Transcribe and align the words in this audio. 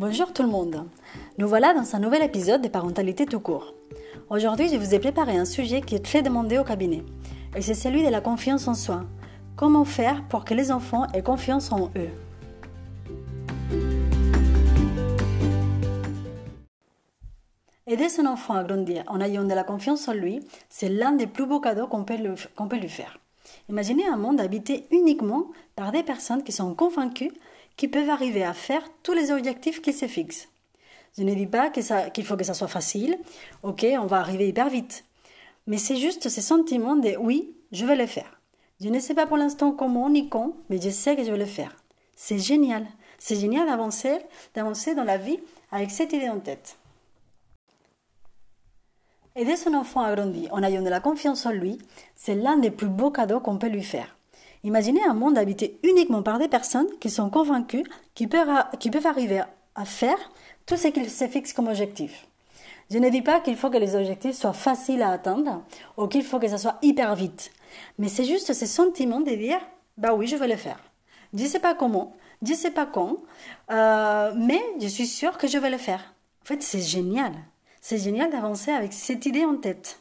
Bonjour 0.00 0.32
tout 0.32 0.42
le 0.42 0.48
monde. 0.48 0.88
Nous 1.36 1.46
voilà 1.46 1.74
dans 1.74 1.94
un 1.94 1.98
nouvel 1.98 2.22
épisode 2.22 2.62
de 2.62 2.68
Parentalité 2.68 3.26
tout 3.26 3.38
court. 3.38 3.74
Aujourd'hui, 4.30 4.70
je 4.70 4.78
vous 4.78 4.94
ai 4.94 4.98
préparé 4.98 5.36
un 5.36 5.44
sujet 5.44 5.82
qui 5.82 5.94
est 5.94 6.02
très 6.02 6.22
demandé 6.22 6.56
au 6.56 6.64
cabinet. 6.64 7.04
Et 7.54 7.60
c'est 7.60 7.74
celui 7.74 8.02
de 8.02 8.08
la 8.08 8.22
confiance 8.22 8.66
en 8.66 8.72
soi. 8.72 9.04
Comment 9.56 9.84
faire 9.84 10.26
pour 10.30 10.46
que 10.46 10.54
les 10.54 10.72
enfants 10.72 11.06
aient 11.12 11.22
confiance 11.22 11.70
en 11.70 11.90
eux? 11.96 12.08
Aider 17.86 18.08
son 18.08 18.24
enfant 18.24 18.54
à 18.54 18.64
grandir 18.64 19.04
en 19.06 19.20
ayant 19.20 19.44
de 19.44 19.52
la 19.52 19.64
confiance 19.64 20.08
en 20.08 20.14
lui, 20.14 20.40
c'est 20.70 20.88
l'un 20.88 21.12
des 21.12 21.26
plus 21.26 21.44
beaux 21.44 21.60
cadeaux 21.60 21.88
qu'on 21.88 22.04
peut, 22.04 22.16
peut, 22.16 22.76
lui 22.78 22.88
faire. 22.88 23.18
Imaginez 23.68 24.06
un 24.06 24.16
monde 24.16 24.40
habité 24.40 24.86
uniquement 24.92 25.48
par 25.76 25.92
des 25.92 26.02
personnes 26.02 26.42
qui 26.42 26.52
sont 26.52 26.74
convaincues 26.74 27.32
qui 27.76 27.88
peuvent 27.88 28.10
arriver 28.10 28.44
à 28.44 28.54
faire 28.54 28.82
tous 29.02 29.12
les 29.12 29.30
objectifs 29.30 29.80
qu'ils 29.80 29.94
se 29.94 30.06
fixent. 30.06 30.48
Je 31.18 31.24
ne 31.24 31.34
dis 31.34 31.46
pas 31.46 31.70
qu'il 31.70 32.24
faut 32.24 32.36
que 32.36 32.44
ça 32.44 32.54
soit 32.54 32.68
facile, 32.68 33.18
ok, 33.62 33.84
on 33.98 34.06
va 34.06 34.18
arriver 34.18 34.48
hyper 34.48 34.68
vite. 34.68 35.04
Mais 35.66 35.78
c'est 35.78 35.96
juste 35.96 36.28
ce 36.28 36.40
sentiment 36.40 36.96
de 36.96 37.16
oui, 37.18 37.54
je 37.72 37.84
vais 37.84 37.96
le 37.96 38.06
faire. 38.06 38.40
Je 38.80 38.88
ne 38.88 38.98
sais 38.98 39.14
pas 39.14 39.26
pour 39.26 39.36
l'instant 39.36 39.72
comment 39.72 40.08
ni 40.08 40.28
quand, 40.28 40.54
mais 40.68 40.80
je 40.80 40.90
sais 40.90 41.16
que 41.16 41.24
je 41.24 41.30
vais 41.30 41.38
le 41.38 41.44
faire. 41.44 41.76
C'est 42.16 42.38
génial. 42.38 42.86
C'est 43.18 43.36
génial 43.36 43.66
d'avancer, 43.66 44.18
d'avancer 44.54 44.94
dans 44.94 45.04
la 45.04 45.18
vie 45.18 45.38
avec 45.70 45.90
cette 45.90 46.12
idée 46.12 46.30
en 46.30 46.40
tête. 46.40 46.78
Aider 49.36 49.56
son 49.56 49.74
enfant 49.74 50.00
à 50.00 50.14
grandir 50.14 50.52
en 50.52 50.62
ayant 50.62 50.82
de 50.82 50.88
la 50.88 51.00
confiance 51.00 51.46
en 51.46 51.52
lui, 51.52 51.78
c'est 52.16 52.34
l'un 52.34 52.56
des 52.56 52.70
plus 52.70 52.88
beaux 52.88 53.10
cadeaux 53.10 53.40
qu'on 53.40 53.58
peut 53.58 53.68
lui 53.68 53.84
faire. 53.84 54.16
Imaginez 54.62 55.02
un 55.04 55.14
monde 55.14 55.38
habité 55.38 55.78
uniquement 55.82 56.22
par 56.22 56.38
des 56.38 56.48
personnes 56.48 56.88
qui 57.00 57.08
sont 57.08 57.30
convaincues 57.30 57.84
qu'ils 58.14 58.28
peuvent, 58.28 59.06
arriver 59.06 59.42
à 59.74 59.84
faire 59.84 60.18
tout 60.66 60.76
ce 60.76 60.88
qu'ils 60.88 61.10
se 61.10 61.26
fixent 61.26 61.54
comme 61.54 61.68
objectif. 61.68 62.26
Je 62.90 62.98
ne 62.98 63.08
dis 63.08 63.22
pas 63.22 63.40
qu'il 63.40 63.56
faut 63.56 63.70
que 63.70 63.78
les 63.78 63.94
objectifs 63.94 64.34
soient 64.34 64.52
faciles 64.52 65.02
à 65.02 65.12
atteindre 65.12 65.62
ou 65.96 66.08
qu'il 66.08 66.24
faut 66.24 66.38
que 66.38 66.48
ça 66.48 66.58
soit 66.58 66.78
hyper 66.82 67.14
vite. 67.14 67.52
Mais 67.98 68.08
c'est 68.08 68.24
juste 68.24 68.52
ce 68.52 68.66
sentiment 68.66 69.20
de 69.20 69.34
dire, 69.34 69.60
bah 69.96 70.12
oui, 70.12 70.26
je 70.26 70.36
vais 70.36 70.48
le 70.48 70.56
faire. 70.56 70.78
Je 71.32 71.44
ne 71.44 71.48
sais 71.48 71.60
pas 71.60 71.74
comment, 71.74 72.12
je 72.42 72.50
ne 72.50 72.56
sais 72.56 72.72
pas 72.72 72.86
quand, 72.86 73.18
euh, 73.70 74.32
mais 74.36 74.60
je 74.80 74.88
suis 74.88 75.06
sûre 75.06 75.38
que 75.38 75.46
je 75.46 75.56
vais 75.56 75.70
le 75.70 75.78
faire. 75.78 76.14
En 76.42 76.46
fait, 76.46 76.62
c'est 76.62 76.80
génial. 76.80 77.32
C'est 77.80 77.98
génial 77.98 78.30
d'avancer 78.30 78.72
avec 78.72 78.92
cette 78.92 79.24
idée 79.24 79.44
en 79.44 79.56
tête. 79.56 80.00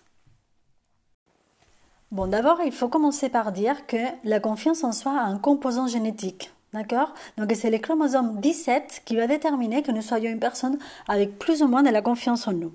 Bon, 2.12 2.26
d'abord, 2.26 2.60
il 2.66 2.72
faut 2.72 2.88
commencer 2.88 3.30
par 3.30 3.52
dire 3.52 3.86
que 3.86 3.98
la 4.24 4.40
confiance 4.40 4.84
en 4.84 4.92
soi 4.92 5.12
a 5.12 5.26
un 5.26 5.38
composant 5.38 5.86
génétique. 5.86 6.52
D'accord? 6.74 7.14
Donc, 7.38 7.52
c'est 7.56 7.70
le 7.70 7.78
chromosome 7.78 8.40
17 8.40 9.04
qui 9.06 9.16
va 9.16 9.28
déterminer 9.28 9.84
que 9.84 9.92
nous 9.92 10.02
soyons 10.02 10.32
une 10.32 10.40
personne 10.40 10.80
avec 11.08 11.38
plus 11.38 11.62
ou 11.62 11.68
moins 11.68 11.84
de 11.84 11.90
la 11.90 12.02
confiance 12.02 12.48
en 12.48 12.54
nous. 12.54 12.74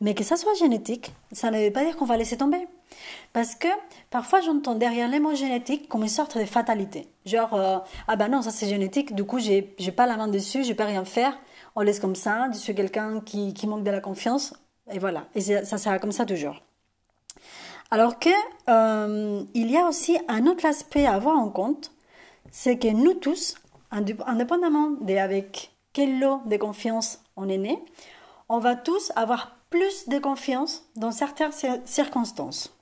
Mais 0.00 0.14
que 0.14 0.22
ça 0.22 0.36
soit 0.36 0.54
génétique, 0.54 1.12
ça 1.32 1.50
ne 1.50 1.58
veut 1.58 1.72
pas 1.72 1.84
dire 1.84 1.96
qu'on 1.96 2.04
va 2.04 2.16
laisser 2.16 2.36
tomber. 2.36 2.68
Parce 3.32 3.56
que 3.56 3.68
parfois 4.10 4.40
j'entends 4.40 4.76
derrière 4.76 5.08
les 5.08 5.18
mots 5.18 5.34
génétiques 5.34 5.88
comme 5.88 6.02
une 6.02 6.08
sorte 6.08 6.38
de 6.38 6.44
fatalité. 6.44 7.08
Genre, 7.26 7.54
euh, 7.54 7.78
ah 8.06 8.16
ben 8.16 8.28
non, 8.28 8.42
ça 8.42 8.50
c'est 8.50 8.68
génétique, 8.68 9.14
du 9.14 9.24
coup 9.24 9.40
j'ai, 9.40 9.74
j'ai 9.78 9.92
pas 9.92 10.06
la 10.06 10.16
main 10.16 10.28
dessus, 10.28 10.64
je 10.64 10.72
peux 10.72 10.84
rien 10.84 11.04
faire, 11.04 11.38
on 11.76 11.82
laisse 11.82 12.00
comme 12.00 12.14
ça, 12.14 12.48
je 12.52 12.58
suis 12.58 12.74
quelqu'un 12.74 13.20
qui, 13.20 13.54
qui 13.54 13.66
manque 13.66 13.84
de 13.84 13.90
la 13.90 14.00
confiance, 14.00 14.54
et 14.90 14.98
voilà. 14.98 15.26
Et 15.34 15.40
ça 15.40 15.78
sera 15.78 15.98
comme 15.98 16.12
ça 16.12 16.24
toujours. 16.24 16.62
Alors 17.90 18.18
que 18.18 18.28
euh, 18.68 19.42
il 19.54 19.70
y 19.70 19.76
a 19.76 19.86
aussi 19.86 20.18
un 20.28 20.46
autre 20.46 20.66
aspect 20.66 21.06
à 21.06 21.14
avoir 21.14 21.38
en 21.38 21.48
compte, 21.48 21.92
c'est 22.50 22.78
que 22.78 22.88
nous 22.88 23.14
tous, 23.14 23.54
indépendamment 23.90 24.90
d'avec 25.00 25.72
quel 25.92 26.18
lot 26.18 26.42
de 26.46 26.56
confiance 26.56 27.20
on 27.36 27.48
est 27.48 27.58
né, 27.58 27.82
on 28.48 28.58
va 28.58 28.76
tous 28.76 29.12
avoir 29.16 29.56
plus 29.70 30.08
de 30.08 30.18
confiance 30.18 30.84
dans 30.96 31.12
certaines 31.12 31.52
circonstances. 31.84 32.74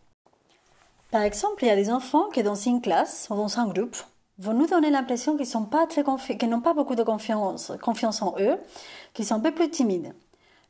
Par 1.11 1.23
exemple, 1.23 1.65
il 1.65 1.69
y 1.69 1.71
a 1.71 1.77
des 1.77 1.91
enfants 1.91 2.29
qui 2.31 2.43
dans 2.43 2.55
une 2.55 2.81
classe 2.81 3.29
ou 3.31 3.37
dans 3.37 3.59
un 3.61 3.69
groupe 3.69 3.97
vont 4.39 4.55
nous 4.55 4.67
donner 4.67 4.91
l'impression 4.91 5.37
qu'ils 5.37 5.49
n'ont 5.53 6.61
pas 6.61 6.75
beaucoup 6.75 6.95
de 6.95 7.03
confiance, 7.03 7.73
confiance 7.81 8.23
en 8.23 8.35
eux, 8.39 8.59
qu'ils 9.15 9.25
sont 9.25 9.37
un 9.37 9.41
peu 9.41 9.53
plus 9.53 9.71
timides. 9.71 10.15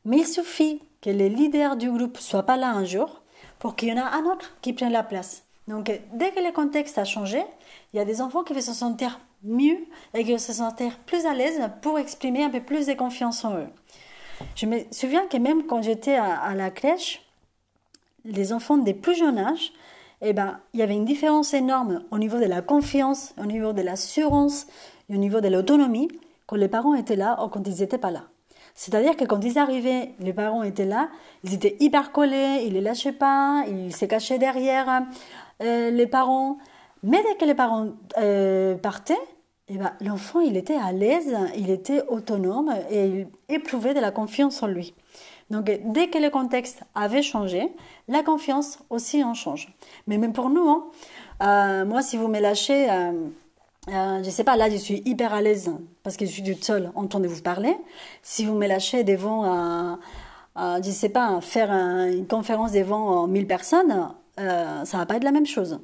Mais 0.05 0.19
il 0.19 0.27
suffit 0.27 0.81
que 1.01 1.09
les 1.09 1.29
leaders 1.29 1.75
du 1.75 1.91
groupe 1.91 2.17
soient 2.17 2.43
pas 2.43 2.55
là 2.55 2.69
un 2.69 2.85
jour 2.85 3.23
pour 3.59 3.75
qu'il 3.75 3.89
y 3.89 3.93
en 3.93 3.97
a 3.97 4.17
un 4.17 4.25
autre 4.25 4.55
qui 4.61 4.73
prenne 4.73 4.91
la 4.91 5.03
place. 5.03 5.43
Donc, 5.67 5.91
dès 6.13 6.31
que 6.31 6.39
le 6.39 6.51
contexte 6.53 6.97
a 6.97 7.05
changé, 7.05 7.43
il 7.93 7.97
y 7.97 7.99
a 7.99 8.05
des 8.05 8.21
enfants 8.21 8.43
qui 8.43 8.53
vont 8.53 8.61
se 8.61 8.73
sentir 8.73 9.19
mieux 9.43 9.79
et 10.13 10.23
qui 10.23 10.31
vont 10.31 10.37
se 10.37 10.53
sentir 10.53 10.97
plus 10.99 11.25
à 11.25 11.33
l'aise 11.33 11.61
pour 11.81 11.99
exprimer 11.99 12.43
un 12.43 12.49
peu 12.49 12.61
plus 12.61 12.87
de 12.87 12.93
confiance 12.93 13.43
en 13.43 13.57
eux. 13.57 13.67
Je 14.55 14.65
me 14.65 14.79
souviens 14.91 15.25
que 15.27 15.37
même 15.37 15.65
quand 15.65 15.81
j'étais 15.81 16.15
à, 16.15 16.53
la 16.55 16.69
crèche, 16.69 17.21
les 18.23 18.53
enfants 18.53 18.77
des 18.77 18.93
plus 18.93 19.15
jeunes 19.15 19.39
âges, 19.39 19.73
eh 20.21 20.33
ben, 20.33 20.59
il 20.73 20.79
y 20.79 20.83
avait 20.83 20.95
une 20.95 21.05
différence 21.05 21.53
énorme 21.53 22.03
au 22.11 22.17
niveau 22.17 22.39
de 22.39 22.45
la 22.45 22.61
confiance, 22.61 23.33
au 23.37 23.45
niveau 23.45 23.73
de 23.73 23.81
l'assurance 23.81 24.67
au 25.09 25.17
niveau 25.17 25.41
de 25.41 25.47
l'autonomie 25.47 26.09
quand 26.45 26.55
les 26.55 26.67
parents 26.67 26.95
étaient 26.95 27.15
là 27.15 27.43
ou 27.43 27.49
quand 27.49 27.65
ils 27.67 27.79
n'étaient 27.79 27.97
pas 27.97 28.11
là. 28.11 28.23
C'est-à-dire 28.77 29.17
que 29.17 29.25
quand 29.25 29.43
ils 29.43 29.57
arrivaient, 29.57 30.11
les 30.19 30.33
parents 30.33 30.61
étaient 30.61 30.85
là, 30.85 31.09
ils 31.43 31.55
étaient 31.55 31.75
hyper 31.79 32.11
collés, 32.11 32.63
ils 32.63 32.73
les 32.73 32.81
lâchaient 32.81 33.11
pas, 33.11 33.63
ils 33.67 33.93
se 33.93 34.05
cachaient 34.05 34.37
derrière 34.37 35.01
euh, 35.63 35.89
les 35.89 36.05
parents. 36.05 36.57
Mais 37.01 37.17
dès 37.23 37.35
que 37.37 37.45
les 37.45 37.55
parents 37.55 37.87
euh, 38.19 38.75
partaient, 38.75 39.17
eh 39.67 39.77
ben, 39.77 39.93
l'enfant, 39.99 40.41
il 40.41 40.55
était 40.57 40.75
à 40.75 40.91
l'aise, 40.91 41.35
il 41.57 41.71
était 41.71 42.03
autonome 42.07 42.71
et 42.91 43.05
il 43.07 43.27
éprouvait 43.49 43.95
de 43.95 43.99
la 43.99 44.11
confiance 44.11 44.61
en 44.61 44.67
lui. 44.67 44.93
Donc, 45.49 45.71
dès 45.85 46.09
que 46.09 46.19
le 46.19 46.29
contexte 46.29 46.83
avait 46.93 47.23
changé, 47.23 47.71
la 48.07 48.21
confiance 48.21 48.77
aussi 48.91 49.23
en 49.23 49.33
change. 49.33 49.73
Mais 50.05 50.19
même 50.19 50.33
pour 50.33 50.51
nous, 50.51 50.69
hein, 50.69 50.85
euh, 51.41 51.83
moi, 51.83 52.03
si 52.03 52.15
vous 52.15 52.27
me 52.27 52.39
lâchez, 52.39 52.87
euh, 53.89 54.23
je 54.23 54.29
sais 54.29 54.43
pas, 54.43 54.57
là 54.57 54.69
je 54.69 54.75
suis 54.75 55.01
hyper 55.05 55.33
à 55.33 55.41
l'aise 55.41 55.71
parce 56.03 56.17
que 56.17 56.25
je 56.25 56.31
suis 56.31 56.43
toute 56.43 56.63
seule 56.63 56.91
en 56.95 57.07
train 57.07 57.19
de 57.19 57.27
vous 57.27 57.41
parler. 57.41 57.75
Si 58.21 58.45
vous 58.45 58.55
me 58.55 58.67
lâchez 58.67 59.03
devant, 59.03 59.45
euh, 59.45 59.95
euh, 60.57 60.81
je 60.83 60.89
sais 60.91 61.09
pas, 61.09 61.39
faire 61.41 61.71
une 61.71 62.27
conférence 62.27 62.71
devant 62.71 63.27
1000 63.27 63.47
personnes, 63.47 64.09
euh, 64.39 64.85
ça 64.85 64.97
va 64.97 65.05
pas 65.05 65.15
être 65.15 65.23
la 65.23 65.31
même 65.31 65.45
chose. 65.45 65.79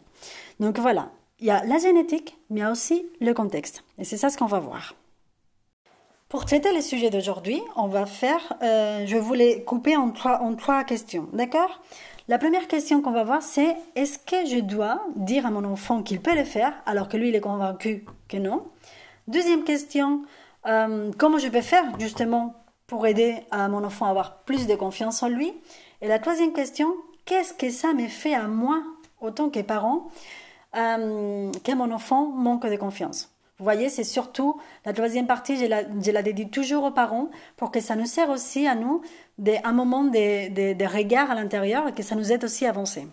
Donc 0.60 0.80
voilà, 0.80 1.10
il 1.40 1.48
y 1.48 1.52
a 1.52 1.64
la 1.66 1.78
génétique, 1.78 2.38
mais 2.50 2.60
il 2.60 2.64
y 2.64 2.66
a 2.66 2.72
aussi 2.72 3.06
le 3.20 3.34
contexte. 3.34 3.84
Et 3.98 4.04
c'est 4.04 4.18
ça 4.18 4.30
ce 4.30 4.38
qu'on 4.38 4.46
va 4.46 4.60
voir. 4.60 4.96
Pour 6.30 6.46
traiter 6.46 6.74
le 6.74 6.82
sujet 6.82 7.10
d'aujourd'hui, 7.10 7.62
on 7.76 7.88
va 7.88 8.06
faire, 8.06 8.54
euh, 8.64 9.06
je 9.06 9.18
voulais 9.18 9.64
couper 9.64 9.96
en 9.96 10.10
trois, 10.12 10.40
en 10.42 10.56
trois 10.56 10.84
questions, 10.84 11.28
d'accord? 11.32 11.82
La 12.30 12.38
première 12.38 12.68
question 12.68 13.02
qu'on 13.02 13.12
va 13.12 13.24
voir, 13.24 13.42
c'est 13.42 13.76
est-ce 13.96 14.18
que 14.18 14.46
je 14.46 14.60
dois 14.60 15.06
dire 15.16 15.46
à 15.46 15.52
mon 15.52 15.66
enfant 15.66 16.04
qu'il 16.04 16.22
peut 16.22 16.36
le 16.36 16.46
faire 16.46 16.74
alors 16.86 17.10
que 17.10 17.18
lui, 17.18 17.30
il 17.30 17.36
est 17.36 17.42
convaincu 17.42 18.06
que 18.30 18.38
non? 18.38 18.64
Deuxième 19.28 19.66
question, 19.66 20.24
euh, 20.66 21.12
comment 21.18 21.38
je 21.38 21.50
peux 21.50 21.62
faire 21.62 21.84
justement 22.00 22.56
pour 22.88 23.06
aider 23.08 23.36
à 23.52 23.68
mon 23.68 23.84
enfant 23.84 24.06
à 24.06 24.10
avoir 24.10 24.44
plus 24.44 24.68
de 24.68 24.76
confiance 24.76 25.22
en 25.22 25.28
lui? 25.28 25.54
Et 26.02 26.08
la 26.08 26.20
troisième 26.20 26.54
question, 26.54 26.94
qu'est-ce 27.26 27.54
que 27.54 27.70
ça 27.70 27.94
me 27.94 28.08
fait 28.08 28.34
à 28.34 28.48
moi, 28.48 28.82
autant 29.20 29.50
que 29.50 29.60
parent, 29.60 30.08
euh, 30.76 31.52
que 31.64 31.74
mon 31.74 31.92
enfant 31.92 32.28
manque 32.28 32.66
de 32.66 32.78
confiance? 32.78 33.33
Vous 33.64 33.70
voyez, 33.70 33.88
c'est 33.88 34.04
surtout 34.04 34.60
la 34.86 34.92
troisième 34.92 35.26
partie, 35.26 35.56
je 35.56 35.64
la, 35.68 35.84
je 36.02 36.12
la, 36.12 36.22
dédie 36.22 36.50
toujours 36.50 36.84
aux 36.84 36.92
parents 36.92 37.30
pour 37.56 37.72
que 37.72 37.80
ça 37.80 37.96
nous 37.96 38.06
sert 38.06 38.30
aussi 38.30 38.68
à 38.68 38.76
nous 38.76 39.02
de, 39.38 39.54
un 39.64 39.72
moment 39.72 40.04
de, 40.04 40.50
de, 40.50 40.74
de 40.74 40.86
regard 40.86 41.32
à 41.32 41.36
l'intérieur 41.36 41.88
et 41.88 41.94
que 41.94 42.04
ça 42.04 42.16
nous 42.16 42.34
aide 42.34 42.44
aussi 42.44 42.66
à 42.66 42.72
avancer. 42.72 43.08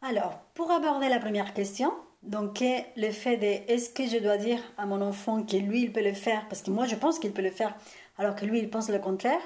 Alors, 0.00 0.38
pour 0.54 0.70
aborder 0.70 1.10
la 1.10 1.18
première 1.18 1.52
question, 1.52 1.92
donc 2.22 2.64
le 2.96 3.10
fait 3.10 3.36
de 3.36 3.70
est-ce 3.70 3.90
que 3.90 4.06
je 4.06 4.16
dois 4.16 4.38
dire 4.38 4.60
à 4.78 4.86
mon 4.86 5.02
enfant 5.02 5.42
que 5.42 5.58
lui 5.58 5.82
il 5.82 5.92
peut 5.92 6.02
le 6.02 6.14
faire? 6.14 6.48
Parce 6.48 6.62
que 6.62 6.70
moi 6.70 6.86
je 6.86 6.94
pense 6.94 7.18
qu'il 7.18 7.32
peut 7.32 7.42
le 7.42 7.50
faire 7.50 7.74
alors 8.16 8.34
que 8.34 8.46
lui 8.46 8.58
il 8.58 8.70
pense 8.70 8.88
le 8.88 9.00
contraire. 9.00 9.42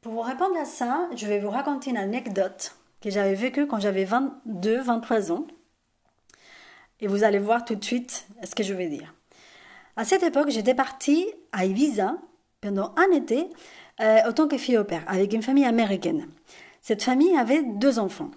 Pour 0.00 0.12
vous 0.12 0.20
répondre 0.20 0.56
à 0.56 0.64
ça, 0.64 1.08
je 1.16 1.26
vais 1.26 1.40
vous 1.40 1.50
raconter 1.50 1.90
une 1.90 1.96
anecdote 1.96 2.76
que 3.00 3.10
j'avais 3.10 3.34
vécue 3.34 3.66
quand 3.66 3.80
j'avais 3.80 4.04
22, 4.04 4.80
23 4.80 5.32
ans. 5.32 5.46
Et 7.00 7.06
vous 7.06 7.24
allez 7.24 7.38
voir 7.38 7.64
tout 7.64 7.74
de 7.74 7.84
suite 7.84 8.26
ce 8.44 8.54
que 8.54 8.62
je 8.62 8.74
vais 8.74 8.88
dire. 8.88 9.14
À 9.96 10.04
cette 10.04 10.22
époque, 10.22 10.50
j'étais 10.50 10.74
partie 10.74 11.26
à 11.52 11.64
Ibiza 11.64 12.16
pendant 12.60 12.94
un 12.96 13.10
été 13.14 13.48
euh, 14.00 14.18
en 14.26 14.32
tant 14.32 14.48
que 14.48 14.58
fille 14.58 14.78
au 14.78 14.84
père 14.84 15.04
avec 15.06 15.32
une 15.32 15.42
famille 15.42 15.64
américaine. 15.64 16.28
Cette 16.80 17.02
famille 17.02 17.36
avait 17.36 17.62
deux 17.62 17.98
enfants. 17.98 18.30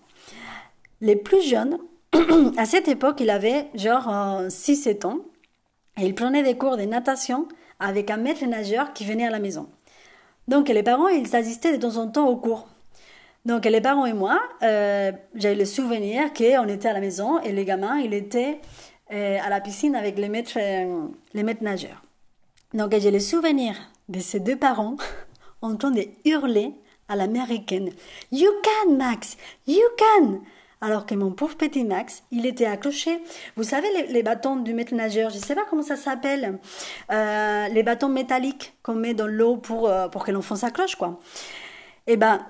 Les 1.02 1.16
plus 1.16 1.42
jeunes, 1.42 1.78
à 2.58 2.66
cette 2.66 2.88
époque, 2.88 3.20
il 3.20 3.30
avait 3.30 3.70
genre 3.76 4.08
6-7 4.48 5.06
ans 5.06 5.20
et 5.98 6.06
il 6.06 6.16
prenait 6.16 6.44
des 6.44 6.58
cours 6.58 6.78
de 6.78 6.84
natation 6.84 7.48
avec 7.80 8.10
un 8.10 8.18
maître 8.18 8.46
nageur 8.46 8.94
qui 8.94 9.06
venait 9.06 9.28
à 9.28 9.30
la 9.30 9.40
maison. 9.40 9.70
Donc 10.48 10.70
les 10.70 10.84
parents, 10.84 11.08
ils 11.08 11.36
assistaient 11.36 11.78
de 11.78 11.82
temps 11.82 11.98
en 11.98 12.08
temps 12.08 12.28
aux 12.28 12.38
cours. 12.38 12.68
Donc 13.46 13.66
les 13.66 13.82
parents 13.82 14.06
et 14.06 14.14
moi, 14.14 14.42
euh, 14.62 15.12
j'avais 15.36 15.56
le 15.56 15.66
souvenir 15.66 16.32
qu'on 16.34 16.68
était 16.68 16.88
à 16.88 16.94
la 16.94 17.02
maison 17.02 17.42
et 17.42 17.52
les 17.52 17.66
gamins, 17.66 17.98
il 17.98 18.14
était 18.14 18.62
euh, 19.12 19.38
à 19.44 19.50
la 19.50 19.60
piscine 19.60 19.96
avec 19.96 20.18
les 20.18 20.30
maîtres, 20.30 20.58
euh, 20.58 21.08
les 21.34 21.44
maîtres 21.44 21.64
nageurs. 21.64 22.02
Donc 22.74 22.98
j'ai 22.98 23.12
le 23.12 23.20
souvenir 23.20 23.76
de 24.08 24.20
ses 24.20 24.40
deux 24.40 24.56
parents 24.56 24.96
en 25.62 25.76
train 25.76 25.92
de 25.92 26.06
hurler 26.24 26.72
à 27.10 27.18
l'américaine. 27.18 27.90
You 28.32 28.50
can, 28.64 28.94
Max! 28.94 29.36
You 29.68 29.84
can! 29.98 30.40
Alors 30.80 31.06
que 31.06 31.16
mon 31.16 31.32
pauvre 31.32 31.58
petit 31.58 31.84
Max, 31.84 32.24
il 32.32 32.46
était 32.46 32.66
accroché. 32.66 33.22
Vous 33.58 33.64
savez, 33.64 33.88
les, 34.10 34.24
bâtons 34.24 34.56
du 34.58 34.74
maître 34.74 34.94
nageur, 34.94 35.30
je 35.30 35.38
ne 35.38 35.42
sais 35.42 35.56
pas 35.56 35.66
comment 35.70 35.84
ça 35.84 35.96
s'appelle, 35.96 36.60
euh, 37.12 37.68
les 37.70 37.84
bâtons 37.84 38.10
métalliques 38.10 38.74
qu'on 38.84 38.96
met 38.96 39.14
dans 39.14 39.28
l'eau 39.28 39.58
pour, 39.58 39.90
pour 40.12 40.26
que 40.26 40.32
l'enfant 40.32 40.56
s'accroche, 40.56 40.96
quoi. 40.96 41.20
Eh 42.08 42.18
ben, 42.18 42.46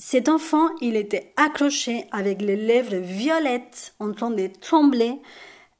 cet 0.00 0.28
enfant, 0.28 0.68
il 0.80 0.94
était 0.94 1.32
accroché 1.36 2.06
avec 2.12 2.40
les 2.40 2.54
lèvres 2.54 2.94
violettes 2.96 3.94
en 3.98 4.12
train 4.12 4.30
de 4.30 4.48
trembler 4.60 5.20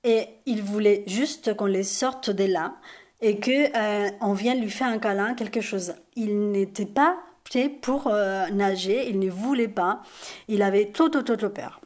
et 0.03 0.25
il 0.45 0.61
voulait 0.61 1.05
juste 1.07 1.55
qu'on 1.55 1.67
les 1.67 1.85
sorte 1.85 2.29
de 2.31 2.45
là 2.45 2.75
et 3.21 3.39
que 3.39 3.77
euh, 3.77 4.11
on 4.21 4.33
vienne 4.33 4.61
lui 4.61 4.71
faire 4.71 4.89
un 4.89 4.99
câlin, 4.99 5.35
quelque 5.35 5.61
chose. 5.61 5.95
Il 6.17 6.51
n'était 6.51 6.85
pas 6.87 7.17
prêt 7.45 7.69
pour 7.69 8.09
euh, 8.09 8.49
nager, 8.49 9.09
il 9.09 9.21
ne 9.21 9.31
voulait 9.31 9.69
pas, 9.69 10.03
il 10.49 10.63
avait 10.63 10.87
trop 10.87 11.09
trop 11.09 11.23
trop, 11.23 11.49
peur. 11.49 11.81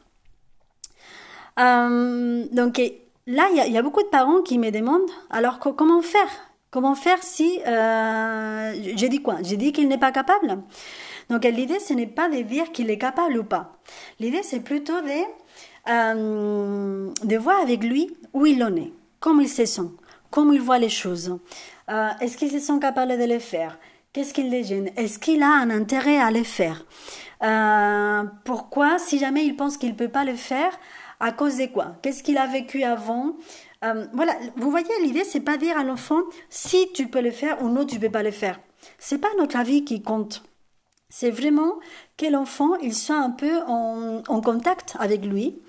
Euh, 1.59 2.45
donc 2.51 2.81
là, 3.27 3.47
il 3.51 3.71
y, 3.71 3.77
a 3.77 3.81
beaucoup 3.83 4.01
de 4.01 4.07
parents 4.07 4.41
qui 4.41 4.57
me 4.57 4.71
demandent 4.71 5.09
alors 5.29 5.59
comment 5.59 6.01
faire? 6.01 6.49
Comment 6.71 6.95
faire 6.95 7.21
si 7.21 7.59
j'ai 7.59 9.09
dit 9.09 9.21
quoi? 9.21 9.37
J'ai 9.43 9.57
dit 9.57 9.71
qu'il 9.71 9.87
n'est 9.87 9.99
pas 9.99 10.11
capable. 10.11 10.57
Donc 11.29 11.43
l'idée, 11.45 11.79
ce 11.79 11.93
n'est 11.93 12.07
pas 12.07 12.29
de 12.29 12.41
dire 12.41 12.71
qu'il 12.71 12.89
est 12.89 12.97
capable 12.97 13.37
ou 13.37 13.43
pas. 13.43 13.71
L'idée, 14.19 14.43
c'est 14.43 14.59
plutôt 14.59 15.01
de, 15.01 15.23
euh, 15.89 17.11
de 17.23 17.37
voir 17.37 17.61
avec 17.61 17.83
lui 17.83 18.15
où 18.33 18.45
il 18.45 18.63
en 18.63 18.75
est, 18.75 18.91
comment 19.19 19.41
il 19.41 19.49
se 19.49 19.65
sent, 19.65 19.89
comment 20.31 20.53
il 20.53 20.61
voit 20.61 20.79
les 20.79 20.89
choses. 20.89 21.37
Euh, 21.89 22.09
est-ce 22.21 22.37
qu'il 22.37 22.51
se 22.51 22.59
sent 22.59 22.79
capable 22.79 23.17
de 23.17 23.23
les 23.23 23.39
faire? 23.39 23.77
Qu'est-ce 24.11 24.33
qui 24.33 24.43
le 24.43 24.63
gêne 24.63 24.91
Est-ce 24.95 25.17
qu'il 25.19 25.41
a 25.41 25.49
un 25.49 25.69
intérêt 25.69 26.17
à 26.19 26.29
les 26.29 26.43
faire? 26.43 26.85
Euh, 27.43 28.23
Pourquoi, 28.45 28.99
si 28.99 29.17
jamais 29.17 29.45
il 29.45 29.55
pense 29.55 29.77
qu'il 29.77 29.89
ne 29.89 29.95
peut 29.95 30.09
pas 30.09 30.23
le 30.23 30.35
faire, 30.35 30.71
à 31.19 31.31
cause 31.31 31.57
de 31.57 31.65
quoi? 31.65 31.95
Qu'est-ce 32.01 32.21
qu'il 32.23 32.37
a 32.37 32.47
vécu 32.47 32.83
avant? 32.83 33.35
Voilà, 34.13 34.33
vous 34.55 34.71
voyez, 34.71 34.87
l'idée, 35.01 35.25
c'est 35.25 35.41
pas 35.41 35.57
dire 35.57 35.77
à 35.77 35.83
l'enfant 35.83 36.21
si 36.49 36.87
tu 36.93 37.07
peux 37.07 37.19
le 37.19 37.31
faire 37.31 37.61
ou 37.61 37.67
non, 37.67 37.85
tu 37.85 37.99
peux 37.99 38.09
pas 38.09 38.23
le 38.23 38.31
faire. 38.31 38.61
C'est 38.97 39.17
pas 39.17 39.27
notre 39.37 39.57
avis 39.57 39.83
qui 39.83 40.01
compte. 40.01 40.41
C'est 41.15 41.29
vraiment 41.29 41.75
que 42.17 42.25
l'enfant, 42.25 42.73
il 42.77 42.95
soit 42.95 43.19
un 43.19 43.29
peu 43.29 43.61
en, 43.67 44.41
contact 44.41 44.95
avec 44.99 45.23
lui, 45.23 45.61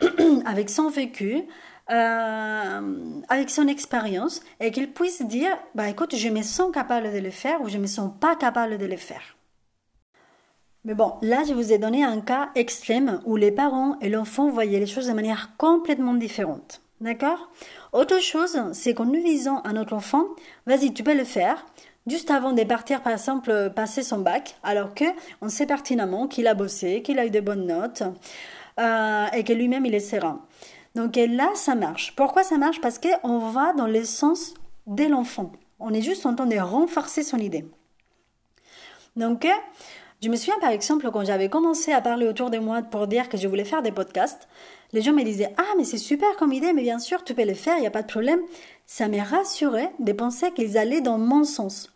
avec 0.44 0.68
son 0.70 0.90
vécu, 0.90 1.44
euh, 1.88 3.20
avec 3.28 3.48
son 3.48 3.68
expérience, 3.68 4.42
et 4.58 4.72
qu'il 4.72 4.92
puisse 4.92 5.22
dire, 5.22 5.56
bah 5.76 5.88
écoute, 5.88 6.16
je 6.16 6.28
me 6.30 6.42
sens 6.42 6.72
capable 6.72 7.12
de 7.12 7.18
le 7.20 7.30
faire 7.30 7.62
ou 7.62 7.68
je 7.68 7.78
me 7.78 7.86
sens 7.86 8.10
pas 8.18 8.34
capable 8.34 8.76
de 8.76 8.86
le 8.86 8.96
faire. 8.96 9.36
Mais 10.84 10.94
bon, 10.94 11.14
là, 11.22 11.44
je 11.46 11.54
vous 11.54 11.72
ai 11.72 11.78
donné 11.78 12.02
un 12.02 12.20
cas 12.20 12.50
extrême 12.56 13.20
où 13.24 13.36
les 13.36 13.52
parents 13.52 14.00
et 14.00 14.08
l'enfant 14.08 14.48
voyaient 14.50 14.80
les 14.80 14.86
choses 14.88 15.06
de 15.06 15.12
manière 15.12 15.52
complètement 15.58 16.14
différente. 16.14 16.82
D'accord? 17.00 17.52
Autre 17.92 18.20
chose, 18.20 18.60
c'est 18.72 18.94
qu'en 18.94 19.04
nous 19.04 19.22
disant 19.22 19.60
à 19.60 19.72
notre 19.72 19.92
enfant, 19.92 20.24
vas-y, 20.66 20.92
tu 20.92 21.04
peux 21.04 21.14
le 21.14 21.24
faire, 21.24 21.66
juste 22.06 22.30
avant 22.30 22.52
de 22.52 22.62
partir, 22.64 23.02
par 23.02 23.12
exemple, 23.12 23.70
passer 23.74 24.02
son 24.02 24.18
bac, 24.18 24.56
alors 24.62 24.94
que 24.94 25.04
on 25.40 25.48
sait 25.48 25.66
pertinemment 25.66 26.28
qu'il 26.28 26.46
a 26.46 26.54
bossé, 26.54 27.02
qu'il 27.02 27.18
a 27.18 27.26
eu 27.26 27.30
de 27.30 27.40
bonnes 27.40 27.66
notes 27.66 28.02
euh, 28.80 29.26
et 29.32 29.44
que 29.44 29.52
lui-même 29.52 29.86
il 29.86 29.94
est 29.94 30.00
serein. 30.00 30.40
Donc 30.94 31.16
là, 31.16 31.50
ça 31.54 31.74
marche. 31.74 32.14
Pourquoi 32.16 32.42
ça 32.42 32.58
marche? 32.58 32.80
Parce 32.80 32.98
qu'on 32.98 33.38
va 33.38 33.72
dans 33.72 33.86
le 33.86 34.04
sens 34.04 34.54
de 34.86 35.04
l'enfant. 35.04 35.52
On 35.78 35.92
est 35.92 36.02
juste 36.02 36.26
en 36.26 36.34
train 36.34 36.46
de 36.46 36.58
renforcer 36.58 37.22
son 37.22 37.38
idée. 37.38 37.64
Donc, 39.16 39.46
je 40.22 40.28
me 40.28 40.36
souviens 40.36 40.58
par 40.60 40.70
exemple 40.70 41.10
quand 41.10 41.24
j'avais 41.24 41.48
commencé 41.48 41.92
à 41.92 42.00
parler 42.00 42.26
autour 42.26 42.50
de 42.50 42.58
moi 42.58 42.82
pour 42.82 43.06
dire 43.06 43.28
que 43.28 43.36
je 43.36 43.48
voulais 43.48 43.64
faire 43.64 43.82
des 43.82 43.92
podcasts, 43.92 44.48
les 44.92 45.02
gens 45.02 45.12
me 45.12 45.24
disaient 45.24 45.52
Ah, 45.56 45.74
mais 45.76 45.84
c'est 45.84 45.98
super 45.98 46.36
comme 46.36 46.52
idée, 46.52 46.72
mais 46.72 46.82
bien 46.82 46.98
sûr, 46.98 47.24
tu 47.24 47.34
peux 47.34 47.44
le 47.44 47.54
faire, 47.54 47.76
il 47.76 47.80
n'y 47.80 47.86
a 47.86 47.90
pas 47.90 48.02
de 48.02 48.06
problème. 48.06 48.40
Ça 48.86 49.08
m'a 49.08 49.22
rassuré 49.22 49.88
de 49.98 50.12
penser 50.12 50.52
qu'ils 50.52 50.78
allaient 50.78 51.00
dans 51.00 51.18
mon 51.18 51.44
sens. 51.44 51.91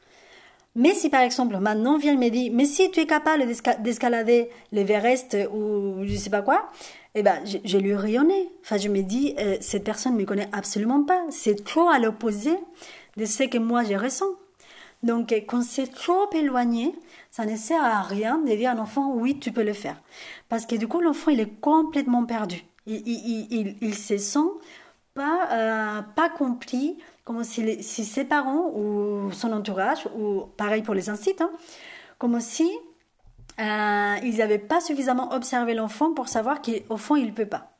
Mais 0.76 0.93
si 0.93 1.08
par 1.08 1.23
exemple 1.23 1.56
maintenant 1.56 1.96
vient 1.96 2.17
me 2.17 2.28
dire, 2.28 2.52
mais 2.55 2.67
si 2.67 2.90
tu 2.90 3.00
es 3.00 3.06
capable 3.06 3.44
d'escalader 3.81 4.50
l'Everest 4.73 5.34
ou 5.52 6.05
je 6.05 6.14
sais 6.14 6.28
pas 6.28 6.43
quoi, 6.43 6.70
eh 7.14 7.23
ben 7.23 7.40
je, 7.64 7.78
lui 7.78 7.94
rayonné. 7.94 8.50
Enfin 8.61 8.76
je 8.76 8.90
me 8.90 9.00
dis, 9.00 9.34
euh, 9.38 9.56
cette 9.61 9.84
personne 9.84 10.12
ne 10.12 10.20
me 10.20 10.26
connaît 10.26 10.50
absolument 10.52 11.02
pas. 11.02 11.23
C'est 11.31 11.64
trop 11.64 11.88
à 11.88 11.99
l'opposé 11.99 12.52
de 13.17 13.25
ce 13.25 13.44
que 13.44 13.56
moi 13.56 13.84
je 13.84 13.94
ressens. 13.94 14.31
Donc 15.02 15.32
quand 15.46 15.62
c'est 15.62 15.87
trop 15.87 16.28
éloigné, 16.34 16.94
ça 17.31 17.46
ne 17.46 17.56
sert 17.56 17.82
à 17.82 18.02
rien 18.02 18.37
de 18.38 18.55
dire 18.55 18.73
à 18.73 18.75
l'enfant 18.75 19.14
oui 19.14 19.38
tu 19.38 19.52
peux 19.52 19.64
le 19.64 19.73
faire, 19.73 20.00
parce 20.50 20.67
que 20.67 20.76
du 20.76 20.87
coup 20.87 21.00
l'enfant 21.00 21.31
il 21.31 21.40
est 21.40 21.58
complètement 21.61 22.26
perdu. 22.26 22.62
Il, 22.87 23.02
il, 23.06 23.46
il, 23.50 23.76
il 23.81 23.94
se 23.94 24.19
sent 24.19 24.50
pas 25.14 25.49
euh, 25.52 26.02
pas 26.14 26.28
compris 26.28 26.99
comme 27.26 27.43
si, 27.43 27.82
ses 27.82 28.25
parents 28.25 28.70
ou 28.73 29.32
son 29.32 29.52
entourage, 29.52 30.08
ou 30.17 30.44
pareil 30.56 30.82
pour 30.82 30.94
les 30.94 31.11
instituts, 31.11 31.43
hein, 31.43 31.50
comme 32.19 32.40
si 32.40 32.70
euh, 33.58 34.17
ils 34.23 34.37
n'avaient 34.38 34.61
pas 34.61 34.81
suffisamment 34.81 35.32
observé 35.34 35.75
l'enfant 35.75 36.14
pour 36.14 36.28
savoir 36.28 36.62
qu'au 36.62 36.96
fond, 36.96 37.17
il 37.17 37.26
ne 37.26 37.32
peut 37.32 37.46
pas. 37.46 37.73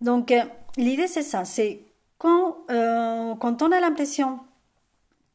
Donc, 0.00 0.32
euh, 0.32 0.42
l'idée, 0.78 1.08
c'est 1.08 1.22
ça, 1.22 1.44
c'est 1.44 1.84
quand, 2.16 2.56
euh, 2.70 3.34
quand 3.34 3.60
on 3.60 3.70
a 3.70 3.80
l'impression 3.80 4.40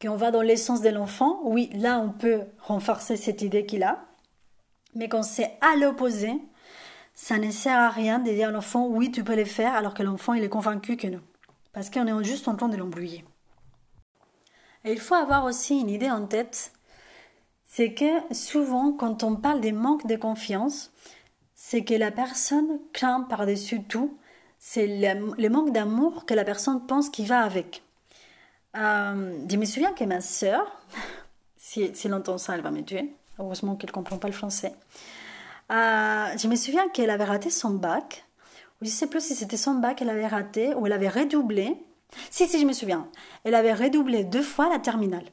qu'on 0.02 0.16
va 0.16 0.32
dans 0.32 0.42
l'essence 0.42 0.80
de 0.80 0.88
l'enfant, 0.88 1.38
oui, 1.44 1.70
là, 1.74 2.00
on 2.00 2.10
peut 2.10 2.40
renforcer 2.58 3.16
cette 3.16 3.42
idée 3.42 3.64
qu'il 3.64 3.84
a, 3.84 4.06
mais 4.96 5.08
quand 5.08 5.22
c'est 5.22 5.56
à 5.60 5.76
l'opposé, 5.76 6.32
ça 7.14 7.38
ne 7.38 7.52
sert 7.52 7.78
à 7.78 7.90
rien 7.90 8.18
de 8.18 8.32
dire 8.32 8.48
à 8.48 8.50
l'enfant, 8.50 8.88
oui, 8.88 9.12
tu 9.12 9.22
peux 9.22 9.36
le 9.36 9.44
faire, 9.44 9.74
alors 9.74 9.94
que 9.94 10.02
l'enfant, 10.02 10.34
il 10.34 10.42
est 10.42 10.48
convaincu 10.48 10.96
que 10.96 11.06
non 11.06 11.20
parce 11.72 11.90
qu'on 11.90 12.06
est 12.06 12.24
juste 12.24 12.48
en 12.48 12.56
train 12.56 12.68
de 12.68 12.76
l'embrouiller. 12.76 13.24
Et 14.84 14.92
il 14.92 15.00
faut 15.00 15.14
avoir 15.14 15.44
aussi 15.44 15.78
une 15.78 15.90
idée 15.90 16.10
en 16.10 16.26
tête, 16.26 16.72
c'est 17.64 17.92
que 17.92 18.34
souvent 18.34 18.92
quand 18.92 19.22
on 19.22 19.36
parle 19.36 19.60
des 19.60 19.72
manques 19.72 20.06
de 20.06 20.16
confiance, 20.16 20.90
c'est 21.54 21.84
que 21.84 21.94
la 21.94 22.10
personne 22.10 22.78
craint 22.92 23.22
par-dessus 23.22 23.82
tout, 23.82 24.16
c'est 24.58 24.86
le, 24.86 25.48
manque 25.48 25.72
d'amour 25.72 26.24
que 26.24 26.34
la 26.34 26.44
personne 26.44 26.86
pense 26.86 27.10
qu'il 27.10 27.26
va 27.26 27.40
avec. 27.40 27.82
Euh, 28.76 29.38
je 29.48 29.56
me 29.56 29.64
souviens 29.64 29.92
que 29.92 30.04
ma 30.04 30.20
sœur, 30.20 30.80
si, 31.56 31.94
si 31.94 32.12
entend 32.12 32.38
ça, 32.38 32.54
elle 32.54 32.62
va 32.62 32.70
me 32.70 32.82
tuer. 32.82 33.12
Heureusement 33.38 33.76
qu'elle 33.76 33.90
ne 33.90 33.94
comprend 33.94 34.18
pas 34.18 34.28
le 34.28 34.34
français. 34.34 34.72
Euh, 35.70 36.26
je 36.36 36.48
me 36.48 36.56
souviens 36.56 36.88
qu'elle 36.88 37.10
avait 37.10 37.24
raté 37.24 37.50
son 37.50 37.70
bac 37.70 38.24
je 38.80 38.86
ne 38.86 38.90
sais 38.90 39.06
plus 39.06 39.20
si 39.20 39.34
c'était 39.34 39.56
son 39.56 39.74
bac 39.74 39.96
qu'elle 39.96 40.10
avait 40.10 40.26
raté 40.26 40.74
ou 40.74 40.86
elle 40.86 40.92
avait 40.92 41.08
redoublé. 41.08 41.76
Si, 42.30 42.46
si, 42.46 42.60
je 42.60 42.66
me 42.66 42.72
souviens. 42.72 43.08
Elle 43.44 43.54
avait 43.54 43.74
redoublé 43.74 44.24
deux 44.24 44.42
fois 44.42 44.68
la 44.68 44.78
terminale. 44.78 45.24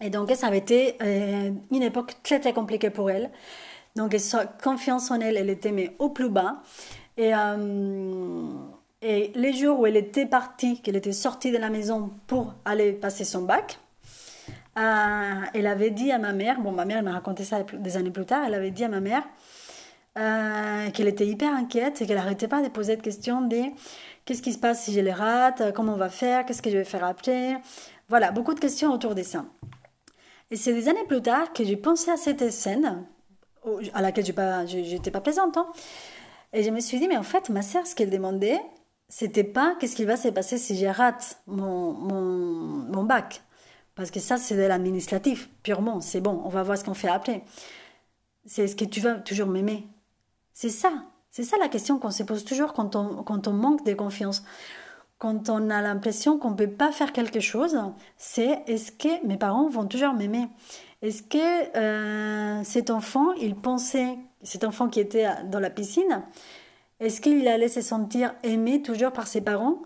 Et 0.00 0.10
donc, 0.10 0.30
ça 0.32 0.48
avait 0.48 0.58
été 0.58 0.96
euh, 1.02 1.50
une 1.70 1.82
époque 1.82 2.16
très, 2.22 2.40
très 2.40 2.52
compliquée 2.52 2.90
pour 2.90 3.10
elle. 3.10 3.30
Donc, 3.96 4.14
sa 4.18 4.46
confiance 4.46 5.10
en 5.10 5.20
elle, 5.20 5.36
elle 5.36 5.50
était 5.50 5.72
mais 5.72 5.96
au 5.98 6.10
plus 6.10 6.28
bas. 6.28 6.62
Et, 7.16 7.34
euh, 7.34 8.48
et 9.02 9.32
les 9.34 9.52
jours 9.52 9.80
où 9.80 9.86
elle 9.86 9.96
était 9.96 10.26
partie, 10.26 10.80
qu'elle 10.82 10.96
était 10.96 11.12
sortie 11.12 11.50
de 11.50 11.58
la 11.58 11.70
maison 11.70 12.10
pour 12.26 12.54
aller 12.64 12.92
passer 12.92 13.24
son 13.24 13.42
bac, 13.42 13.78
euh, 14.78 15.40
elle 15.54 15.66
avait 15.66 15.90
dit 15.90 16.12
à 16.12 16.18
ma 16.18 16.32
mère, 16.32 16.60
bon, 16.60 16.72
ma 16.72 16.84
mère 16.84 17.02
m'a 17.02 17.12
raconté 17.12 17.44
ça 17.44 17.62
des 17.62 17.96
années 17.96 18.10
plus 18.10 18.26
tard, 18.26 18.44
elle 18.46 18.54
avait 18.54 18.70
dit 18.70 18.84
à 18.84 18.88
ma 18.88 19.00
mère, 19.00 19.22
euh, 20.18 20.90
qu'elle 20.90 21.08
était 21.08 21.26
hyper 21.26 21.54
inquiète 21.54 22.02
et 22.02 22.06
qu'elle 22.06 22.16
n'arrêtait 22.16 22.48
pas 22.48 22.62
de 22.62 22.68
poser 22.68 22.96
des 22.96 23.02
questions 23.02 23.40
de 23.40 23.56
qu'est-ce 24.24 24.42
qui 24.42 24.52
se 24.52 24.58
passe 24.58 24.84
si 24.84 24.92
je 24.92 25.00
les 25.00 25.12
rate, 25.12 25.72
comment 25.74 25.94
on 25.94 25.98
va 25.98 26.08
faire, 26.08 26.44
qu'est-ce 26.44 26.62
que 26.62 26.70
je 26.70 26.76
vais 26.76 26.84
faire 26.84 27.04
après? 27.04 27.60
Voilà, 28.08 28.30
beaucoup 28.30 28.54
de 28.54 28.60
questions 28.60 28.92
autour 28.92 29.14
de 29.14 29.22
ça. 29.22 29.44
Et 30.50 30.56
c'est 30.56 30.72
des 30.72 30.88
années 30.88 31.04
plus 31.06 31.22
tard 31.22 31.52
que 31.52 31.62
j'ai 31.64 31.76
pensé 31.76 32.10
à 32.10 32.16
cette 32.16 32.50
scène, 32.50 33.04
à 33.92 34.02
laquelle 34.02 34.24
je 34.24 34.32
n'étais 34.94 35.10
pas, 35.10 35.18
pas 35.18 35.20
présente. 35.20 35.56
Hein. 35.56 35.66
Et 36.52 36.62
je 36.62 36.70
me 36.70 36.80
suis 36.80 36.98
dit, 36.98 37.08
mais 37.08 37.16
en 37.16 37.22
fait, 37.22 37.50
ma 37.50 37.62
sœur, 37.62 37.86
ce 37.86 37.94
qu'elle 37.94 38.10
demandait, 38.10 38.60
c'était 39.08 39.44
pas 39.44 39.76
qu'est-ce 39.78 39.96
qui 39.96 40.04
va 40.04 40.16
se 40.16 40.28
passer 40.28 40.58
si 40.58 40.76
je 40.76 40.86
rate 40.86 41.38
mon, 41.46 43.04
bac? 43.04 43.42
Parce 43.94 44.10
que 44.10 44.20
ça, 44.20 44.36
c'est 44.36 44.56
de 44.56 44.62
l'administratif, 44.62 45.50
purement. 45.62 46.00
C'est 46.00 46.20
bon, 46.20 46.40
on 46.44 46.48
va 46.48 46.62
voir 46.62 46.78
ce 46.78 46.84
qu'on 46.84 46.94
fait 46.94 47.08
après. 47.08 47.44
C'est 48.46 48.64
est-ce 48.64 48.76
que 48.76 48.84
tu 48.84 49.00
vas 49.00 49.14
toujours 49.14 49.48
m'aimer 49.48 49.86
c'est 50.58 50.70
ça. 50.70 51.04
C'est 51.30 51.44
ça 51.44 51.56
la 51.56 51.68
question 51.68 52.00
qu'on 52.00 52.10
se 52.10 52.24
pose 52.24 52.44
toujours 52.44 52.72
quand 52.72 52.96
on, 52.96 53.22
quand 53.22 53.46
on 53.46 53.52
manque 53.52 53.86
de 53.86 53.94
confiance. 53.94 54.42
Quand 55.18 55.50
on 55.50 55.70
a 55.70 55.80
l'impression 55.80 56.36
qu'on 56.36 56.50
ne 56.50 56.56
peut 56.56 56.68
pas 56.68 56.90
faire 56.90 57.12
quelque 57.12 57.38
chose, 57.38 57.78
c'est 58.16 58.64
est-ce 58.66 58.90
que 58.90 59.24
mes 59.24 59.36
parents 59.36 59.68
vont 59.68 59.86
toujours 59.86 60.14
m'aimer? 60.14 60.48
Est-ce 61.00 61.22
que 61.22 61.76
euh, 61.78 62.64
cet 62.64 62.90
enfant, 62.90 63.34
il 63.34 63.54
pensait, 63.54 64.18
cet 64.42 64.64
enfant 64.64 64.88
qui 64.88 64.98
était 64.98 65.28
dans 65.44 65.60
la 65.60 65.70
piscine, 65.70 66.24
est-ce 66.98 67.20
qu'il 67.20 67.46
allait 67.46 67.68
se 67.68 67.80
sentir 67.80 68.34
aimé 68.42 68.82
toujours 68.82 69.12
par 69.12 69.28
ses 69.28 69.42
parents 69.42 69.82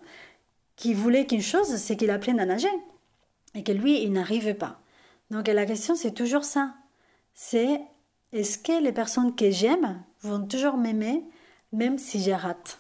qui 0.77 0.95
voulaient 0.95 1.27
qu'une 1.27 1.43
chose, 1.43 1.77
c'est 1.77 1.99
qu'il 1.99 2.11
apprenne 2.11 2.41
à 2.41 2.47
nager 2.47 2.73
et 3.55 3.63
que 3.63 3.73
lui, 3.73 4.03
il 4.03 4.13
n'arrive 4.13 4.55
pas? 4.55 4.81
Donc 5.31 5.49
la 5.49 5.67
question, 5.67 5.95
c'est 5.97 6.15
toujours 6.15 6.45
ça. 6.45 6.73
C'est 7.35 7.79
est-ce 8.33 8.57
que 8.57 8.83
les 8.83 8.93
personnes 8.93 9.35
que 9.35 9.51
j'aime 9.51 10.03
vont 10.23 10.47
toujours 10.47 10.77
m'aimer 10.77 11.25
même 11.73 11.99
si 11.99 12.23
je 12.23 12.31
rate 12.31 12.79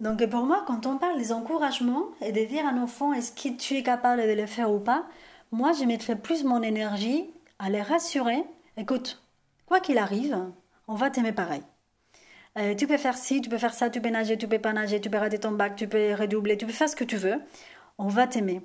Donc 0.00 0.24
pour 0.26 0.44
moi, 0.44 0.64
quand 0.66 0.86
on 0.86 0.98
parle 0.98 1.18
des 1.18 1.32
encouragements 1.32 2.06
et 2.20 2.32
de 2.32 2.44
dire 2.44 2.66
à 2.66 2.70
un 2.70 2.82
enfant 2.82 3.12
est-ce 3.12 3.32
que 3.32 3.54
tu 3.54 3.76
es 3.76 3.82
capable 3.82 4.22
de 4.22 4.32
le 4.32 4.46
faire 4.46 4.70
ou 4.72 4.78
pas, 4.78 5.06
moi 5.50 5.72
je 5.72 5.84
mettrais 5.84 6.16
plus 6.16 6.44
mon 6.44 6.62
énergie 6.62 7.30
à 7.58 7.70
les 7.70 7.82
rassurer. 7.82 8.44
Écoute, 8.76 9.22
quoi 9.66 9.80
qu'il 9.80 9.98
arrive, 9.98 10.38
on 10.88 10.94
va 10.94 11.10
t'aimer 11.10 11.32
pareil. 11.32 11.62
Euh, 12.58 12.74
tu 12.74 12.86
peux 12.86 12.98
faire 12.98 13.16
ci, 13.16 13.40
tu 13.40 13.48
peux 13.48 13.58
faire 13.58 13.72
ça, 13.72 13.88
tu 13.88 14.00
peux 14.00 14.10
nager, 14.10 14.36
tu 14.36 14.46
peux 14.46 14.58
pas 14.58 14.72
nager, 14.72 15.00
tu 15.00 15.08
peux 15.08 15.16
rater 15.18 15.38
ton 15.38 15.52
bac, 15.52 15.76
tu 15.76 15.88
peux 15.88 16.14
redoubler, 16.14 16.56
tu 16.58 16.66
peux 16.66 16.72
faire 16.72 16.88
ce 16.88 16.96
que 16.96 17.04
tu 17.04 17.16
veux. 17.16 17.40
On 17.98 18.08
va 18.08 18.26
t'aimer. 18.26 18.60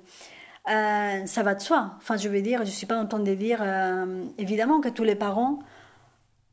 Euh, 0.70 1.24
ça 1.26 1.42
va 1.42 1.54
de 1.54 1.60
soi. 1.60 1.92
Enfin, 1.96 2.16
je 2.16 2.28
veux 2.28 2.42
dire, 2.42 2.58
je 2.60 2.70
ne 2.70 2.74
suis 2.74 2.86
pas 2.86 2.98
en 2.98 3.06
train 3.06 3.20
de 3.20 3.34
dire, 3.34 3.60
euh, 3.62 4.24
évidemment 4.36 4.80
que 4.80 4.88
tous 4.90 5.04
les 5.04 5.14
parents 5.14 5.60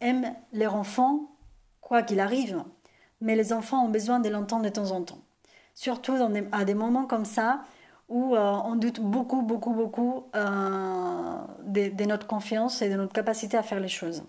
aiment 0.01 0.33
leur 0.53 0.75
enfant, 0.75 1.31
quoi 1.81 2.01
qu'il 2.01 2.19
arrive. 2.19 2.63
Mais 3.21 3.35
les 3.35 3.53
enfants 3.53 3.85
ont 3.85 3.89
besoin 3.89 4.19
de 4.19 4.29
l'entendre 4.29 4.63
de 4.63 4.69
temps 4.69 4.91
en 4.91 5.01
temps. 5.01 5.19
Surtout 5.73 6.15
à 6.51 6.65
des 6.65 6.73
moments 6.73 7.05
comme 7.05 7.25
ça, 7.25 7.61
où 8.07 8.35
on 8.35 8.75
doute 8.75 8.99
beaucoup, 8.99 9.41
beaucoup, 9.41 9.73
beaucoup 9.73 10.25
de, 10.33 12.05
notre 12.05 12.27
confiance 12.27 12.81
et 12.81 12.89
de 12.89 12.95
notre 12.95 13.13
capacité 13.13 13.57
à 13.57 13.63
faire 13.63 13.79
les 13.79 13.87
choses. 13.87 14.23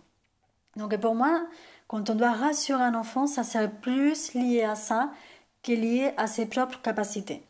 Donc 0.76 0.96
pour 0.99 1.14
moi, 1.14 1.46
quand 1.88 2.11
on 2.11 2.14
doit 2.14 2.32
rassurer 2.32 2.82
un 2.82 2.94
enfant, 2.94 3.26
ça 3.26 3.44
serait 3.44 3.70
plus 3.70 4.35
lié 4.35 4.62
à 4.64 4.75
ça 4.75 5.11
que 5.62 5.73
lié 5.73 6.12
à 6.16 6.26
ses 6.26 6.46
propres 6.46 6.80
capacités. 6.80 7.42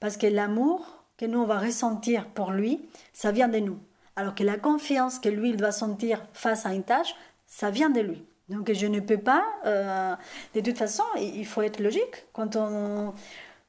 Parce 0.00 0.16
que 0.16 0.26
l'amour 0.26 1.02
que 1.16 1.26
nous, 1.26 1.40
on 1.40 1.46
va 1.46 1.58
ressentir 1.58 2.26
pour 2.26 2.52
lui, 2.52 2.80
ça 3.12 3.32
vient 3.32 3.48
de 3.48 3.58
nous. 3.58 3.78
Alors 4.16 4.34
que 4.34 4.44
la 4.44 4.58
confiance 4.58 5.18
que 5.18 5.28
lui, 5.28 5.50
il 5.50 5.56
doit 5.56 5.72
sentir 5.72 6.22
face 6.32 6.66
à 6.66 6.74
une 6.74 6.82
tâche, 6.82 7.14
ça 7.52 7.70
vient 7.70 7.90
de 7.90 8.00
lui. 8.00 8.24
Donc 8.48 8.72
je 8.72 8.86
ne 8.86 8.98
peux 8.98 9.18
pas, 9.18 9.44
euh, 9.66 10.16
de 10.54 10.60
toute 10.60 10.78
façon, 10.78 11.04
il 11.18 11.46
faut 11.46 11.60
être 11.60 11.80
logique. 11.80 12.24
Quand, 12.32 12.56
on, 12.56 13.12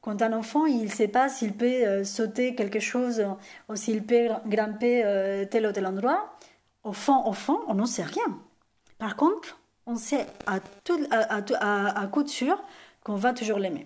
quand 0.01 0.21
un 0.21 0.31
enfant, 0.31 0.65
il 0.65 0.83
ne 0.83 0.87
sait 0.87 1.09
pas 1.09 1.27
s'il 1.27 1.53
peut 1.53 1.65
euh, 1.65 2.03
sauter 2.05 2.55
quelque 2.55 2.79
chose 2.79 3.23
ou 3.67 3.75
s'il 3.75 4.03
peut 4.05 4.29
grimper 4.47 5.03
euh, 5.03 5.45
tel 5.45 5.67
ou 5.67 5.71
tel 5.73 5.85
endroit, 5.85 6.37
au 6.83 6.93
fond, 6.93 7.25
au 7.25 7.33
fond, 7.33 7.59
on 7.67 7.75
n'en 7.75 7.85
sait 7.85 8.03
rien. 8.03 8.39
Par 8.99 9.17
contre, 9.17 9.59
on 9.85 9.97
sait 9.97 10.25
à, 10.47 10.61
tout, 10.61 10.99
à, 11.11 12.01
à, 12.01 12.07
coup 12.07 12.23
de 12.23 12.29
sûr 12.29 12.63
qu'on 13.03 13.15
va 13.15 13.33
toujours 13.33 13.59
l'aimer. 13.59 13.85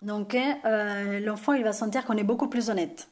Donc 0.00 0.34
euh, 0.34 1.20
l'enfant, 1.20 1.52
il 1.52 1.62
va 1.62 1.74
sentir 1.74 2.06
qu'on 2.06 2.16
est 2.16 2.24
beaucoup 2.24 2.48
plus 2.48 2.70
honnête. 2.70 3.08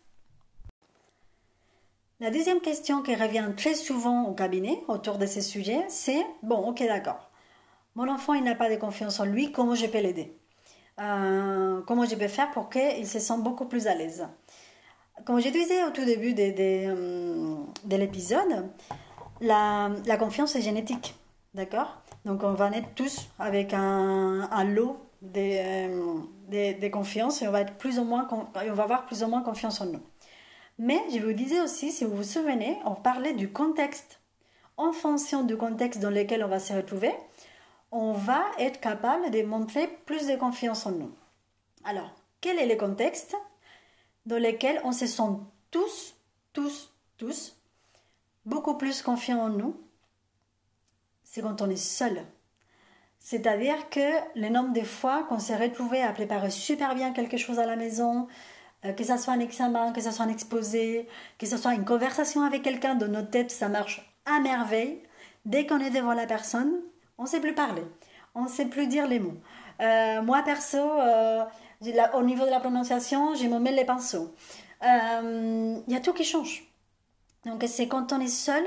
La 2.22 2.30
deuxième 2.30 2.60
question 2.60 3.02
qui 3.02 3.16
revient 3.16 3.48
très 3.56 3.74
souvent 3.74 4.26
au 4.28 4.32
cabinet 4.32 4.78
autour 4.86 5.18
de 5.18 5.26
ces 5.26 5.40
sujets, 5.40 5.84
c'est 5.88 6.24
bon, 6.44 6.68
ok, 6.68 6.78
d'accord. 6.86 7.28
Mon 7.96 8.08
enfant, 8.08 8.34
il 8.34 8.44
n'a 8.44 8.54
pas 8.54 8.70
de 8.70 8.76
confiance 8.76 9.18
en 9.18 9.24
lui, 9.24 9.50
comment 9.50 9.74
je 9.74 9.86
peux 9.86 9.98
l'aider? 9.98 10.32
Euh, 11.00 11.80
Comment 11.84 12.04
je 12.04 12.14
peux 12.14 12.28
faire 12.28 12.52
pour 12.52 12.70
qu'il 12.70 13.08
se 13.08 13.18
sente 13.18 13.42
beaucoup 13.42 13.64
plus 13.64 13.88
à 13.88 13.96
l'aise? 13.96 14.24
Comme 15.24 15.40
je 15.40 15.48
disais 15.48 15.82
au 15.82 15.90
tout 15.90 16.04
début 16.04 16.32
de, 16.32 16.52
de 17.88 17.96
l'épisode, 17.96 18.70
la, 19.40 19.90
la 20.06 20.16
confiance 20.16 20.54
est 20.54 20.62
génétique. 20.62 21.16
D'accord? 21.54 22.02
Donc 22.24 22.44
on 22.44 22.52
va 22.52 22.70
naître 22.70 22.90
tous 22.94 23.30
avec 23.40 23.74
un, 23.74 24.48
un 24.48 24.64
lot 24.64 24.96
de, 25.22 26.78
de, 26.78 26.88
confiance 26.88 27.42
et 27.42 27.48
on 27.48 27.50
va, 27.50 27.62
être 27.62 27.74
plus 27.78 27.98
ou 27.98 28.04
moins, 28.04 28.28
on 28.30 28.74
va 28.74 28.82
avoir 28.84 29.06
plus 29.06 29.24
ou 29.24 29.26
moins 29.26 29.42
confiance 29.42 29.80
en 29.80 29.86
nous. 29.86 30.00
Mais 30.78 31.00
je 31.10 31.18
vous 31.18 31.32
disais 31.32 31.60
aussi, 31.60 31.92
si 31.92 32.04
vous 32.04 32.16
vous 32.16 32.22
souvenez, 32.22 32.78
on 32.84 32.94
parlait 32.94 33.34
du 33.34 33.52
contexte. 33.52 34.20
En 34.76 34.92
fonction 34.92 35.44
du 35.44 35.56
contexte 35.56 36.00
dans 36.00 36.10
lequel 36.10 36.42
on 36.42 36.48
va 36.48 36.58
se 36.58 36.72
retrouver, 36.72 37.12
on 37.90 38.12
va 38.12 38.42
être 38.58 38.80
capable 38.80 39.30
de 39.30 39.42
montrer 39.42 39.86
plus 40.06 40.26
de 40.26 40.36
confiance 40.36 40.86
en 40.86 40.92
nous. 40.92 41.12
Alors, 41.84 42.10
quel 42.40 42.58
est 42.58 42.66
le 42.66 42.76
contexte 42.76 43.36
dans 44.26 44.42
lequel 44.42 44.80
on 44.84 44.92
se 44.92 45.06
sent 45.06 45.22
tous, 45.70 46.14
tous, 46.52 46.92
tous 47.18 47.56
beaucoup 48.46 48.78
plus 48.78 49.02
confiants 49.02 49.42
en 49.42 49.50
nous? 49.50 49.76
C'est 51.22 51.42
quand 51.42 51.60
on 51.60 51.70
est 51.70 51.76
seul. 51.76 52.24
C'est-à-dire 53.18 53.88
que 53.88 54.00
le 54.34 54.48
nombre 54.48 54.72
de 54.72 54.84
fois 54.84 55.22
qu'on 55.24 55.38
s'est 55.38 55.56
retrouvé 55.56 56.02
à 56.02 56.12
préparer 56.12 56.50
super 56.50 56.94
bien 56.94 57.12
quelque 57.12 57.36
chose 57.36 57.58
à 57.58 57.66
la 57.66 57.76
maison, 57.76 58.26
que 58.82 59.04
ce 59.04 59.16
soit 59.16 59.34
un 59.34 59.40
examen, 59.40 59.92
que 59.92 60.00
ce 60.00 60.10
soit 60.10 60.24
un 60.24 60.28
exposé, 60.28 61.08
que 61.38 61.46
ce 61.46 61.56
soit 61.56 61.74
une 61.74 61.84
conversation 61.84 62.42
avec 62.42 62.62
quelqu'un, 62.62 62.94
dans 62.94 63.08
notre 63.08 63.30
tête, 63.30 63.50
ça 63.50 63.68
marche 63.68 64.14
à 64.26 64.40
merveille. 64.40 65.02
Dès 65.44 65.66
qu'on 65.66 65.80
est 65.80 65.90
devant 65.90 66.14
la 66.14 66.26
personne, 66.26 66.80
on 67.18 67.24
ne 67.24 67.28
sait 67.28 67.40
plus 67.40 67.54
parler, 67.54 67.82
on 68.34 68.44
ne 68.44 68.48
sait 68.48 68.66
plus 68.66 68.86
dire 68.86 69.06
les 69.06 69.20
mots. 69.20 69.36
Euh, 69.80 70.22
moi, 70.22 70.42
perso, 70.42 70.78
euh, 70.78 71.44
au 72.14 72.22
niveau 72.22 72.44
de 72.44 72.50
la 72.50 72.60
prononciation, 72.60 73.34
j'ai 73.34 73.48
me 73.48 73.58
mêle 73.58 73.74
les 73.74 73.84
pinceaux. 73.84 74.34
Il 74.82 75.84
y 75.88 75.96
a 75.96 76.00
tout 76.00 76.12
qui 76.12 76.24
change. 76.24 76.64
Donc, 77.44 77.64
c'est 77.66 77.88
quand 77.88 78.12
on 78.12 78.20
est 78.20 78.28
seul 78.28 78.64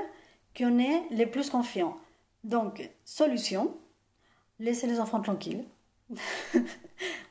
qu'on 0.57 0.79
est 0.79 1.03
le 1.11 1.25
plus 1.25 1.49
confiant. 1.49 1.97
Donc, 2.43 2.89
solution, 3.03 3.75
laissez 4.59 4.87
les 4.87 4.99
enfants 4.99 5.21
tranquilles. 5.21 5.65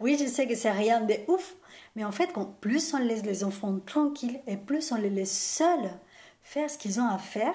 oui, 0.00 0.16
je 0.18 0.26
sais 0.26 0.46
que 0.46 0.54
c'est 0.54 0.70
rien 0.70 1.00
de 1.00 1.14
ouf, 1.28 1.54
mais 1.96 2.04
en 2.04 2.12
fait, 2.12 2.30
plus 2.60 2.94
on 2.94 2.98
laisse 2.98 3.24
les 3.24 3.44
enfants 3.44 3.78
tranquilles 3.84 4.40
et 4.46 4.56
plus 4.56 4.92
on 4.92 4.96
les 4.96 5.10
laisse 5.10 5.36
seuls 5.36 5.90
faire 6.42 6.68
ce 6.68 6.78
qu'ils 6.78 7.00
ont 7.00 7.08
à 7.08 7.18
faire, 7.18 7.54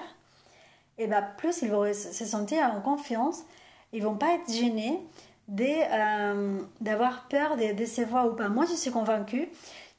et 0.98 1.04
eh 1.04 1.06
ben 1.06 1.22
plus 1.38 1.62
ils 1.62 1.70
vont 1.70 1.90
se 1.92 2.24
sentir 2.24 2.64
en 2.64 2.80
confiance, 2.80 3.44
ils 3.92 4.02
vont 4.02 4.16
pas 4.16 4.34
être 4.34 4.52
gênés 4.52 5.00
euh, 5.58 6.60
d'avoir 6.80 7.26
peur 7.28 7.56
de 7.56 7.72
décevoir 7.72 8.26
ou 8.26 8.36
pas. 8.36 8.48
Moi, 8.48 8.66
je 8.66 8.74
suis 8.74 8.90
convaincue 8.90 9.48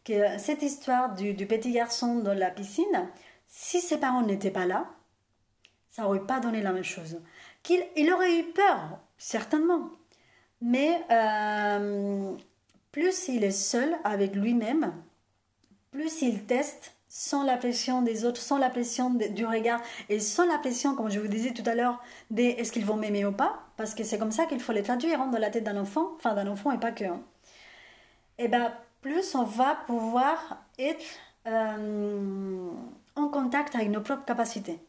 que 0.05 0.37
cette 0.37 0.61
histoire 0.61 1.13
du, 1.13 1.33
petit 1.45 1.71
garçon 1.71 2.19
dans 2.19 2.33
la 2.33 2.49
piscine, 2.49 3.09
si 3.47 3.81
ses 3.81 3.97
parents 3.99 4.21
n'étaient 4.21 4.51
pas 4.51 4.65
là, 4.65 4.85
ça 5.89 6.05
aurait 6.07 6.25
pas 6.25 6.39
donné 6.39 6.61
la 6.61 6.71
même 6.71 6.83
chose 6.83 7.19
qu'il 7.63 7.83
il 7.95 8.11
aurait 8.13 8.39
eu 8.39 8.43
peur, 8.43 8.99
certainement. 9.17 9.89
Mais 10.61 11.01
euh, 11.11 12.33
plus 12.91 13.27
il 13.27 13.43
est 13.43 13.51
seul 13.51 13.95
avec 14.03 14.35
lui-même, 14.35 14.93
plus 15.91 16.21
il 16.21 16.43
teste 16.45 16.95
sans 17.07 17.43
la 17.43 17.57
pression 17.57 18.01
des 18.01 18.23
autres, 18.23 18.39
sans 18.39 18.57
la 18.57 18.69
pression 18.69 19.09
du 19.09 19.45
regard 19.45 19.81
et 20.07 20.19
sans 20.19 20.45
la 20.45 20.57
pression, 20.57 20.95
comme 20.95 21.11
je 21.11 21.19
vous 21.19 21.27
disais 21.27 21.51
tout 21.51 21.63
à 21.65 21.75
l'heure, 21.75 22.01
des 22.29 22.45
est-ce 22.45 22.71
qu'ils 22.71 22.85
vont 22.85 22.95
m'aimer 22.95 23.25
ou 23.25 23.33
pas, 23.33 23.59
parce 23.75 23.93
que 23.93 24.03
c'est 24.03 24.17
comme 24.17 24.31
ça 24.31 24.45
qu'il 24.45 24.61
faut 24.61 24.71
les 24.71 24.83
traduire 24.83 25.21
hein, 25.21 25.27
dans 25.27 25.37
la 25.37 25.49
tête 25.49 25.65
d'un 25.65 25.77
enfant, 25.77 26.13
enfin 26.15 26.33
d'un 26.35 26.47
enfant 26.47 26.71
et 26.71 26.79
pas 26.79 26.91
que. 26.91 27.03
Hein. 27.03 27.21
Et 28.37 28.45
eh 28.45 28.47
bien, 28.47 28.73
plus 29.01 29.35
on 29.35 29.43
va 29.43 29.75
pouvoir 29.87 30.63
être 30.79 31.03
euh, 31.47 32.69
en 33.15 33.27
contact 33.27 33.75
avec 33.75 33.89
nos 33.89 34.01
propres 34.01 34.25
capacités. 34.25 34.79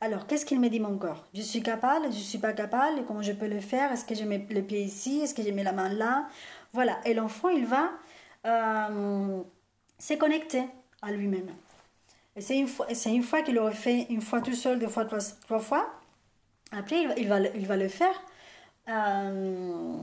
Alors, 0.00 0.26
qu'est-ce 0.26 0.44
qu'il 0.44 0.60
me 0.60 0.68
dit 0.68 0.80
mon 0.80 0.98
corps? 0.98 1.24
Je 1.32 1.42
suis 1.42 1.62
capable, 1.62 2.06
je 2.06 2.16
ne 2.16 2.22
suis 2.22 2.38
pas 2.38 2.52
capable, 2.52 3.04
comment 3.06 3.22
je 3.22 3.32
peux 3.32 3.46
le 3.46 3.60
faire? 3.60 3.92
Est-ce 3.92 4.04
que 4.04 4.14
je 4.14 4.24
mets 4.24 4.44
les 4.50 4.62
pieds 4.62 4.82
ici? 4.82 5.20
Est-ce 5.20 5.34
que 5.34 5.42
je 5.42 5.50
mets 5.50 5.62
la 5.62 5.72
main 5.72 5.88
là? 5.88 6.26
Voilà, 6.72 7.00
et 7.04 7.14
l'enfant, 7.14 7.48
il 7.50 7.66
va 7.66 7.90
euh, 8.46 9.42
se 9.98 10.14
connecter 10.14 10.64
à 11.02 11.12
lui-même. 11.12 11.50
Et 12.34 12.40
c'est 12.40 12.56
une 12.56 12.66
fois, 12.66 12.86
une 13.06 13.22
fois 13.22 13.42
qu'il 13.42 13.58
aurait 13.58 13.74
fait 13.74 14.06
une 14.08 14.22
fois 14.22 14.40
tout 14.40 14.54
seul, 14.54 14.78
deux 14.78 14.88
fois, 14.88 15.04
trois, 15.04 15.58
fois. 15.58 15.90
Après, 16.70 17.02
il, 17.18 17.28
va, 17.28 17.40
il 17.40 17.66
va 17.66 17.76
le 17.76 17.88
faire 17.88 18.22
euh, 18.88 20.02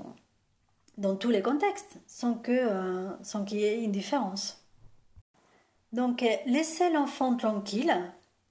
dans 0.98 1.16
tous 1.16 1.32
les 1.32 1.42
contextes, 1.42 1.98
sans 2.06 2.36
que 2.36 2.52
euh, 2.52 3.10
sans 3.24 3.46
qu'il 3.46 3.60
y 3.60 3.66
ait 3.66 3.84
une 3.84 3.92
différence. 3.92 4.64
Donc, 5.92 6.24
laisser 6.46 6.92
l'enfant 6.92 7.36
tranquille, 7.36 7.92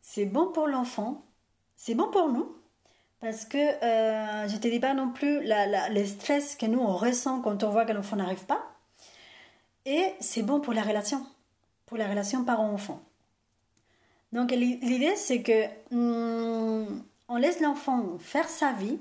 c'est 0.00 0.26
bon 0.26 0.50
pour 0.50 0.66
l'enfant, 0.66 1.24
c'est 1.76 1.94
bon 1.94 2.10
pour 2.10 2.30
nous 2.30 2.57
parce 3.20 3.44
que 3.44 3.58
euh, 3.58 4.48
je 4.48 4.54
ne 4.54 4.60
te 4.60 4.68
dis 4.68 4.78
pas 4.78 4.94
non 4.94 5.10
plus 5.10 5.42
la, 5.42 5.88
les 5.88 6.06
stress 6.06 6.56
que 6.56 6.66
nous 6.66 6.80
on 6.80 6.94
ressent 6.96 7.40
quand 7.40 7.64
on 7.64 7.70
voit 7.70 7.84
que 7.84 7.92
l'enfant 7.92 8.16
n'arrive 8.16 8.44
pas. 8.44 8.62
Et 9.86 10.14
c'est 10.20 10.42
bon 10.42 10.60
pour 10.60 10.74
la 10.74 10.82
relation, 10.82 11.24
pour 11.86 11.96
la 11.96 12.08
relation 12.08 12.44
parent-enfant. 12.44 13.02
Donc 14.32 14.50
l'idée 14.52 15.16
c'est 15.16 15.42
que 15.42 15.66
hmm, 15.90 17.02
on 17.28 17.36
laisse 17.36 17.60
l'enfant 17.60 18.18
faire 18.20 18.48
sa 18.48 18.72
vie. 18.72 18.98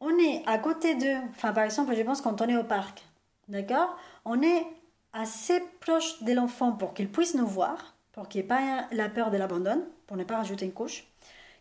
On 0.00 0.16
est 0.18 0.42
à 0.46 0.58
côté 0.58 0.94
d'eux. 0.94 1.18
Enfin 1.30 1.52
par 1.52 1.64
exemple 1.64 1.94
je 1.94 2.02
pense 2.02 2.20
quand 2.22 2.40
on 2.40 2.48
est 2.48 2.56
au 2.56 2.64
parc, 2.64 3.04
d'accord? 3.48 3.96
On 4.24 4.40
est 4.40 4.66
assez 5.12 5.60
proche 5.80 6.22
de 6.22 6.32
l'enfant 6.32 6.72
pour 6.72 6.94
qu'il 6.94 7.10
puisse 7.10 7.34
nous 7.34 7.46
voir, 7.46 7.94
pour 8.12 8.28
qu'il 8.28 8.40
n'y 8.40 8.44
ait 8.44 8.48
pas 8.48 8.86
la 8.92 9.08
peur 9.08 9.30
de 9.30 9.36
l'abandon, 9.36 9.84
pour 10.06 10.16
ne 10.16 10.24
pas 10.24 10.36
rajouter 10.36 10.64
une 10.64 10.72
couche 10.72 11.07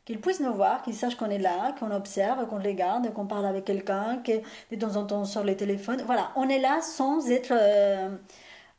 qu'ils 0.07 0.19
puissent 0.19 0.39
nous 0.39 0.53
voir, 0.53 0.81
qu'ils 0.81 0.95
sachent 0.95 1.15
qu'on 1.15 1.29
est 1.29 1.37
là, 1.37 1.75
qu'on 1.77 1.91
observe, 1.91 2.47
qu'on 2.47 2.57
les 2.57 2.73
garde, 2.73 3.13
qu'on 3.13 3.27
parle 3.27 3.45
avec 3.45 3.65
quelqu'un, 3.65 4.23
que 4.23 4.31
de 4.71 4.75
temps 4.79 4.95
en 4.95 5.05
temps 5.05 5.19
on 5.21 5.25
sort 5.25 5.43
les 5.43 5.55
téléphones. 5.55 6.01
Voilà, 6.07 6.31
on 6.35 6.49
est 6.49 6.59
là 6.59 6.81
sans 6.81 7.29
être 7.29 7.51
euh, 7.51 8.09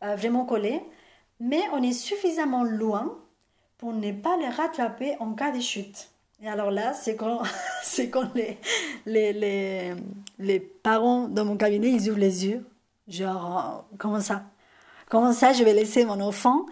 euh, 0.03 0.17
vraiment 0.17 0.45
collé 0.45 0.83
mais 1.41 1.63
on 1.73 1.83
est 1.83 1.93
suffisamment 1.93 2.65
loin 2.65 3.17
pour 3.79 3.93
ne 3.93 4.13
pas 4.13 4.37
les 4.37 4.49
rattraper 4.49 5.17
en 5.21 5.35
cas 5.35 5.53
de 5.53 5.61
chute. 5.61 6.11
Et 6.43 6.49
alors 6.49 6.71
là, 6.71 6.93
c'est 6.95 7.17
quand, 7.17 7.43
c'est 7.83 8.11
quand 8.11 8.35
les, 8.35 8.59
les, 9.07 9.33
les, 9.33 9.95
les, 10.39 10.61
parents 10.61 11.29
dans 11.29 11.45
mon 11.45 11.57
cabinet, 11.57 11.91
ils 11.91 12.09
ouvrent 12.11 12.19
les 12.19 12.47
yeux. 12.47 12.67
Genre, 13.07 13.85
euh, 13.93 13.97
comment 13.99 14.21
ça? 14.21 14.43
Comment 15.09 15.33
ça, 15.33 15.53
je 15.53 15.65
vais 15.65 15.73
laisser 15.73 16.05
mon 16.05 16.21
enfant 16.21 16.67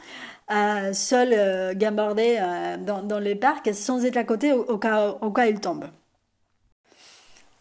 seul 0.49 1.33
euh, 1.33 1.75
gambarder 1.75 2.39
euh, 2.41 2.77
dans, 2.77 3.03
dans, 3.03 3.19
les 3.19 3.35
parcs 3.35 3.75
sans 3.75 4.05
être 4.05 4.17
à 4.17 4.25
côté 4.25 4.53
au, 4.53 4.79
cas, 4.79 5.09
au 5.21 5.31
cas 5.31 5.47
où 5.47 5.51
il 5.51 5.61
tombe 5.61 5.87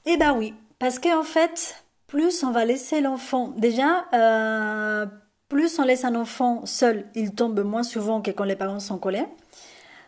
Eh 0.06 0.18
ben 0.18 0.34
oui, 0.38 0.54
parce 0.80 1.00
qu'en 1.00 1.24
fait, 1.24 1.84
plus 2.08 2.44
on 2.44 2.52
va 2.52 2.66
laisser 2.66 3.02
l'enfant, 3.02 3.50
déjà, 3.58 4.06
euh, 4.14 5.06
plus 5.50 5.80
on 5.80 5.84
laisse 5.84 6.06
un 6.06 6.16
enfant 6.16 6.66
seul, 6.66 7.06
il 7.16 7.34
tombe 7.34 7.60
moins 7.62 7.84
souvent 7.84 8.22
que 8.22 8.32
quand 8.32 8.44
les 8.44 8.56
parents 8.56 8.80
sont 8.80 8.98
collés. 8.98 9.26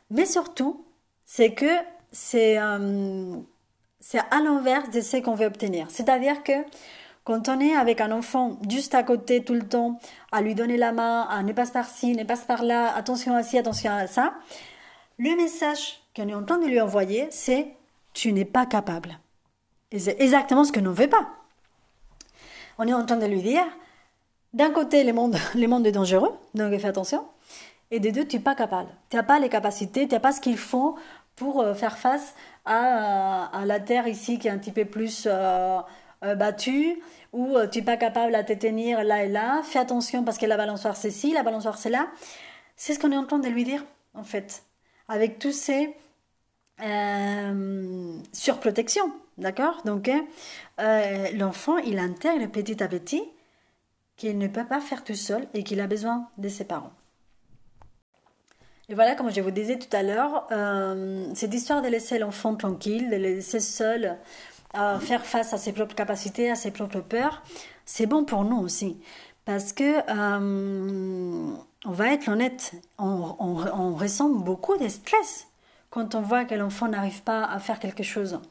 Mais 0.10 0.26
surtout, 0.26 0.86
c'est 1.26 1.54
que 1.54 1.72
c'est 2.12 2.60
euh, 2.60 3.36
c'est 4.00 4.20
à 4.20 4.40
l'inverse 4.42 4.90
de 4.92 5.02
ce 5.02 5.18
qu'on 5.18 5.36
veut 5.36 5.48
obtenir. 5.48 5.88
C'est-à-dire 5.90 6.44
que 6.44 6.54
quand 7.28 7.50
on 7.50 7.60
est 7.60 7.76
avec 7.76 8.00
un 8.00 8.14
enfant 8.14 8.58
juste 8.70 8.96
à 8.96 9.04
côté 9.04 9.44
tout 9.44 9.54
le 9.54 9.68
temps, 9.68 10.00
à 10.32 10.42
lui 10.42 10.56
donner 10.56 10.78
la 10.78 10.94
main, 10.94 11.24
à 11.30 11.44
ne 11.44 11.52
pas 11.52 11.66
par-ci, 11.66 12.16
ne 12.16 12.24
pas 12.24 12.38
par-là, 12.38 12.96
attention 12.96 13.36
à 13.36 13.44
ci, 13.44 13.58
attention 13.58 13.92
à 13.92 14.08
ça, 14.08 14.34
le 15.18 15.36
message 15.36 16.00
qu'on 16.16 16.30
est 16.30 16.34
en 16.34 16.46
train 16.46 16.58
de 16.58 16.68
lui 16.68 16.80
envoyer, 16.80 17.28
c'est 17.30 17.68
tu 18.14 18.32
n'es 18.32 18.46
pas 18.46 18.66
capable. 18.66 19.20
Et 19.92 20.00
c'est 20.00 20.16
exactement 20.22 20.64
ce 20.64 20.72
que 20.72 20.80
nous 20.80 20.92
ne 20.92 20.96
veut 20.96 21.10
pas. 21.10 21.28
On 22.78 22.88
est 22.88 22.94
en 22.94 23.06
train 23.06 23.18
de 23.18 23.26
lui 23.26 23.42
dire, 23.42 23.66
d'un 24.54 24.72
côté, 24.72 25.04
le 25.04 25.12
monde, 25.12 25.36
le 25.54 25.68
monde 25.68 25.86
est 25.86 25.92
dangereux, 25.92 26.32
donc 26.54 26.80
fais 26.80 26.88
attention. 26.88 27.26
Et 27.92 28.00
des 28.00 28.14
deux, 28.14 28.26
tu 28.26 28.38
n'es 28.38 28.42
pas 28.42 28.56
capable. 28.56 28.88
Tu 29.10 29.18
n'as 29.18 29.24
pas 29.24 29.40
les 29.40 29.50
capacités, 29.50 30.08
tu 30.08 30.14
n'as 30.14 30.22
pas 30.22 30.32
ce 30.32 30.40
qu'il 30.40 30.58
faut 30.58 30.96
pour 31.36 31.60
euh, 31.60 31.74
faire 31.74 31.98
face 31.98 32.36
à, 32.64 33.48
à, 33.48 33.66
la 33.66 33.82
terre 33.82 34.08
ici 34.08 34.40
qui 34.40 34.48
est 34.48 34.52
un 34.52 34.58
petit 34.58 34.72
peu 34.72 34.86
plus 34.86 35.28
euh, 35.30 35.80
euh, 36.24 36.36
battue, 36.36 37.02
ou 37.34 37.56
euh, 37.56 37.68
tu 37.68 37.80
n'es 37.80 37.86
pas 37.86 37.98
capable 37.98 38.34
à 38.36 38.44
te 38.44 38.54
tenir 38.54 39.04
là 39.04 39.24
et 39.24 39.30
là. 39.30 39.62
Fais 39.64 39.80
attention 39.80 40.24
parce 40.24 40.38
que 40.38 40.46
la 40.46 40.58
balançoire 40.58 40.96
c'est 40.96 41.12
ci, 41.12 41.34
la 41.34 41.44
balançoire 41.44 41.78
c'est 41.78 41.90
là. 41.90 42.08
C'est 42.76 42.94
ce 42.94 43.00
qu'on 43.00 43.12
est 43.12 43.18
en 43.18 43.26
train 43.26 43.40
de 43.40 43.48
lui 43.50 43.64
dire, 43.64 43.84
en 44.14 44.24
fait. 44.24 44.64
Avec 45.08 45.40
tous 45.40 45.52
ces 45.52 45.96
euh, 46.84 48.18
surprotections, 48.34 49.12
d'accord? 49.38 49.82
Donc, 49.86 50.12
euh, 50.80 51.28
l'enfant, 51.34 51.78
il 51.78 51.98
intègre 51.98 52.48
petit 52.52 52.84
à 52.84 52.88
petit 52.88 53.24
qu'il 54.16 54.38
ne 54.38 54.48
peut 54.48 54.66
pas 54.66 54.80
faire 54.80 55.04
tout 55.04 55.16
seul 55.16 55.48
et 55.54 55.64
qu'il 55.64 55.80
a 55.82 55.88
besoin 55.88 56.28
de 56.38 56.50
ses 56.50 56.66
parents. 56.66 56.92
Et 58.90 58.96
voilà, 58.96 59.16
comme 59.16 59.32
je 59.32 59.42
vous 59.42 59.52
disais 59.52 59.78
tout 59.78 59.96
à 59.96 60.02
l'heure, 60.02 60.48
cette 61.36 61.54
histoire 61.54 61.82
de 61.82 61.88
laisser 61.90 62.20
l'enfant 62.20 62.56
tranquille, 62.56 63.10
de 63.10 63.18
le 63.18 63.36
laisser 63.36 63.60
seul, 63.60 64.18
faire 64.74 65.26
face 65.26 65.54
à 65.54 65.58
ses 65.58 65.74
propres 65.74 65.96
capacités, 65.96 66.52
à 66.52 66.56
ses 66.56 66.72
propres 66.72 67.00
peurs, 67.02 67.42
c'est 67.86 68.06
bon 68.06 68.26
pour 68.26 68.44
nous 68.44 68.58
aussi. 68.58 69.00
Parce 69.48 69.72
que, 69.72 70.00
euh, 70.10 71.56
on 71.86 71.92
va 71.92 72.08
être 72.12 72.28
honnête, 72.28 72.74
on, 73.00 73.94
ressent 73.96 74.30
beaucoup 74.30 74.78
de 74.78 74.90
stress 74.90 75.48
quand 75.90 76.16
on 76.16 76.22
voit 76.22 76.44
que 76.44 76.54
l'enfant 76.54 76.90
n'arrive 76.90 77.22
pas 77.24 77.46
à 77.46 77.58
faire 77.60 77.80
quelque 77.80 78.04
chose. 78.04 78.42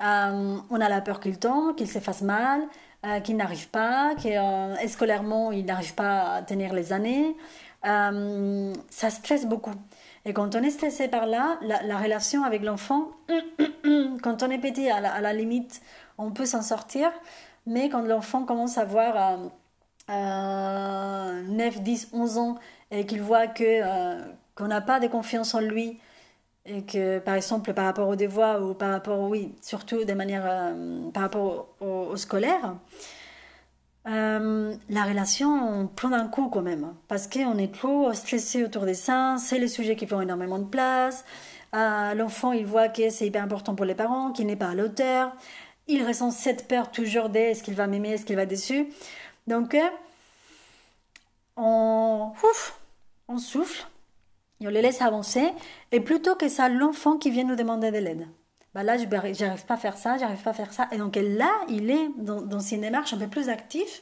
Euh, 0.00 0.58
on 0.70 0.80
a 0.80 0.88
la 0.88 1.00
peur 1.00 1.18
qu'il 1.18 1.38
tombe, 1.40 1.74
qu'il 1.74 1.90
se 1.90 1.98
fasse 1.98 2.22
mal, 2.22 2.62
euh, 3.04 3.18
qu'il 3.18 3.36
n'arrive 3.36 3.68
pas, 3.70 4.14
que 4.14 4.88
scolairement 4.88 5.50
il 5.50 5.64
n'arrive 5.64 5.94
pas 5.94 6.34
à 6.36 6.42
tenir 6.42 6.72
les 6.72 6.92
années. 6.92 7.36
Ça 7.82 9.10
stresse 9.10 9.44
beaucoup. 9.44 9.74
Et 10.24 10.32
quand 10.32 10.54
on 10.54 10.62
est 10.62 10.70
stressé 10.70 11.08
par 11.08 11.26
là, 11.26 11.58
la, 11.62 11.82
la 11.82 11.98
relation 11.98 12.44
avec 12.44 12.62
l'enfant, 12.62 13.10
quand 14.22 14.42
on 14.42 14.50
est 14.50 14.58
petit, 14.58 14.88
à 14.88 15.00
la, 15.00 15.32
limite, 15.32 15.82
on 16.18 16.30
peut 16.30 16.46
s'en 16.46 16.62
sortir. 16.62 17.10
Mais 17.66 17.88
quand 17.88 18.02
l'enfant 18.02 18.44
commence 18.44 18.78
à 18.78 18.82
avoir 18.82 19.38
euh, 20.10 21.42
9, 21.42 21.82
10, 21.82 22.08
11 22.12 22.38
ans 22.38 22.58
et 22.90 23.06
qu'il 23.06 23.22
voit 23.22 23.46
que 23.46 23.64
euh, 23.64 24.24
qu'on 24.54 24.68
n'a 24.68 24.80
pas 24.80 25.00
de 25.00 25.06
confiance 25.06 25.54
en 25.54 25.60
lui 25.60 25.98
et 26.66 26.82
que 26.84 27.18
par 27.18 27.34
exemple 27.34 27.72
par 27.72 27.86
rapport 27.86 28.08
aux 28.08 28.16
devoirs 28.16 28.62
ou 28.62 28.74
par 28.74 28.90
rapport 28.90 29.20
oui 29.28 29.54
surtout 29.62 30.04
de 30.04 30.12
manière 30.12 30.44
euh, 30.44 31.10
par 31.10 31.22
rapport 31.24 31.68
au 31.80 32.16
scolaire 32.16 32.76
euh, 34.08 34.74
la 34.90 35.04
relation 35.04 35.86
prend 35.94 36.12
un 36.12 36.26
coup 36.26 36.48
quand 36.48 36.62
même, 36.62 36.94
parce 37.06 37.28
qu'on 37.28 37.56
est 37.58 37.72
trop 37.72 38.12
stressé 38.12 38.64
autour 38.64 38.84
des 38.84 38.94
seins, 38.94 39.38
c'est 39.38 39.58
le 39.58 39.68
sujet 39.68 39.94
qui 39.94 40.06
prend 40.06 40.20
énormément 40.20 40.58
de 40.58 40.64
place. 40.64 41.24
Euh, 41.74 42.14
L'enfant, 42.14 42.52
il 42.52 42.66
voit 42.66 42.88
que 42.88 43.10
c'est 43.10 43.26
hyper 43.26 43.44
important 43.44 43.74
pour 43.74 43.86
les 43.86 43.94
parents, 43.94 44.32
qu'il 44.32 44.46
n'est 44.46 44.56
pas 44.56 44.70
à 44.70 44.74
l'auteur. 44.74 45.32
Il 45.86 46.06
ressent 46.06 46.30
cette 46.30 46.68
peur 46.68 46.90
toujours 46.90 47.28
de 47.28 47.38
est-ce 47.38 47.62
qu'il 47.62 47.74
va 47.74 47.86
m'aimer, 47.86 48.12
est-ce 48.12 48.24
qu'il 48.24 48.36
va 48.36 48.46
déçu. 48.46 48.88
Donc, 49.46 49.74
euh, 49.74 49.88
on, 51.56 52.32
on 53.28 53.38
souffle 53.38 53.86
et 54.60 54.66
on 54.66 54.70
les 54.70 54.82
laisse 54.82 55.00
avancer. 55.00 55.48
Et 55.92 56.00
plutôt 56.00 56.34
que 56.34 56.48
ça, 56.48 56.68
l'enfant 56.68 57.18
qui 57.18 57.30
vient 57.30 57.44
nous 57.44 57.56
demander 57.56 57.90
de 57.90 57.98
l'aide 57.98 58.26
bah 58.74 58.82
là, 58.82 58.96
j'arrive 58.96 59.66
pas 59.66 59.74
à 59.74 59.76
faire 59.76 59.98
ça, 59.98 60.16
j'arrive 60.18 60.42
pas 60.42 60.50
à 60.50 60.54
faire 60.54 60.72
ça. 60.72 60.88
Et 60.92 60.96
donc 60.96 61.16
là, 61.16 61.50
il 61.68 61.90
est 61.90 62.08
dans, 62.16 62.40
dans 62.40 62.60
une 62.60 62.80
démarche 62.80 63.12
un 63.12 63.18
peu 63.18 63.28
plus 63.28 63.48
active 63.48 64.00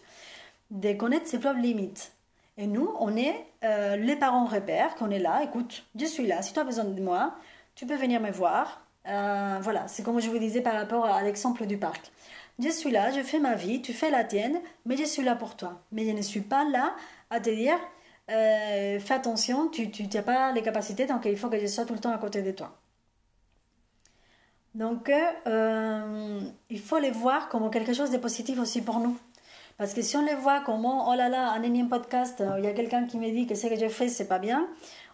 de 0.71 0.93
connaître 0.93 1.27
ses 1.27 1.39
propres 1.39 1.59
limites. 1.59 2.13
Et 2.57 2.67
nous, 2.67 2.95
on 3.01 3.17
est 3.17 3.47
euh, 3.65 3.97
les 3.97 4.17
parents 4.17 4.45
repères, 4.45 4.95
qu'on 4.97 5.11
est 5.11 5.19
là, 5.19 5.43
écoute, 5.43 5.85
je 5.99 6.05
suis 6.05 6.27
là, 6.27 6.43
si 6.43 6.53
tu 6.53 6.61
as 6.61 6.65
besoin 6.65 6.85
de 6.85 7.01
moi, 7.01 7.35
tu 7.75 7.87
peux 7.87 7.97
venir 7.97 8.21
me 8.21 8.31
voir. 8.31 8.83
Euh, 9.09 9.59
voilà, 9.63 9.89
c'est 9.89 10.03
comme 10.03 10.21
je 10.21 10.29
vous 10.29 10.39
disais 10.39 10.61
par 10.61 10.75
rapport 10.75 11.07
à 11.07 11.23
l'exemple 11.23 11.67
du 11.67 11.79
parc. 11.79 12.13
Je 12.59 12.69
suis 12.69 12.91
là, 12.91 13.11
je 13.11 13.23
fais 13.23 13.41
ma 13.41 13.55
vie, 13.55 13.81
tu 13.81 13.95
fais 13.95 14.11
la 14.11 14.25
tienne, 14.25 14.61
mais 14.85 14.97
je 14.97 15.05
suis 15.05 15.25
là 15.25 15.35
pour 15.35 15.57
toi. 15.57 15.81
Mais 15.93 16.05
je 16.05 16.11
ne 16.13 16.23
suis 16.23 16.43
pas 16.43 16.65
là 16.65 16.95
à 17.31 17.41
te 17.41 17.51
dire, 17.51 17.79
euh, 18.31 19.01
fais 19.01 19.15
attention, 19.15 19.69
tu 19.69 19.89
n'as 20.13 20.23
pas 20.23 20.53
les 20.53 20.63
capacités, 20.63 21.07
donc 21.07 21.25
il 21.25 21.39
faut 21.39 21.49
que 21.49 21.59
je 21.59 21.67
sois 21.67 21.87
tout 21.87 21.95
le 21.95 22.01
temps 22.01 22.13
à 22.13 22.19
côté 22.19 22.43
de 22.43 22.51
toi. 22.51 22.80
Donc, 24.75 25.11
euh, 25.11 26.41
il 26.69 26.81
faut 26.81 26.99
les 26.99 27.11
voir 27.11 27.49
comme 27.49 27.71
quelque 27.71 27.93
chose 27.93 28.11
de 28.11 28.19
positif 28.19 28.59
aussi 28.59 28.83
pour 28.83 29.01
nous. 29.01 29.17
Parce 29.79 29.95
que 29.95 30.03
si 30.03 30.17
on 30.17 30.25
les 30.25 30.35
voit 30.35 30.61
comme 30.61 30.85
oh 30.85 31.15
là 31.17 31.29
là, 31.29 31.51
un 31.53 31.63
énième 31.63 31.89
podcast, 31.89 32.43
il 32.59 32.65
y 32.65 32.69
a 32.69 32.73
quelqu'un 32.73 33.07
qui 33.07 33.19
me 33.19 33.31
dit 33.31 33.47
que 33.47 33.55
ce 33.55 33.67
que 33.67 33.77
j'ai 33.77 33.89
fait, 33.89 34.09
c'est 34.09 34.29
pas 34.29 34.39
bien, 34.39 34.69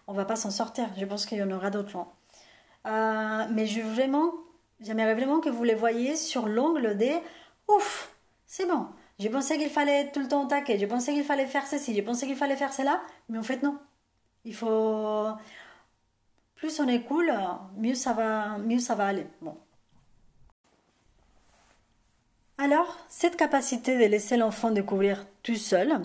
on 0.07 0.13
va 0.13 0.25
pas 0.25 0.35
s'en 0.35 0.51
sortir. 0.51 0.87
Je 0.97 1.05
pense 1.05 1.25
qu'il 1.25 1.37
y 1.37 1.43
en 1.43 1.51
aura 1.51 1.69
d'autres. 1.69 1.97
Euh, 2.87 3.45
mais 3.51 3.65
vraiment, 3.65 4.31
j'aimerais 4.79 5.13
vraiment 5.13 5.39
que 5.39 5.49
vous 5.49 5.63
les 5.63 5.75
voyez 5.75 6.15
sur 6.15 6.47
l'angle 6.47 6.95
des 6.97 7.17
ouf, 7.67 8.15
c'est 8.45 8.65
bon. 8.65 8.87
J'ai 9.19 9.29
pensé 9.29 9.57
qu'il 9.57 9.69
fallait 9.69 10.11
tout 10.11 10.19
le 10.19 10.27
temps 10.27 10.43
au 10.45 10.47
taquet, 10.47 10.77
j'ai 10.77 10.87
pensé 10.87 11.13
qu'il 11.13 11.23
fallait 11.23 11.47
faire 11.47 11.67
ceci, 11.67 11.93
j'ai 11.93 12.01
pensé 12.01 12.27
qu'il 12.27 12.35
fallait 12.35 12.55
faire 12.55 12.71
cela, 12.73 13.01
mais 13.29 13.37
en 13.37 13.43
fait 13.43 13.61
non. 13.63 13.77
Il 14.45 14.55
faut 14.55 15.27
plus 16.57 16.79
on 16.79 16.87
est 16.87 17.03
cool, 17.03 17.31
mieux 17.77 17.95
ça 17.95 18.13
va, 18.13 18.57
mieux 18.57 18.79
ça 18.79 18.95
va 18.95 19.07
aller. 19.07 19.27
Bon. 19.41 19.55
Alors, 22.57 22.97
cette 23.07 23.37
capacité 23.37 23.97
de 23.97 24.05
laisser 24.05 24.35
l'enfant 24.35 24.71
découvrir 24.71 25.27
tout 25.43 25.55
seul, 25.55 26.01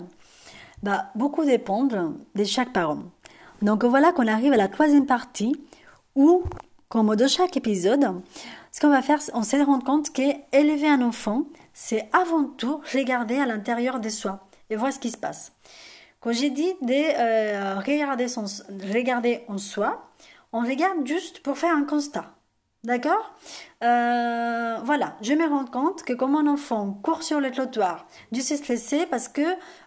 bah, 0.83 1.09
beaucoup 1.15 1.43
dépendent 1.43 2.15
de 2.35 2.43
chaque 2.43 2.71
parent. 2.71 2.99
Donc 3.63 3.83
voilà 3.83 4.11
qu'on 4.11 4.27
arrive 4.27 4.53
à 4.53 4.57
la 4.57 4.67
troisième 4.67 5.07
partie 5.07 5.55
où, 6.15 6.43
comme 6.89 7.15
de 7.15 7.27
chaque 7.27 7.57
épisode, 7.57 8.21
ce 8.71 8.79
qu'on 8.79 8.89
va 8.89 9.01
faire, 9.01 9.19
on 9.33 9.41
s'est 9.41 9.63
rendu 9.63 9.83
compte 9.83 10.11
qu'élever 10.11 10.87
un 10.87 11.01
enfant, 11.01 11.45
c'est 11.73 12.07
avant 12.13 12.43
tout 12.43 12.81
regarder 12.93 13.39
à 13.39 13.47
l'intérieur 13.47 13.99
de 13.99 14.09
soi 14.09 14.47
et 14.69 14.75
voir 14.75 14.93
ce 14.93 14.99
qui 14.99 15.09
se 15.09 15.17
passe. 15.17 15.53
Quand 16.19 16.31
j'ai 16.31 16.51
dit 16.51 16.73
de 16.81 16.93
euh, 16.93 17.79
regarder, 17.79 18.27
son, 18.27 18.45
regarder 18.93 19.43
en 19.47 19.57
soi, 19.57 20.12
on 20.53 20.61
regarde 20.61 21.05
juste 21.05 21.39
pour 21.41 21.57
faire 21.57 21.75
un 21.75 21.83
constat. 21.83 22.25
D'accord? 22.83 23.33
Euh, 23.83 24.77
Voilà, 24.83 25.15
je 25.21 25.33
me 25.33 25.47
rends 25.47 25.65
compte 25.65 26.03
que 26.03 26.13
comme 26.13 26.35
un 26.35 26.47
enfant 26.47 26.99
court 27.01 27.23
sur 27.23 27.39
le 27.39 27.49
trottoir, 27.51 28.05
je 28.33 28.41
suis 28.41 28.57
stressée 28.57 29.05
parce 29.05 29.29
que 29.29 29.41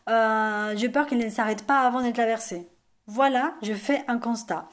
euh, 0.09 0.73
j'ai 0.77 0.89
peur 0.89 1.07
qu'il 1.07 1.19
ne 1.19 1.29
s'arrête 1.29 1.65
pas 1.67 1.81
avant 1.81 2.03
de 2.03 2.11
traverser. 2.11 2.67
Voilà, 3.07 3.55
je 3.63 3.75
fais 3.75 4.03
un 4.09 4.19
constat. 4.19 4.69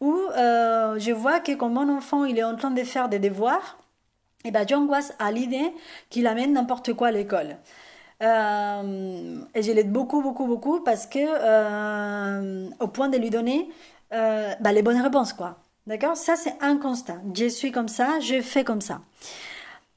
Ou 0.00 0.14
euh, 0.14 0.98
je 0.98 1.12
vois 1.12 1.40
que 1.40 1.52
comme 1.52 1.74
mon 1.74 1.88
enfant 1.94 2.24
il 2.24 2.38
est 2.38 2.44
en 2.44 2.56
train 2.56 2.70
de 2.70 2.82
faire 2.82 3.08
des 3.08 3.18
devoirs, 3.18 3.78
eh 4.44 4.50
ben 4.50 4.66
j'angoisse 4.66 5.12
à 5.18 5.30
l'idée 5.30 5.72
qu'il 6.10 6.26
amène 6.26 6.54
n'importe 6.54 6.94
quoi 6.94 7.08
à 7.08 7.12
l'école. 7.12 7.56
Et 8.22 9.62
je 9.62 9.72
l'aide 9.72 9.92
beaucoup, 9.92 10.22
beaucoup, 10.22 10.46
beaucoup 10.46 10.80
parce 10.80 11.06
que 11.06 11.20
au 12.82 12.88
point 12.88 13.08
de 13.10 13.18
lui 13.18 13.28
donner 13.28 13.68
euh, 14.12 14.54
bah, 14.60 14.72
les 14.72 14.82
bonnes 14.82 15.00
réponses, 15.00 15.32
quoi. 15.32 15.58
D'accord? 15.86 16.16
Ça, 16.16 16.36
c'est 16.36 16.54
un 16.60 16.78
constat. 16.78 17.18
Je 17.34 17.46
suis 17.46 17.72
comme 17.72 17.88
ça, 17.88 18.18
je 18.20 18.40
fais 18.40 18.64
comme 18.64 18.80
ça. 18.80 19.00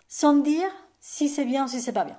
Sans 0.07 0.35
dire 0.35 0.69
si 0.99 1.29
c'est 1.29 1.45
bien 1.45 1.65
ou 1.65 1.67
si 1.67 1.81
c'est 1.81 1.93
pas 1.93 2.05
bien. 2.05 2.17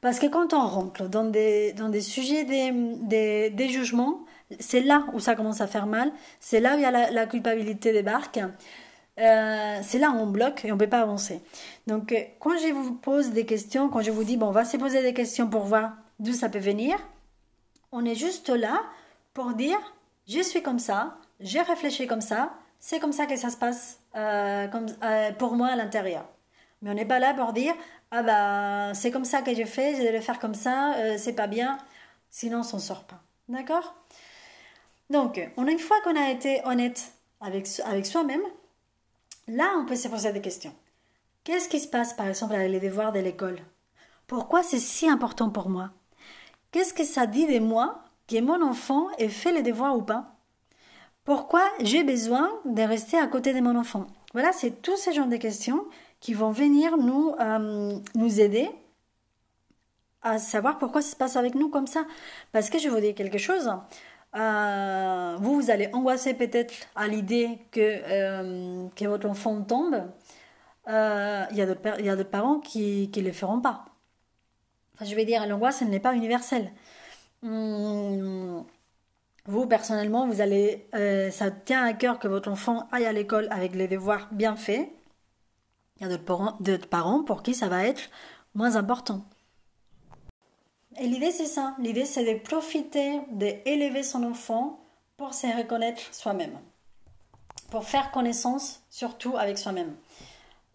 Parce 0.00 0.18
que 0.18 0.26
quand 0.26 0.54
on 0.54 0.66
rentre 0.66 1.08
dans 1.08 1.24
des, 1.24 1.72
dans 1.74 1.88
des 1.88 2.00
sujets 2.00 2.44
des, 2.44 3.50
des, 3.50 3.68
jugements, 3.68 4.20
c'est 4.58 4.80
là 4.80 5.04
où 5.12 5.20
ça 5.20 5.34
commence 5.34 5.60
à 5.60 5.66
faire 5.66 5.86
mal, 5.86 6.12
c'est 6.38 6.60
là 6.60 6.74
où 6.74 6.78
il 6.78 6.82
y 6.82 6.86
a 6.86 6.90
la, 6.90 7.10
la 7.10 7.26
culpabilité 7.26 7.92
débarque. 7.92 8.40
Euh, 9.18 9.80
c'est 9.82 9.98
là 9.98 10.10
où 10.10 10.14
on 10.14 10.26
bloque 10.26 10.64
et 10.64 10.72
on 10.72 10.76
ne 10.76 10.80
peut 10.80 10.88
pas 10.88 11.02
avancer. 11.02 11.42
Donc, 11.86 12.12
euh, 12.12 12.22
quand 12.38 12.56
je 12.56 12.72
vous 12.72 12.94
pose 12.94 13.30
des 13.30 13.44
questions, 13.44 13.88
quand 13.90 14.00
je 14.00 14.10
vous 14.10 14.24
dis, 14.24 14.38
bon, 14.38 14.46
on 14.46 14.52
va 14.52 14.64
se 14.64 14.76
poser 14.78 15.02
des 15.02 15.12
questions 15.12 15.48
pour 15.48 15.64
voir 15.64 15.92
d'où 16.20 16.32
ça 16.32 16.48
peut 16.48 16.58
venir, 16.58 16.96
on 17.92 18.04
est 18.04 18.14
juste 18.14 18.48
là 18.48 18.80
pour 19.34 19.52
dire, 19.52 19.78
je 20.26 20.40
suis 20.40 20.62
comme 20.62 20.78
ça, 20.78 21.18
j'ai 21.40 21.62
réfléchi 21.62 22.06
comme 22.06 22.20
ça, 22.20 22.52
c'est 22.78 23.00
comme 23.00 23.12
ça 23.12 23.26
que 23.26 23.36
ça 23.36 23.50
se 23.50 23.56
passe 23.56 24.00
euh, 24.16 24.68
comme, 24.68 24.86
pour 25.38 25.54
moi 25.54 25.68
à 25.68 25.76
l'intérieur. 25.76 26.28
Mais 26.82 26.90
on 26.90 26.94
n'est 26.94 27.04
pas 27.04 27.18
là 27.18 27.34
pour 27.34 27.52
dire, 27.52 27.74
ah 28.10 28.22
bah, 28.22 28.94
c'est 28.94 29.10
comme 29.10 29.24
ça 29.24 29.42
que 29.42 29.54
j'ai 29.54 29.66
fait, 29.66 29.96
je 29.96 30.02
vais 30.02 30.12
le 30.12 30.20
faire 30.20 30.38
comme 30.38 30.54
ça, 30.54 30.94
c'est 31.18 31.34
pas 31.34 31.46
bien, 31.46 31.78
sinon 32.30 32.60
on 32.60 32.62
s'en 32.62 32.78
sort 32.78 33.04
pas. 33.04 33.22
D'accord? 33.48 33.94
Donc, 35.10 35.40
une 35.58 35.78
fois 35.78 36.00
qu'on 36.04 36.16
a 36.16 36.30
été 36.30 36.62
honnête 36.64 37.12
avec, 37.40 37.66
avec 37.84 38.06
soi-même, 38.06 38.42
Là, 39.52 39.74
on 39.78 39.84
peut 39.84 39.96
se 39.96 40.06
poser 40.06 40.32
des 40.32 40.40
questions. 40.40 40.72
Qu'est-ce 41.42 41.68
qui 41.68 41.80
se 41.80 41.88
passe, 41.88 42.14
par 42.14 42.28
exemple, 42.28 42.54
avec 42.54 42.70
les 42.70 42.78
devoirs 42.78 43.10
de 43.10 43.18
l'école? 43.18 43.58
Pourquoi 44.28 44.62
c'est 44.62 44.78
si 44.78 45.08
important 45.08 45.50
pour 45.50 45.68
moi? 45.68 45.90
Qu'est-ce 46.70 46.94
que 46.94 47.02
ça 47.02 47.26
dit 47.26 47.48
de 47.48 47.58
moi 47.58 48.04
que 48.28 48.40
mon 48.40 48.62
enfant 48.62 49.08
ait 49.18 49.28
fait 49.28 49.50
les 49.50 49.64
devoirs 49.64 49.96
ou 49.96 50.02
pas? 50.02 50.36
Pourquoi 51.24 51.62
j'ai 51.80 52.02
besoin 52.02 52.50
de 52.64 52.82
rester 52.82 53.18
à 53.18 53.26
côté 53.26 53.52
de 53.52 53.60
mon 53.60 53.76
enfant? 53.76 54.06
Voilà, 54.32 54.52
c'est 54.52 54.82
tous 54.82 54.96
ces 54.96 55.12
genres 55.12 55.28
de 55.28 55.36
questions 55.36 55.84
qui 56.20 56.34
vont 56.34 56.50
venir 56.50 56.96
nous, 56.96 57.34
euh, 57.40 57.98
nous 58.14 58.40
aider 58.40 58.70
à 60.22 60.38
savoir 60.38 60.78
pourquoi 60.78 61.02
ça 61.02 61.10
se 61.12 61.16
passe 61.16 61.36
avec 61.36 61.54
nous 61.54 61.68
comme 61.68 61.86
ça. 61.86 62.04
Parce 62.52 62.70
que 62.70 62.78
je 62.78 62.88
vous 62.88 63.00
dire 63.00 63.14
quelque 63.14 63.38
chose. 63.38 63.70
Euh, 64.36 65.36
vous, 65.40 65.56
vous 65.60 65.70
allez 65.70 65.88
angoisser 65.92 66.34
peut-être 66.34 66.74
à 66.94 67.08
l'idée 67.08 67.58
que, 67.72 67.80
euh, 67.80 68.86
que 68.94 69.04
votre 69.06 69.28
enfant 69.28 69.62
tombe. 69.62 70.02
Il 70.86 71.56
y 71.56 71.62
a 71.62 71.66
d'autres 72.16 72.30
parents 72.30 72.60
qui 72.60 73.10
ne 73.14 73.22
le 73.22 73.32
feront 73.32 73.60
pas. 73.60 73.86
Enfin, 74.94 75.04
je 75.04 75.14
vais 75.14 75.24
dire, 75.24 75.46
l'angoisse, 75.46 75.82
elle 75.82 75.88
n'est 75.88 76.00
pas 76.00 76.14
universelle. 76.14 76.70
Hmm, 77.42 78.60
vous, 79.50 79.66
personnellement, 79.66 80.26
vous 80.26 80.40
allez, 80.40 80.88
ça 81.30 81.50
tient 81.50 81.84
à 81.84 81.92
cœur 81.92 82.18
que 82.18 82.28
votre 82.28 82.50
enfant 82.50 82.88
aille 82.92 83.06
à 83.06 83.12
l'école 83.12 83.48
avec 83.50 83.74
les 83.74 83.88
devoirs 83.88 84.28
bien 84.30 84.56
faits. 84.56 84.88
Il 86.00 86.08
y 86.08 86.12
a 86.12 86.16
d'autres 86.16 86.88
parents, 86.88 87.22
pour 87.24 87.42
qui 87.42 87.54
ça 87.54 87.68
va 87.68 87.84
être 87.84 88.10
moins 88.54 88.76
important. 88.76 89.22
Et 90.98 91.06
l'idée, 91.06 91.30
c'est 91.30 91.46
ça. 91.46 91.74
L'idée, 91.78 92.04
c'est 92.04 92.24
de 92.24 92.38
profiter 92.40 93.20
d'élever 93.30 94.02
son 94.02 94.24
enfant 94.24 94.80
pour 95.16 95.34
se 95.34 95.46
reconnaître 95.46 96.02
soi-même. 96.12 96.58
Pour 97.70 97.84
faire 97.84 98.10
connaissance, 98.10 98.82
surtout 98.90 99.36
avec 99.36 99.58
soi-même. 99.58 99.94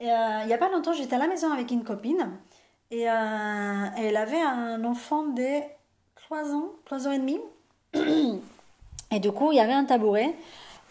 Euh, 0.01 0.39
il 0.43 0.47
n'y 0.47 0.53
a 0.53 0.57
pas 0.57 0.69
longtemps, 0.69 0.93
j'étais 0.93 1.15
à 1.15 1.19
la 1.19 1.27
maison 1.27 1.51
avec 1.51 1.71
une 1.71 1.83
copine. 1.83 2.31
Et 2.91 3.09
euh, 3.09 3.85
elle 3.97 4.17
avait 4.17 4.41
un 4.41 4.83
enfant 4.83 5.23
de 5.23 5.61
3 6.15 6.53
ans, 6.53 6.69
3 6.85 7.07
ans 7.07 7.11
et 7.11 7.19
demi. 7.19 7.39
Et 9.15 9.19
du 9.19 9.31
coup, 9.31 9.53
il 9.53 9.55
y 9.55 9.61
avait 9.61 9.73
un 9.73 9.85
tabouret. 9.85 10.35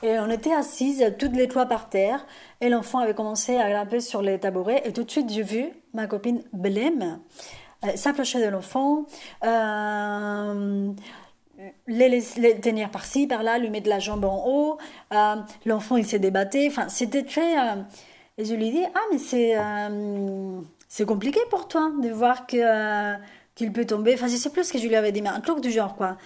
Et 0.03 0.19
on 0.19 0.31
était 0.31 0.53
assises, 0.53 1.05
toutes 1.19 1.37
les 1.37 1.47
trois 1.47 1.67
par 1.67 1.91
terre. 1.91 2.27
Et 2.63 2.71
l'enfant 2.71 2.99
avait 2.99 3.15
commencé 3.15 3.57
à 3.59 3.69
grimper 3.71 4.01
sur 4.01 4.23
les 4.23 4.41
tabourets. 4.41 4.83
Et 4.87 4.93
tout 4.93 5.05
de 5.05 5.11
suite, 5.11 5.31
j'ai 5.31 5.43
vu 5.43 5.67
ma 5.93 6.07
copine 6.07 6.43
blême 6.55 7.21
euh, 7.85 7.97
s'approcher 7.97 8.43
de 8.43 8.49
l'enfant, 8.49 9.05
euh, 9.45 10.91
les, 11.87 12.23
tenir 12.63 12.91
par-ci, 12.91 13.27
par-là, 13.27 13.59
lui 13.59 13.69
mettre 13.69 13.91
la 13.91 13.99
jambe 13.99 14.25
en 14.25 14.45
haut. 14.47 14.79
Euh, 15.13 15.37
l'enfant, 15.67 15.97
il 15.97 16.07
s'est 16.07 16.19
débatté. 16.19 16.67
Enfin, 16.67 16.89
c'était 16.89 17.25
très... 17.25 17.55
et 18.39 18.45
je 18.47 18.55
lui 18.55 18.71
dis, 18.71 18.85
ah, 18.95 19.01
mais 19.13 19.19
c'est 19.19 19.55
c'est 20.89 21.07
compliqué 21.07 21.41
pour 21.51 21.67
toi 21.69 21.91
de 22.01 22.09
voir 22.09 22.47
que 22.47 23.15
qu'il 23.55 23.73
peut 23.73 23.85
tomber. 23.85 24.15
Enfin, 24.15 24.29
je 24.29 24.37
sais 24.37 24.51
plus 24.51 24.65
ce 24.65 24.73
que 24.73 24.79
je 24.79 24.89
lui 24.89 24.97
avais 24.97 25.13
dit, 25.13 25.21
mais 25.21 25.29
un 25.29 25.41
truc 25.41 25.61
du 25.61 25.71
genre, 25.71 25.95
quoi. 25.95 26.17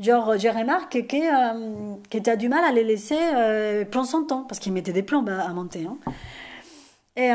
Genre, 0.00 0.36
j'ai 0.38 0.50
remarqué 0.50 1.06
que, 1.06 2.08
que 2.08 2.18
tu 2.18 2.30
as 2.30 2.36
du 2.36 2.48
mal 2.48 2.64
à 2.64 2.72
les 2.72 2.84
laisser 2.84 3.18
prendre 3.90 4.06
son 4.06 4.24
temps, 4.24 4.42
parce 4.42 4.58
qu'il 4.58 4.72
mettait 4.72 4.92
des 4.92 5.02
plombs 5.02 5.24
à, 5.26 5.52
monter. 5.52 5.86
Hein. 5.86 5.96
Et, 7.14 7.30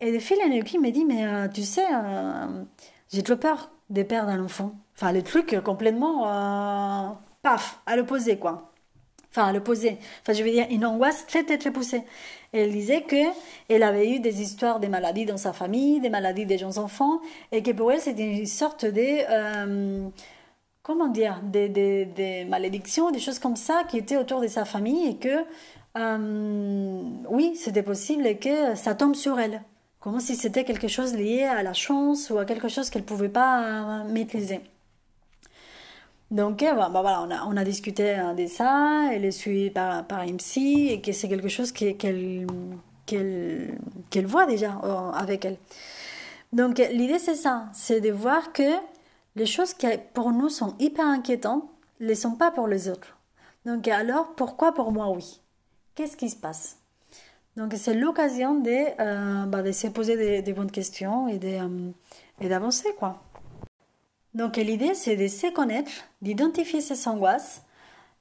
et 0.00 0.12
de 0.12 0.18
fil 0.18 0.36
en 0.44 0.48
me 0.48 0.90
dit, 0.90 1.04
mais 1.04 1.26
euh, 1.26 1.48
tu 1.48 1.62
sais, 1.62 1.86
euh, 1.90 2.64
j'ai 3.10 3.22
trop 3.22 3.36
peur 3.36 3.70
de 3.88 4.02
perdre 4.02 4.30
un 4.30 4.44
enfant. 4.44 4.72
Enfin, 4.94 5.12
le 5.12 5.22
truc 5.22 5.58
complètement, 5.64 6.28
euh, 6.28 7.08
paf, 7.42 7.80
à 7.86 7.96
l'opposé, 7.96 8.36
quoi. 8.36 8.72
Enfin, 9.30 9.48
à 9.48 9.52
l'opposé. 9.52 9.98
Enfin, 10.22 10.34
je 10.34 10.42
veux 10.42 10.50
dire, 10.50 10.66
une 10.70 10.84
angoisse 10.84 11.26
très, 11.26 11.44
très, 11.44 11.56
très 11.56 11.70
poussée. 11.70 12.02
Et 12.52 12.60
elle 12.60 12.72
disait 12.72 13.02
que 13.02 13.16
elle 13.68 13.82
avait 13.82 14.10
eu 14.10 14.20
des 14.20 14.42
histoires 14.42 14.80
de 14.80 14.86
maladies 14.86 15.24
dans 15.24 15.36
sa 15.36 15.52
famille, 15.52 16.00
des 16.00 16.10
maladies 16.10 16.46
des 16.46 16.58
jeunes 16.58 16.78
enfants, 16.78 17.20
et 17.52 17.62
que 17.62 17.70
pour 17.70 17.92
elle, 17.92 18.00
c'était 18.00 18.24
une 18.24 18.46
sorte 18.46 18.84
de 18.84 20.10
comment 20.86 21.08
dire, 21.08 21.40
des, 21.42 21.68
des, 21.68 22.04
des, 22.04 22.44
malédictions, 22.44 23.10
des 23.10 23.18
choses 23.18 23.40
comme 23.40 23.56
ça 23.56 23.82
qui 23.88 23.98
étaient 23.98 24.16
autour 24.16 24.40
de 24.40 24.46
sa 24.46 24.64
famille 24.64 25.08
et 25.08 25.16
que, 25.16 25.44
oui, 27.28 27.56
c'était 27.56 27.82
possible 27.82 28.26
et 28.26 28.36
que 28.36 28.76
ça 28.76 28.94
tombe 28.94 29.16
sur 29.16 29.40
elle 29.40 29.62
comme 30.06 30.20
si 30.20 30.36
c'était 30.36 30.62
quelque 30.62 30.86
chose 30.86 31.14
lié 31.14 31.42
à 31.42 31.64
la 31.64 31.72
chance 31.72 32.30
ou 32.30 32.38
à 32.38 32.44
quelque 32.44 32.68
chose 32.68 32.90
qu'elle 32.90 33.02
ne 33.02 33.08
pouvait 33.08 33.28
pas 33.28 34.02
euh, 34.02 34.04
maîtriser. 34.04 34.60
Donc 36.30 36.62
euh, 36.62 36.74
bah, 36.74 36.88
voilà, 36.92 37.22
on 37.22 37.30
a, 37.32 37.44
on 37.46 37.56
a 37.56 37.64
discuté 37.64 38.16
euh, 38.16 38.32
de 38.32 38.46
ça, 38.46 39.10
elle 39.12 39.24
est 39.24 39.32
suivie 39.32 39.70
par, 39.70 40.06
par 40.06 40.24
psy 40.38 40.90
et 40.90 41.00
que 41.00 41.10
c'est 41.10 41.28
quelque 41.28 41.48
chose 41.48 41.72
qu'elle 41.72 42.46
qu'elle 43.04 44.26
voit 44.26 44.46
déjà 44.46 44.80
avec 45.14 45.44
elle. 45.44 45.56
Donc 46.52 46.78
l'idée 46.78 47.18
c'est 47.18 47.34
ça, 47.34 47.64
c'est 47.72 48.00
de 48.00 48.12
voir 48.12 48.52
que 48.52 48.70
les 49.36 49.46
choses 49.46 49.74
qui 49.74 49.86
pour 50.14 50.32
nous 50.32 50.48
sont 50.48 50.74
hyper 50.78 51.06
inquiétantes 51.06 51.68
ne 52.00 52.14
sont 52.14 52.32
pas 52.32 52.50
pour 52.50 52.66
les 52.66 52.88
autres. 52.88 53.18
Donc 53.64 53.86
alors 53.86 54.34
pourquoi 54.34 54.72
pour 54.72 54.90
moi 54.92 55.10
oui? 55.10 55.40
Qu'est-ce 55.94 56.16
qui 56.16 56.30
se 56.30 56.36
passe? 56.36 56.78
Donc 57.56 57.72
c'est 57.76 57.94
l'occasion 57.94 58.60
de, 58.60 58.70
euh, 59.00 59.46
bah, 59.46 59.72
se 59.72 59.86
poser 59.88 60.42
des, 60.42 60.52
bonnes 60.52 60.70
questions 60.70 61.28
et 61.28 61.38
euh, 61.42 61.90
d'avancer 62.40 62.88
quoi. 62.98 63.22
Donc 64.34 64.56
l'idée 64.56 64.94
c'est 64.94 65.16
de 65.16 65.28
se 65.28 65.52
connaître, 65.52 65.90
d'identifier 66.22 66.80
ses 66.80 67.08
angoisses 67.08 67.62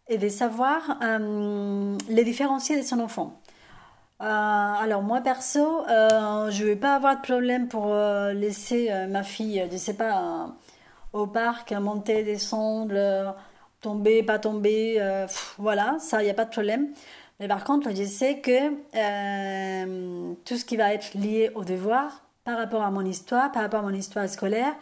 et 0.07 0.17
de 0.17 0.29
savoir 0.29 0.99
euh, 1.01 1.97
les 2.09 2.23
différencier 2.23 2.77
de 2.77 2.85
son 2.85 2.99
enfant. 2.99 3.41
alors 4.19 5.01
moi 5.01 5.21
perso, 5.21 5.83
je 5.87 6.61
ne 6.61 6.67
vais 6.67 6.75
pas 6.77 6.95
avoir 6.95 7.17
de 7.17 7.21
problème 7.21 7.67
pour 7.67 7.93
laisser 8.33 8.89
ma 9.09 9.23
fille, 9.23 9.67
je 9.69 9.77
sais 9.77 9.95
pas, 9.95 10.55
au 11.15 11.27
parc, 11.27 11.71
monter, 11.71 12.23
descendre, 12.23 13.35
tomber, 13.81 14.23
pas 14.23 14.39
tomber, 14.39 14.99
voilà, 15.57 15.97
ça, 15.99 16.21
il 16.21 16.25
n'y 16.25 16.31
a 16.31 16.33
pas 16.33 16.45
de 16.45 16.51
problème. 16.51 16.89
Mais 17.39 17.47
par 17.47 17.63
contre, 17.63 17.89
je 17.93 18.03
sais 18.03 18.39
que 18.39 18.73
euh, 18.95 20.33
tout 20.45 20.55
ce 20.55 20.65
qui 20.65 20.77
va 20.77 20.93
être 20.93 21.13
lié 21.15 21.51
au 21.55 21.63
devoir, 21.63 22.23
par 22.43 22.57
rapport 22.57 22.83
à 22.83 22.91
mon 22.91 23.03
histoire, 23.05 23.51
par 23.51 23.63
rapport 23.63 23.81
à 23.81 23.83
mon 23.83 23.93
histoire 23.93 24.27
scolaire, 24.29 24.73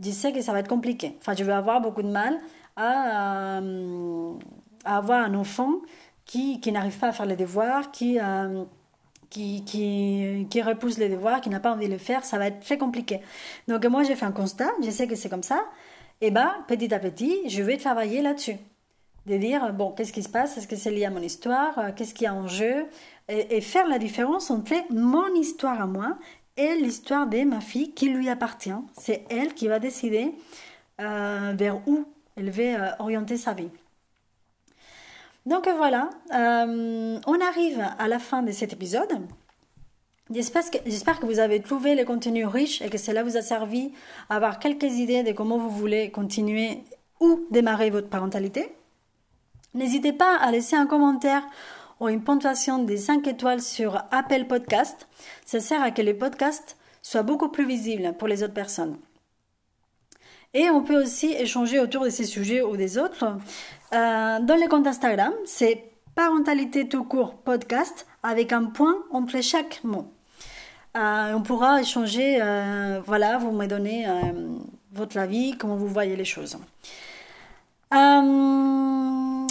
je 0.00 0.10
sais 0.10 0.32
que 0.32 0.40
ça 0.40 0.52
va 0.52 0.60
être 0.60 0.68
compliqué. 0.68 1.16
Enfin, 1.18 1.34
je 1.34 1.42
vais 1.42 1.52
avoir 1.52 1.80
beaucoup 1.80 2.02
de 2.02 2.08
mal 2.08 2.38
à, 2.76 3.58
euh, 3.58 4.32
avoir 4.84 5.24
un 5.24 5.34
enfant 5.34 5.80
qui, 6.24 6.60
qui 6.60 6.70
n'arrive 6.70 6.98
pas 6.98 7.08
à 7.08 7.12
faire 7.12 7.26
les 7.26 7.36
devoirs, 7.36 7.90
qui, 7.90 8.20
euh, 8.20 8.64
qui, 9.30 10.62
repousse 10.62 10.98
les 10.98 11.08
devoirs, 11.08 11.40
qui 11.40 11.50
n'a 11.50 11.60
pas 11.60 11.72
envie 11.72 11.86
de 11.86 11.92
le 11.92 11.98
faire. 11.98 12.24
Ça 12.24 12.38
va 12.38 12.48
être 12.48 12.60
très 12.60 12.78
compliqué. 12.78 13.20
Donc, 13.66 13.84
moi, 13.86 14.02
j'ai 14.02 14.16
fait 14.16 14.26
un 14.26 14.32
constat, 14.32 14.70
je 14.82 14.90
sais 14.90 15.06
que 15.06 15.14
c'est 15.14 15.28
comme 15.28 15.42
ça. 15.42 15.64
Et 16.20 16.30
bien, 16.30 16.54
petit 16.66 16.92
à 16.92 16.98
petit, 16.98 17.48
je 17.48 17.62
vais 17.62 17.76
travailler 17.76 18.22
là-dessus 18.22 18.56
de 19.28 19.36
dire, 19.36 19.72
bon, 19.72 19.92
qu'est-ce 19.92 20.12
qui 20.12 20.22
se 20.22 20.28
passe? 20.28 20.56
Est-ce 20.56 20.66
que 20.66 20.76
c'est 20.76 20.90
lié 20.90 21.04
à 21.04 21.10
mon 21.10 21.20
histoire? 21.20 21.78
Euh, 21.78 21.90
Qu'est-ce 21.94 22.14
qu'il 22.14 22.24
y 22.24 22.28
a 22.28 22.34
en 22.34 22.48
jeu? 22.48 22.86
Et, 23.28 23.60
faire 23.60 23.86
la 23.86 23.98
différence 23.98 24.50
entre 24.50 24.72
mon 24.90 25.34
histoire 25.34 25.80
à 25.80 25.86
moi 25.86 26.16
et 26.56 26.74
l'histoire 26.76 27.26
de 27.26 27.44
ma 27.44 27.60
fille 27.60 27.92
qui 27.92 28.08
lui 28.08 28.30
appartient. 28.30 28.70
C'est 28.96 29.24
elle 29.28 29.52
qui 29.52 29.68
va 29.68 29.78
décider 29.78 30.32
euh, 31.00 31.52
vers 31.54 31.86
où 31.86 32.06
elle 32.36 32.50
va 32.50 32.62
euh, 32.62 32.90
orienter 33.00 33.36
sa 33.36 33.52
vie. 33.52 33.68
Donc 35.46 35.68
voilà, 35.68 36.10
on 36.30 37.40
arrive 37.40 37.84
à 37.98 38.08
la 38.08 38.18
fin 38.18 38.42
de 38.42 38.52
cet 38.52 38.72
épisode. 38.72 39.20
J'espère 40.30 40.70
que, 40.70 40.76
j'espère 40.84 41.20
que 41.20 41.24
vous 41.24 41.38
avez 41.38 41.62
trouvé 41.62 41.94
le 41.94 42.04
contenu 42.04 42.44
riche 42.44 42.82
et 42.82 42.90
que 42.90 42.98
cela 42.98 43.22
vous 43.22 43.38
a 43.38 43.42
servi 43.42 43.92
à 44.28 44.36
avoir 44.36 44.58
quelques 44.58 44.98
idées 44.98 45.22
de 45.22 45.32
comment 45.32 45.56
vous 45.56 45.70
voulez 45.70 46.10
continuer 46.10 46.82
ou 47.18 47.46
démarrer 47.50 47.88
votre 47.88 48.10
parentalité. 48.10 48.70
N'hésitez 49.72 50.12
pas 50.12 50.36
à 50.36 50.50
laisser 50.50 50.76
un 50.76 50.86
commentaire 50.86 51.42
ou 51.98 52.08
une 52.08 52.22
ponctuation 52.22 52.78
des 52.78 52.98
5 52.98 53.26
étoiles 53.26 53.62
sur 53.62 54.02
Apple 54.10 54.44
Podcast. 54.44 55.08
Ça 55.46 55.60
sert 55.60 55.82
à 55.82 55.92
que 55.92 56.02
les 56.02 56.14
podcasts 56.14 56.76
soient 57.00 57.22
beaucoup 57.22 57.48
plus 57.48 57.66
visibles 57.66 58.12
pour 58.18 58.28
les 58.28 58.42
autres 58.42 58.52
personnes. 58.52 58.98
Et 60.54 60.70
on 60.70 60.82
peut 60.82 61.02
aussi 61.02 61.34
échanger 61.34 61.78
autour 61.78 62.04
de 62.04 62.10
ces 62.10 62.24
sujets 62.24 62.62
ou 62.62 62.76
des 62.76 62.98
autres. 62.98 63.36
dans 63.92 64.58
le 64.60 64.68
compte 64.68 64.86
Instagram, 64.86 65.32
c'est 65.44 65.84
parentalité 66.14 66.88
tout 66.88 67.04
court 67.04 67.34
podcast 67.34 68.06
avec 68.22 68.52
un 68.52 68.64
point 68.64 68.96
entre 69.12 69.40
chaque 69.42 69.82
mot. 69.84 70.10
on 70.94 71.42
pourra 71.44 71.80
échanger, 71.80 72.38
voilà, 73.06 73.38
vous 73.38 73.52
me 73.52 73.66
donnez 73.66 74.06
votre 74.92 75.18
avis, 75.18 75.56
comment 75.58 75.76
vous 75.76 75.88
voyez 75.88 76.16
les 76.16 76.24
choses. 76.24 76.58
je 77.92 79.46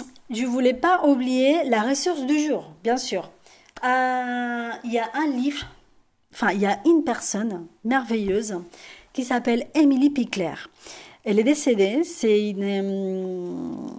voulais 0.46 0.74
pas 0.74 1.06
oublier 1.06 1.64
la 1.64 1.82
ressource 1.82 2.26
du 2.26 2.38
jour, 2.40 2.72
bien 2.82 2.96
sûr. 2.96 3.30
Il 3.82 4.92
y 4.92 4.98
a 4.98 5.08
un 5.14 5.26
livre 5.28 5.64
enfin, 6.32 6.52
il 6.52 6.60
y 6.60 6.66
a 6.66 6.80
une 6.86 7.04
personne 7.04 7.66
merveilleuse 7.84 8.60
qui 9.18 9.24
s'appelle 9.24 9.66
Emily 9.74 10.10
Pickler. 10.10 10.54
Elle 11.24 11.40
est 11.40 11.44
décédée, 11.44 12.04
c'est 12.04 12.50
une. 12.50 12.62
Euh, 12.62 13.90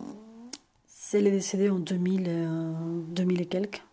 elle 1.12 1.27
est 1.27 1.32
décédée 1.32 1.69
en 1.69 1.77
2000, 1.77 2.23
2000 3.10 3.38
euh, 3.38 3.41
et 3.41 3.45
quelques. 3.45 3.84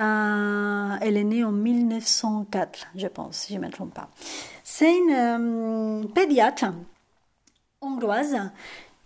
Euh, 0.00 0.96
elle 1.02 1.18
est 1.18 1.24
née 1.24 1.44
en 1.44 1.52
1904, 1.52 2.86
je 2.96 3.08
pense, 3.08 3.36
si 3.36 3.52
je 3.52 3.58
ne 3.58 3.66
me 3.66 3.70
trompe 3.70 3.92
pas. 3.92 4.08
C'est 4.64 4.90
une 4.90 6.08
pédiatre 6.14 6.72
hongroise 7.82 8.38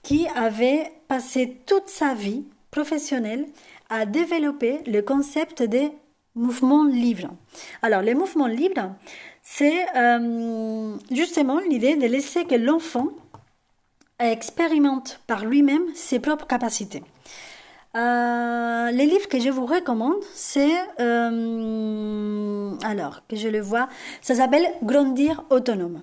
qui 0.04 0.28
avait 0.28 0.92
passé 1.08 1.60
toute 1.66 1.88
sa 1.88 2.14
vie 2.14 2.44
professionnelle 2.70 3.48
à 3.90 4.06
développer 4.06 4.78
le 4.86 5.02
concept 5.02 5.60
des 5.60 5.90
mouvement 6.34 6.84
libre. 6.84 7.30
Alors, 7.82 8.02
les 8.02 8.14
mouvements 8.14 8.46
libres, 8.46 8.94
c'est 9.44 9.86
euh, 9.94 10.96
justement 11.12 11.60
l'idée 11.60 11.96
de 11.96 12.06
laisser 12.06 12.44
que 12.46 12.54
l'enfant 12.56 13.08
expérimente 14.18 15.20
par 15.26 15.44
lui-même 15.44 15.84
ses 15.94 16.18
propres 16.18 16.46
capacités. 16.46 17.02
Euh, 17.94 18.90
les 18.90 19.06
livres 19.06 19.28
que 19.28 19.38
je 19.38 19.50
vous 19.50 19.66
recommande, 19.66 20.22
c'est 20.32 20.74
euh, 20.98 22.72
alors 22.82 23.24
que 23.28 23.36
je 23.36 23.48
le 23.48 23.60
vois, 23.60 23.88
ça 24.22 24.34
s'appelle 24.34 24.66
Grandir 24.82 25.44
autonome. 25.50 26.02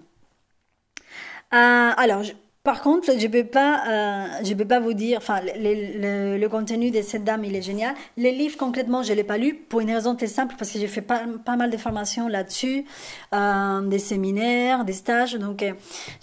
alors, 1.51 2.23
par 2.63 2.81
contre, 2.81 3.17
je 3.17 3.27
peux 3.27 3.43
euh, 3.55 4.55
peux 4.55 4.65
pas 4.65 4.79
vous 4.79 4.93
dire, 4.93 5.17
enfin, 5.17 5.39
le, 5.43 6.47
contenu 6.47 6.91
de 6.91 7.01
cette 7.01 7.23
dame, 7.23 7.43
il 7.43 7.55
est 7.55 7.61
génial. 7.61 7.95
Les 8.17 8.31
livres, 8.31 8.57
concrètement, 8.57 9.01
je 9.01 9.13
l'ai 9.13 9.23
pas 9.23 9.37
lu 9.37 9.55
pour 9.55 9.79
une 9.79 9.91
raison 9.91 10.15
très 10.15 10.27
simple, 10.27 10.55
parce 10.57 10.71
que 10.71 10.77
j'ai 10.77 10.87
fait 10.87 11.01
pas, 11.01 11.25
mal 11.57 11.71
de 11.71 11.77
formations 11.77 12.27
là-dessus, 12.27 12.85
euh, 13.33 13.81
des 13.81 13.99
séminaires, 13.99 14.85
des 14.85 14.93
stages, 14.93 15.33
donc 15.35 15.63
euh, 15.63 15.73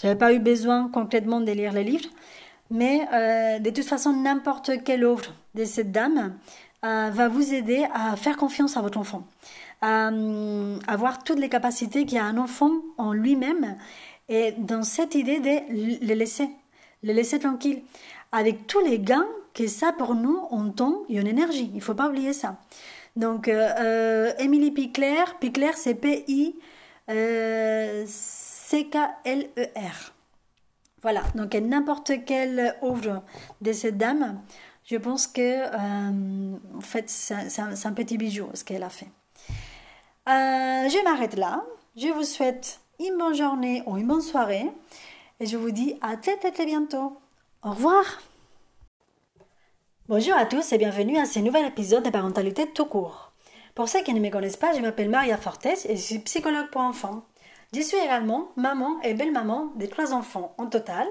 j'avais 0.01 0.15
pas 0.17 0.33
eu 0.33 0.39
besoin 0.39 0.89
concrètement 0.93 1.41
de 1.41 1.51
lire 1.51 1.73
les 1.73 1.85
livres. 1.85 2.09
Mais 2.71 3.09
euh, 3.13 3.59
de 3.59 3.71
toute 3.71 3.87
façon, 3.87 4.13
n'importe 4.13 4.83
quelle 4.85 5.05
œuvre 5.05 5.35
de 5.55 5.65
cette 5.65 5.91
dame 5.91 6.35
euh, 6.85 7.11
va 7.13 7.29
vous 7.29 7.55
aider 7.55 7.87
à 7.95 8.17
faire 8.17 8.37
confiance 8.37 8.77
à 8.77 8.83
votre 8.83 8.99
enfant, 8.99 9.27
à 9.81 10.11
avoir 10.87 11.25
toutes 11.25 11.39
les 11.39 11.49
capacités 11.49 12.05
qu'il 12.05 12.19
y 12.19 12.21
a 12.21 12.25
un 12.25 12.37
enfant 12.37 12.71
en 12.99 13.13
lui-même 13.13 13.77
et 14.29 14.53
dans 14.53 14.83
cette 14.83 15.15
idée 15.15 15.41
de 15.41 16.05
les 16.05 16.15
laisser, 16.15 16.49
les 17.03 17.15
laisser 17.15 17.39
tranquilles, 17.39 17.83
avec 18.33 18.67
tous 18.67 18.81
les 18.81 18.99
gains 18.99 19.27
que 19.55 19.67
ça 19.67 19.93
pour 19.93 20.15
nous 20.15 20.47
en 20.51 20.71
temps 20.71 21.05
et 21.09 21.19
en 21.21 21.25
énergie. 21.25 21.71
Il 21.75 21.81
faut 21.81 21.95
pas 21.95 22.09
oublier 22.09 22.33
ça. 22.33 22.59
Donc, 23.17 23.49
euh, 23.49 23.69
euh 23.79 24.33
Émilie 24.39 24.71
Picler, 24.71 25.25
Picler 25.41 25.73
c'est 25.75 25.95
P-I-C-K-L-E-R. 25.95 26.59
Voilà, 31.03 31.23
donc 31.35 31.55
n'importe 31.55 32.25
quelle 32.25 32.75
œuvre 32.83 33.23
de 33.61 33.73
cette 33.73 33.97
dame, 33.97 34.41
je 34.85 34.97
pense 34.97 35.27
que 35.27 35.41
euh, 35.41 36.57
en 36.77 36.81
fait 36.81 37.09
c'est 37.09 37.61
un, 37.61 37.93
petit 37.93 38.19
bijou 38.19 38.49
ce 38.55 38.65
qu'elle 38.65 38.83
a 38.83 38.89
fait. 38.89 39.09
Euh, 40.29 40.89
je 40.89 41.05
m'arrête 41.05 41.37
là. 41.37 41.63
Je 41.97 42.09
vous 42.09 42.25
souhaite 42.25 42.81
une 43.01 43.17
bonne 43.17 43.35
journée 43.35 43.83
ou 43.87 43.97
une 43.97 44.07
bonne 44.07 44.23
soirée. 44.23 44.67
Et 45.41 45.47
je 45.47 45.57
vous 45.57 45.71
dis 45.71 45.97
à 46.01 46.17
très 46.17 46.37
très 46.37 46.67
bientôt. 46.67 47.19
Au 47.63 47.71
revoir. 47.71 48.05
Bonjour 50.09 50.35
à 50.35 50.47
tous 50.47 50.73
et 50.73 50.79
bienvenue 50.79 51.19
à 51.19 51.27
ce 51.27 51.39
nouvel 51.39 51.67
épisode 51.67 52.03
de 52.03 52.11
Parentalité 52.11 52.67
tout 52.67 52.87
court. 52.87 53.33
Pour 53.75 53.89
ceux 53.89 54.03
qui 54.03 54.15
ne 54.15 54.21
me 54.21 54.31
connaissent 54.31 54.57
pas, 54.57 54.75
je 54.75 54.81
m'appelle 54.81 55.11
Maria 55.11 55.37
Fortes 55.37 55.67
et 55.67 55.97
je 55.97 56.01
suis 56.01 56.19
psychologue 56.21 56.71
pour 56.71 56.81
enfants. 56.81 57.23
Je 57.73 57.83
suis 57.83 57.99
également 57.99 58.49
maman 58.57 59.01
et 59.03 59.15
belle-maman 59.15 59.73
de 59.77 59.87
trois 59.87 60.13
enfants 60.13 60.55
en 60.59 60.67
total. 60.67 61.07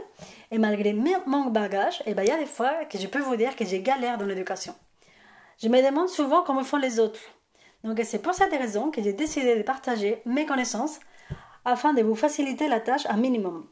Et 0.52 0.58
malgré 0.58 0.91
mon 0.93 1.45
bagage, 1.45 2.02
eh 2.06 2.13
ben, 2.13 2.23
il 2.23 2.30
y 2.30 2.32
a 2.32 2.38
des 2.38 2.47
fois 2.47 2.84
que 2.86 2.97
je 2.97 3.08
peux 3.08 3.19
vous 3.21 3.36
dire 3.36 3.56
que 3.56 3.63
j'ai 3.63 3.82
galère 3.82 4.17
dans 4.17 4.26
l'éducation. 4.26 4.76
Je 5.62 5.69
me 5.69 5.86
demande 5.86 6.10
souvent 6.10 6.43
comment 6.43 6.63
font 6.63 6.78
les 6.78 7.00
autres. 7.00 7.19
Donc 7.84 8.00
c'est 8.04 8.21
pour 8.21 8.34
cette 8.34 8.52
raison 8.52 8.91
que 8.91 9.02
j'ai 9.02 9.13
décidé 9.13 9.56
de 9.56 9.62
partager 9.62 10.21
mes 10.26 10.45
connaissances 10.45 11.00
afin 11.67 11.93
de 11.93 12.01
vous 12.01 12.15
faciliter 12.15 12.69
la 12.69 12.80
tâche 12.80 13.06
un 13.08 13.17
minimum. 13.17 13.67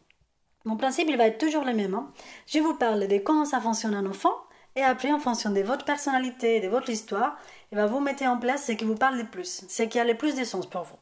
Mon 0.66 0.76
principe, 0.76 1.08
il 1.10 1.18
va 1.18 1.28
être 1.28 1.38
toujours 1.38 1.64
le 1.64 1.74
même. 1.74 1.96
Hein. 1.96 2.12
Je 2.46 2.60
vous 2.60 2.74
parle 2.74 3.08
de 3.08 3.18
comment 3.20 3.46
ça 3.46 3.62
fonctionne 3.62 3.96
un 3.96 4.06
enfant, 4.06 4.36
et 4.76 4.84
après, 4.84 5.14
en 5.14 5.20
fonction 5.20 5.52
de 5.52 5.62
votre 5.62 5.86
personnalité, 5.86 6.60
de 6.60 6.68
votre 6.68 6.90
histoire, 6.90 7.38
il 7.72 7.78
va 7.78 7.86
vous 7.86 8.02
mettre 8.02 8.24
en 8.24 8.38
place 8.38 8.66
ce 8.66 8.74
qui 8.74 8.84
vous 8.84 8.96
parle 8.96 9.18
le 9.18 9.26
plus, 9.26 9.64
ce 9.70 9.84
qui 9.84 9.98
a 9.98 10.04
le 10.04 10.16
plus 10.16 10.36
de 10.36 10.44
sens 10.44 10.66
pour 10.66 10.84
vous. 10.84 10.98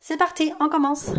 C'est 0.00 0.16
parti, 0.16 0.54
on 0.58 0.70
commence. 0.70 1.10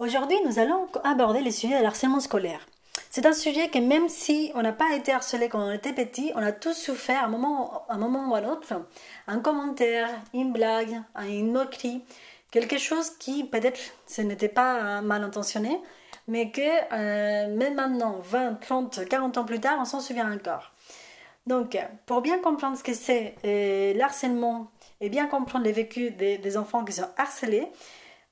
Aujourd'hui, 0.00 0.38
nous 0.44 0.58
allons 0.58 0.88
aborder 1.04 1.40
le 1.40 1.52
sujet 1.52 1.78
de 1.78 1.82
l'harcèlement 1.84 2.20
scolaire. 2.20 2.66
C'est 3.10 3.26
un 3.26 3.32
sujet 3.32 3.68
que 3.68 3.78
même 3.78 4.08
si 4.08 4.50
on 4.56 4.62
n'a 4.62 4.72
pas 4.72 4.92
été 4.94 5.12
harcelé 5.12 5.48
quand 5.48 5.60
on 5.60 5.72
était 5.72 5.92
petit, 5.92 6.32
on 6.34 6.42
a 6.42 6.52
tous 6.52 6.74
souffert 6.74 7.22
à 7.22 7.26
un 7.26 7.28
moment, 7.28 7.84
un 7.88 7.96
moment 7.96 8.28
ou 8.28 8.34
à 8.34 8.38
un 8.38 8.48
autre, 8.48 8.74
un 9.28 9.38
commentaire, 9.38 10.10
une 10.34 10.52
blague, 10.52 11.00
une 11.20 11.52
moquerie, 11.52 12.02
quelque 12.60 12.78
chose 12.78 13.10
qui 13.18 13.44
peut-être 13.44 13.78
ce 14.06 14.22
n'était 14.22 14.48
pas 14.48 15.00
mal 15.02 15.22
intentionné, 15.22 15.80
mais 16.28 16.50
que 16.50 16.60
euh, 16.60 17.54
même 17.54 17.74
maintenant, 17.74 18.18
20, 18.22 18.60
30, 18.60 19.08
40 19.08 19.38
ans 19.38 19.44
plus 19.44 19.60
tard, 19.60 19.78
on 19.80 19.84
s'en 19.84 20.00
souvient 20.00 20.32
encore. 20.32 20.72
Donc, 21.46 21.78
pour 22.06 22.22
bien 22.22 22.38
comprendre 22.38 22.76
ce 22.76 22.82
que 22.82 22.92
c'est 22.92 23.36
euh, 23.44 23.94
l'harcèlement 23.94 24.70
et 25.00 25.08
bien 25.08 25.26
comprendre 25.26 25.64
les 25.64 25.72
vécus 25.72 26.12
des, 26.12 26.56
enfants 26.56 26.84
qui 26.84 26.92
sont 26.92 27.08
harcelés, 27.16 27.68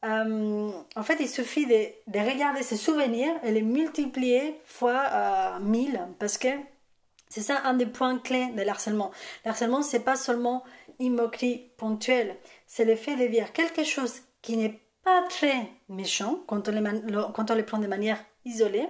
euh, 0.04 0.70
en 0.96 1.02
fait, 1.02 1.16
il 1.20 1.28
suffit 1.28 1.66
de, 1.66 1.86
de, 2.08 2.18
regarder 2.18 2.62
ces 2.62 2.76
souvenirs 2.76 3.32
et 3.44 3.52
les 3.52 3.62
multiplier 3.62 4.60
fois 4.66 5.58
1000 5.60 6.00
parce 6.18 6.36
que 6.36 6.48
c'est 7.30 7.40
ça 7.40 7.62
un 7.64 7.74
des 7.74 7.86
points 7.86 8.18
clés 8.18 8.48
de 8.56 8.62
l'harcèlement. 8.62 9.12
L'harcèlement, 9.44 9.82
c'est 9.82 10.00
pas 10.00 10.16
seulement 10.16 10.62
une 11.00 11.14
moquerie 11.14 11.70
ponctuelle, 11.76 12.36
c'est 12.66 12.84
le 12.84 12.96
fait 12.96 13.16
de 13.16 13.26
dire 13.26 13.52
quelque 13.52 13.84
chose 13.84 14.20
qui 14.42 14.56
n'est 14.56 14.80
pas 15.02 15.22
très 15.28 15.68
méchant 15.88 16.40
quand 16.46 16.68
on 16.68 17.54
les 17.54 17.62
prend 17.62 17.78
de 17.78 17.86
manière 17.86 18.18
isolée, 18.44 18.88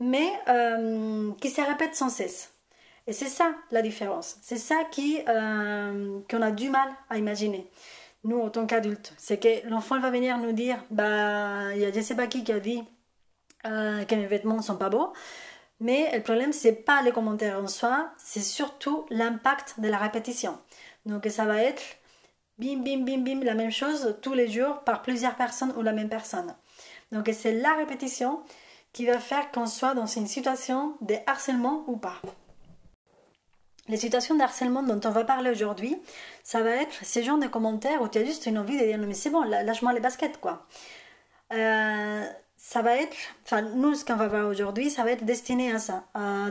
mais 0.00 0.28
euh, 0.48 1.32
qui 1.40 1.50
se 1.50 1.60
répète 1.60 1.94
sans 1.94 2.08
cesse. 2.08 2.52
Et 3.06 3.12
c'est 3.12 3.28
ça 3.28 3.52
la 3.70 3.82
différence. 3.82 4.36
C'est 4.42 4.56
ça 4.56 4.84
qui 4.90 5.20
euh, 5.28 6.20
qu'on 6.30 6.42
a 6.42 6.50
du 6.52 6.70
mal 6.70 6.88
à 7.10 7.18
imaginer. 7.18 7.68
Nous, 8.24 8.38
en 8.38 8.50
tant 8.50 8.66
qu'adultes, 8.66 9.12
c'est 9.18 9.38
que 9.38 9.68
l'enfant 9.68 9.98
va 9.98 10.10
venir 10.10 10.38
nous 10.38 10.52
dire, 10.52 10.78
bah, 10.90 11.74
il 11.74 11.80
y 11.80 11.84
a 11.84 11.92
je 11.92 12.00
sais 12.00 12.14
pas 12.14 12.28
qui 12.28 12.44
qui 12.44 12.52
a 12.52 12.60
dit 12.60 12.82
euh, 13.66 14.04
que 14.04 14.14
mes 14.14 14.26
vêtements 14.26 14.62
sont 14.62 14.76
pas 14.76 14.88
beaux. 14.88 15.12
Mais 15.80 16.16
le 16.16 16.22
problème, 16.22 16.52
c'est 16.52 16.72
pas 16.72 17.02
les 17.02 17.10
commentaires 17.10 17.58
en 17.58 17.66
soi, 17.66 18.12
c'est 18.16 18.40
surtout 18.40 19.04
l'impact 19.10 19.80
de 19.80 19.88
la 19.88 19.98
répétition. 19.98 20.56
Donc 21.06 21.26
ça 21.28 21.44
va 21.44 21.60
être 21.60 21.82
bim, 22.58 22.82
bim, 22.82 23.04
bim, 23.04 23.18
bim, 23.18 23.44
la 23.44 23.54
même 23.54 23.70
chose 23.70 24.16
tous 24.22 24.34
les 24.34 24.48
jours 24.50 24.80
par 24.80 25.02
plusieurs 25.02 25.36
personnes 25.36 25.72
ou 25.76 25.82
la 25.82 25.92
même 25.92 26.08
personne. 26.08 26.54
Donc 27.10 27.28
c'est 27.32 27.52
la 27.52 27.74
répétition 27.74 28.40
qui 28.92 29.06
va 29.06 29.18
faire 29.18 29.50
qu'on 29.50 29.66
soit 29.66 29.94
dans 29.94 30.06
une 30.06 30.26
situation 30.26 30.96
de 31.00 31.14
harcèlement 31.26 31.84
ou 31.86 31.96
pas. 31.96 32.20
Les 33.88 33.96
situations 33.96 34.36
de 34.36 34.42
harcèlement 34.42 34.82
dont 34.82 35.00
on 35.04 35.10
va 35.10 35.24
parler 35.24 35.50
aujourd'hui, 35.50 35.96
ça 36.44 36.62
va 36.62 36.70
être 36.70 37.04
ces 37.04 37.22
genres 37.22 37.38
de 37.38 37.48
commentaires 37.48 38.00
où 38.00 38.08
tu 38.08 38.18
as 38.18 38.24
juste 38.24 38.46
une 38.46 38.58
envie 38.58 38.78
de 38.78 38.84
dire 38.84 38.98
non 38.98 39.06
mais 39.06 39.14
c'est 39.14 39.30
bon, 39.30 39.42
lâche-moi 39.42 39.92
les 39.92 40.00
baskets 40.00 40.40
quoi. 40.40 40.66
Euh, 41.52 42.24
ça 42.56 42.80
va 42.80 42.96
être, 42.96 43.16
enfin 43.44 43.62
nous 43.62 43.94
ce 43.94 44.04
qu'on 44.04 44.14
va 44.14 44.28
voir 44.28 44.46
aujourd'hui, 44.46 44.88
ça 44.88 45.02
va 45.02 45.10
être 45.10 45.24
destiné 45.24 45.72
à 45.72 45.78
ça, 45.80 46.04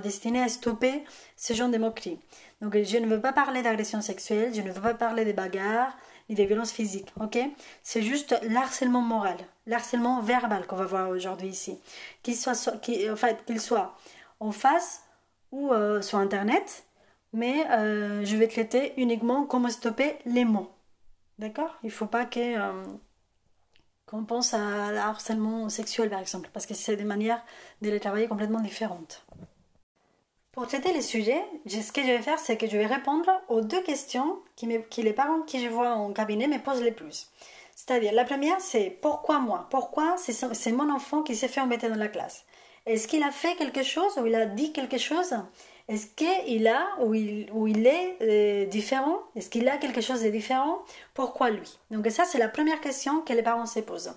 destiné 0.03 0.43
à 0.43 0.49
stopper 0.49 1.05
ce 1.37 1.53
genre 1.53 1.69
de 1.69 1.77
moqueries. 1.77 2.19
Donc 2.61 2.77
je 2.77 2.97
ne 2.97 3.07
veux 3.07 3.19
pas 3.19 3.33
parler 3.33 3.63
d'agression 3.63 4.01
sexuelle, 4.01 4.53
je 4.53 4.61
ne 4.61 4.71
veux 4.71 4.81
pas 4.81 4.93
parler 4.93 5.25
de 5.25 5.31
bagarres 5.31 5.97
ni 6.29 6.35
de 6.35 6.43
violences 6.43 6.71
physiques, 6.71 7.11
ok? 7.19 7.39
C'est 7.81 8.03
juste 8.03 8.39
l'harcèlement 8.43 9.01
moral, 9.01 9.37
l'harcèlement 9.65 10.21
verbal 10.21 10.67
qu'on 10.67 10.75
va 10.75 10.85
voir 10.85 11.09
aujourd'hui 11.09 11.49
ici. 11.49 11.79
Qu'il 12.21 12.35
soit, 12.35 13.95
en 14.39 14.51
face 14.51 15.03
ou 15.51 15.71
euh, 15.71 16.01
sur 16.01 16.19
Internet, 16.19 16.85
mais 17.33 17.65
euh, 17.71 18.23
je 18.23 18.35
vais 18.37 18.47
traiter 18.47 18.93
uniquement 18.97 19.45
comment 19.45 19.69
stopper 19.69 20.17
les 20.25 20.45
mots. 20.45 20.71
D'accord? 21.39 21.75
Il 21.83 21.87
ne 21.87 21.91
faut 21.91 22.05
pas. 22.05 22.29
Euh, 22.37 22.83
qu'on 24.05 24.25
pense 24.25 24.53
à 24.53 24.91
l'harcèlement 24.91 25.69
sexuel 25.69 26.09
par 26.09 26.19
exemple, 26.19 26.49
parce 26.51 26.65
que 26.65 26.73
c'est 26.73 26.97
des 26.97 27.05
manières 27.05 27.43
de 27.81 27.89
les 27.89 27.99
travailler 27.99 28.27
complètement 28.27 28.59
différentes. 28.59 29.25
Pour 30.51 30.67
traiter 30.67 30.91
les 30.91 31.01
sujets, 31.01 31.41
ce 31.65 31.93
que 31.93 32.01
je 32.01 32.07
vais 32.07 32.21
faire, 32.21 32.37
c'est 32.37 32.57
que 32.57 32.67
je 32.67 32.77
vais 32.77 32.85
répondre 32.85 33.29
aux 33.47 33.61
deux 33.61 33.81
questions 33.83 34.39
qui, 34.57 34.67
les 34.67 35.13
parents 35.13 35.43
qui 35.43 35.63
je 35.63 35.69
vois 35.69 35.91
en 35.91 36.11
cabinet 36.11 36.47
me 36.47 36.59
posent 36.59 36.81
les 36.81 36.91
plus. 36.91 37.29
C'est-à-dire, 37.73 38.11
la 38.11 38.25
première, 38.25 38.59
c'est 38.59 38.89
pourquoi 39.01 39.39
moi? 39.39 39.67
Pourquoi 39.69 40.17
c'est 40.17 40.71
mon 40.73 40.91
enfant 40.91 41.23
qui 41.23 41.37
s'est 41.37 41.47
fait 41.47 41.61
embêter 41.61 41.87
dans 41.87 41.95
la 41.95 42.09
classe? 42.09 42.43
Est-ce 42.85 43.07
qu'il 43.07 43.23
a 43.23 43.31
fait 43.31 43.55
quelque 43.55 43.81
chose 43.81 44.17
ou 44.17 44.25
il 44.25 44.35
a 44.35 44.45
dit 44.45 44.73
quelque 44.73 44.97
chose? 44.97 45.33
Est-ce 45.87 46.07
qu'il 46.07 46.67
a 46.67 46.85
ou 46.99 47.13
il, 47.13 47.49
il 47.67 47.87
est 47.87 48.17
euh, 48.21 48.65
différent? 48.65 49.19
Est-ce 49.35 49.49
qu'il 49.49 49.67
a 49.69 49.77
quelque 49.77 50.01
chose 50.01 50.21
de 50.21 50.29
différent? 50.29 50.79
Pourquoi 51.13 51.49
lui? 51.49 51.79
Donc 51.91 52.07
ça, 52.11 52.25
c'est 52.25 52.37
la 52.37 52.49
première 52.49 52.81
question 52.81 53.21
que 53.21 53.33
les 53.33 53.43
parents 53.43 53.65
se 53.65 53.79
posent. 53.79 54.13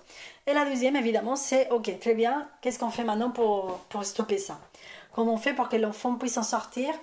Et 0.47 0.53
la 0.53 0.65
deuxième, 0.65 0.95
évidemment, 0.95 1.35
c'est, 1.35 1.69
ok, 1.71 1.97
très 1.99 2.13
bien, 2.13 2.47
qu'est-ce 2.61 2.79
qu'on 2.79 2.91
fait 2.91 3.03
maintenant 3.03 3.31
pour, 3.31 3.79
pour 3.89 4.03
stopper 4.05 4.37
ça? 4.37 4.59
Comment 5.15 5.35
on 5.35 5.37
fait 5.37 5.53
pour 5.53 5.69
que 5.69 5.77
l'enfant 5.77 6.15
puisse 6.15 6.33
s'en 6.33 6.43
sortir? 6.43 6.93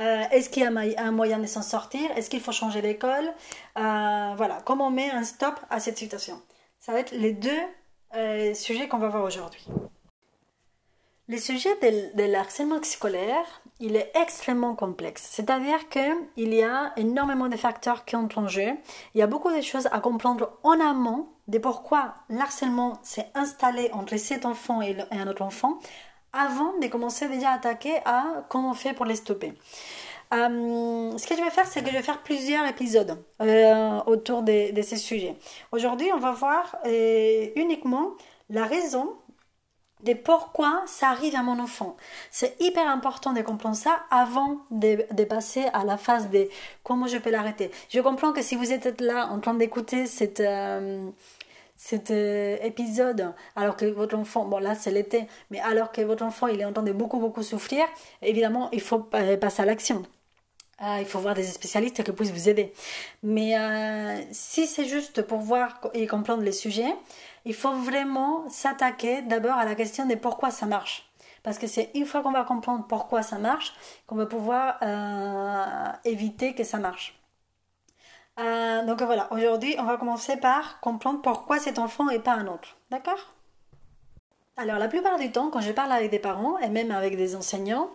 Euh, 0.00 0.24
Est-ce 0.32 0.50
qu'il 0.50 0.64
y 0.64 0.66
a 0.66 1.04
un 1.04 1.12
moyen 1.12 1.38
de 1.38 1.46
s'en 1.46 1.62
sortir? 1.62 2.10
Est-ce 2.16 2.28
qu'il 2.28 2.40
faut 2.40 2.50
changer 2.50 2.82
d'école? 2.82 3.32
Euh, 3.78 4.32
Voilà, 4.36 4.58
comment 4.64 4.88
on 4.88 4.90
met 4.90 5.08
un 5.08 5.22
stop 5.22 5.54
à 5.70 5.78
cette 5.78 5.96
situation? 5.96 6.42
Ça 6.80 6.90
va 6.90 6.98
être 6.98 7.12
les 7.12 7.32
deux 7.32 7.62
euh, 8.16 8.52
sujets 8.54 8.88
qu'on 8.88 8.98
va 8.98 9.06
voir 9.06 9.22
aujourd'hui. 9.22 9.64
Le 11.28 11.38
sujet 11.38 11.70
de, 11.80 12.34
harcèlement 12.34 12.82
scolaire, 12.82 13.62
il 13.78 13.94
est 13.94 14.10
extrêmement 14.20 14.74
complexe. 14.74 15.22
C'est-à-dire 15.30 15.88
qu'il 15.88 16.52
y 16.52 16.64
a 16.64 16.92
énormément 16.96 17.46
de 17.46 17.56
facteurs 17.56 18.04
qui 18.04 18.16
entrent 18.16 18.38
en 18.38 18.48
jeu. 18.48 18.72
Il 19.14 19.18
y 19.20 19.22
a 19.22 19.28
beaucoup 19.28 19.52
de 19.52 19.60
choses 19.60 19.86
à 19.92 20.00
comprendre 20.00 20.58
en 20.64 20.80
amont 20.80 21.28
de 21.46 21.58
pourquoi 21.58 22.14
l'harcèlement 22.28 22.98
s'est 23.04 23.30
installé 23.34 23.88
entre 23.92 24.16
cet 24.16 24.46
enfant 24.46 24.82
et 24.82 24.96
un 25.12 25.28
autre 25.28 25.42
enfant 25.42 25.78
avant 26.32 26.78
de 26.78 26.86
commencer 26.86 27.28
déjà 27.28 27.50
à 27.50 27.54
attaquer 27.54 27.98
à 28.04 28.44
comment 28.48 28.70
on 28.70 28.74
fait 28.74 28.94
pour 28.94 29.04
les 29.04 29.16
stopper. 29.16 29.52
Euh, 30.32 31.18
ce 31.18 31.26
que 31.26 31.36
je 31.36 31.42
vais 31.42 31.50
faire, 31.50 31.66
c'est 31.66 31.82
que 31.82 31.90
je 31.90 31.96
vais 31.96 32.02
faire 32.02 32.22
plusieurs 32.22 32.66
épisodes 32.66 33.22
euh, 33.42 34.00
autour 34.06 34.42
de, 34.42 34.80
ces 34.82 34.96
sujets. 34.96 35.36
Aujourd'hui, 35.72 36.10
on 36.14 36.18
va 36.18 36.32
voir 36.32 36.76
euh, 36.86 37.48
uniquement 37.56 38.12
la 38.48 38.64
raison 38.64 39.10
de 40.02 40.14
pourquoi 40.14 40.82
ça 40.86 41.10
arrive 41.10 41.36
à 41.36 41.42
mon 41.42 41.60
enfant. 41.60 41.96
C'est 42.30 42.56
hyper 42.60 42.88
important 42.88 43.32
de 43.32 43.42
comprendre 43.42 43.76
ça 43.76 44.00
avant 44.10 44.58
de, 44.70 45.04
de, 45.12 45.24
passer 45.24 45.64
à 45.74 45.84
la 45.84 45.96
phase 45.96 46.30
de 46.30 46.48
comment 46.82 47.06
je 47.06 47.18
peux 47.18 47.30
l'arrêter. 47.30 47.70
Je 47.90 48.00
comprends 48.00 48.32
que 48.32 48.42
si 48.42 48.56
vous 48.56 48.72
êtes 48.72 49.00
là 49.00 49.28
en 49.30 49.38
train 49.38 49.54
d'écouter 49.54 50.06
cette 50.06 50.42
cet 51.84 52.12
euh, 52.12 52.56
épisode, 52.62 53.34
alors 53.56 53.76
que 53.76 53.86
votre 53.86 54.16
enfant, 54.16 54.44
bon 54.44 54.58
là 54.58 54.76
c'est 54.76 54.92
l'été, 54.92 55.26
mais 55.50 55.58
alors 55.58 55.90
que 55.90 56.00
votre 56.00 56.22
enfant 56.24 56.46
il 56.46 56.60
est 56.60 56.64
en 56.64 56.72
train 56.72 56.84
de 56.84 56.92
beaucoup 56.92 57.18
beaucoup 57.18 57.42
souffrir, 57.42 57.84
évidemment 58.22 58.68
il 58.70 58.80
faut 58.80 59.00
passer 59.00 59.62
à 59.62 59.64
l'action. 59.64 60.04
Ah, 60.78 61.00
il 61.00 61.06
faut 61.06 61.18
voir 61.18 61.34
des 61.34 61.42
spécialistes 61.42 62.02
qui 62.04 62.12
puissent 62.12 62.30
vous 62.30 62.48
aider. 62.48 62.72
Mais 63.24 63.58
euh, 63.58 64.20
si 64.30 64.66
c'est 64.68 64.84
juste 64.84 65.22
pour 65.22 65.40
voir 65.40 65.80
et 65.92 66.06
comprendre 66.06 66.42
les 66.44 66.52
sujets, 66.52 66.94
il 67.44 67.54
faut 67.54 67.72
vraiment 67.72 68.48
s'attaquer 68.48 69.22
d'abord 69.22 69.54
à 69.54 69.64
la 69.64 69.74
question 69.74 70.06
de 70.06 70.14
pourquoi 70.14 70.52
ça 70.52 70.66
marche. 70.66 71.10
Parce 71.42 71.58
que 71.58 71.66
c'est 71.66 71.90
une 71.94 72.06
fois 72.06 72.22
qu'on 72.22 72.32
va 72.32 72.44
comprendre 72.44 72.86
pourquoi 72.88 73.22
ça 73.22 73.38
marche 73.38 73.74
qu'on 74.06 74.16
va 74.16 74.26
pouvoir 74.26 74.78
euh, 74.82 75.92
éviter 76.04 76.54
que 76.54 76.62
ça 76.62 76.78
marche. 76.78 77.21
Euh, 78.40 78.84
donc 78.86 79.02
voilà, 79.02 79.28
aujourd'hui, 79.30 79.74
on 79.78 79.84
va 79.84 79.96
commencer 79.96 80.36
par 80.36 80.80
comprendre 80.80 81.20
pourquoi 81.20 81.58
cet 81.58 81.78
enfant 81.78 82.08
et 82.08 82.18
pas 82.18 82.32
un 82.32 82.46
autre. 82.46 82.76
D'accord? 82.90 83.32
Alors, 84.56 84.78
la 84.78 84.88
plupart 84.88 85.18
du 85.18 85.30
temps, 85.32 85.50
quand 85.50 85.60
je 85.60 85.72
parle 85.72 85.92
avec 85.92 86.10
des 86.10 86.18
parents 86.18 86.58
et 86.58 86.68
même 86.68 86.90
avec 86.90 87.16
des 87.16 87.36
enseignants, 87.36 87.90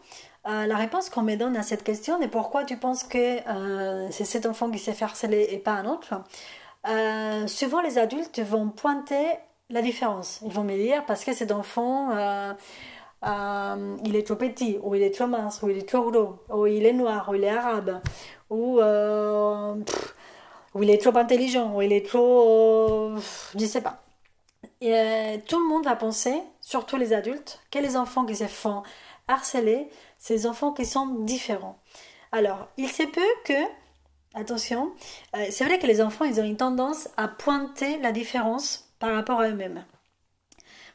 euh, 0.47 0.65
la 0.65 0.76
réponse 0.76 1.10
qu'on 1.10 1.23
me 1.23 1.36
donne 1.36 1.58
à 1.58 1.63
cette 1.63 1.84
question 1.84 2.21
est 2.21 2.28
pourquoi 2.28 2.63
tu 2.63 2.78
penses 2.78 3.04
que 3.04 3.17
euh, 3.47 4.08
c'est 4.12 4.26
cet 4.26 4.45
enfant 4.45 4.69
qui 4.69 4.80
s'est 4.80 4.93
fait 4.93 5.54
et 5.54 5.58
pas 5.58 5.73
un 5.73 5.86
autre? 5.86 6.13
Souvent, 7.47 7.82
les 7.82 7.97
adultes 7.97 8.39
vont 8.39 8.69
pointer 8.69 9.26
la 9.69 9.82
différence. 9.82 10.39
Ils 10.45 10.54
vont 10.54 10.63
me 10.63 10.76
dire 10.76 11.06
parce 11.06 11.26
que 11.26 11.34
cet 11.34 11.52
enfant. 11.52 12.12
il 13.23 14.15
est 14.15 14.26
trop 14.26 14.36
petit, 14.36 14.80
ou 14.82 14.95
il 14.95 15.02
est 15.02 15.13
trop 15.13 15.28
mince, 15.28 15.62
ou 15.63 15.69
il 15.69 15.80
est 15.80 15.89
trop 15.89 16.10
gros, 16.10 16.39
ou 16.50 16.65
il 16.65 16.86
est 16.86 16.93
noir, 16.93 17.28
ou 17.30 17.36
il 17.36 17.43
est 17.43 17.50
arabe, 17.50 18.00
ou 18.50 18.80
ou 20.77 20.83
il 20.83 20.91
est 20.91 21.01
trop 21.01 21.17
intelligent, 21.17 21.75
ou 21.75 21.81
il 21.81 21.91
est 21.91 22.05
trop... 22.05 23.15
je 23.59 23.65
sais 23.65 23.81
pas. 23.81 24.03
Et 24.79 24.93
euh, 24.93 25.37
tout 25.47 25.59
le 25.59 25.67
monde 25.67 25.85
va 25.85 25.95
penser, 25.95 26.39
surtout 26.61 26.97
les 26.97 27.13
adultes, 27.13 27.59
que 27.71 27.79
les 27.79 27.97
enfants 27.97 28.25
qui 28.25 28.35
se 28.35 28.45
font 28.45 28.83
harceler, 29.27 29.89
c'est 30.19 30.35
des 30.35 30.47
enfants 30.47 30.73
qui 30.73 30.85
sont 30.85 31.07
différents. 31.07 31.79
Alors, 32.31 32.67
il 32.77 32.89
se 32.89 33.03
peut 33.03 33.21
que, 33.43 33.59
attention, 34.35 34.91
euh, 35.35 35.47
c'est 35.49 35.65
vrai 35.65 35.79
que 35.79 35.87
les 35.87 35.99
enfants, 35.99 36.25
ils 36.25 36.39
ont 36.39 36.43
une 36.45 36.57
tendance 36.57 37.09
à 37.17 37.27
pointer 37.27 37.97
la 37.97 38.11
différence 38.11 38.87
par 38.99 39.15
rapport 39.15 39.39
à 39.39 39.49
eux-mêmes. 39.49 39.83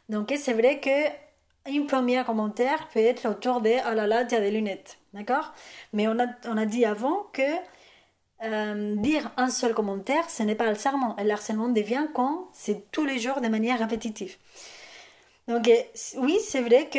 Donc, 0.09 0.33
c'est 0.37 0.53
vrai 0.53 0.79
que 0.79 1.71
une 1.71 1.87
première 1.87 2.25
commentaire 2.25 2.89
peut 2.89 3.01
être 3.01 3.29
autour 3.29 3.61
de 3.61 3.71
«Oh 3.91 3.95
là 3.95 4.07
là, 4.07 4.25
tu 4.25 4.37
as 4.37 4.41
des 4.41 4.53
lunettes». 4.53 4.99
D'accord? 5.13 5.53
Mais 5.93 6.07
on 6.07 6.19
a, 6.21 6.27
on 6.47 6.57
a 6.57 6.67
dit 6.67 6.85
avant 6.85 7.27
que 7.33 7.43
euh, 8.45 8.97
dire 8.97 9.31
un 9.37 9.51
seul 9.51 9.75
commentaire, 9.75 10.29
ce 10.29 10.43
n'est 10.43 10.55
pas 10.55 10.65
le 10.65 10.71
harcèlement. 10.73 11.17
Le 11.19 11.31
harcèlement 11.31 11.69
devient 11.69 12.07
quand 12.15 12.49
c'est 12.53 12.91
tous 12.91 13.05
les 13.05 13.19
jours 13.19 13.41
de 13.41 13.49
manière 13.49 13.79
répétitive. 13.79 14.37
Donc 15.49 15.69
oui, 16.17 16.39
c'est 16.45 16.61
vrai 16.61 16.89
que 16.89 16.99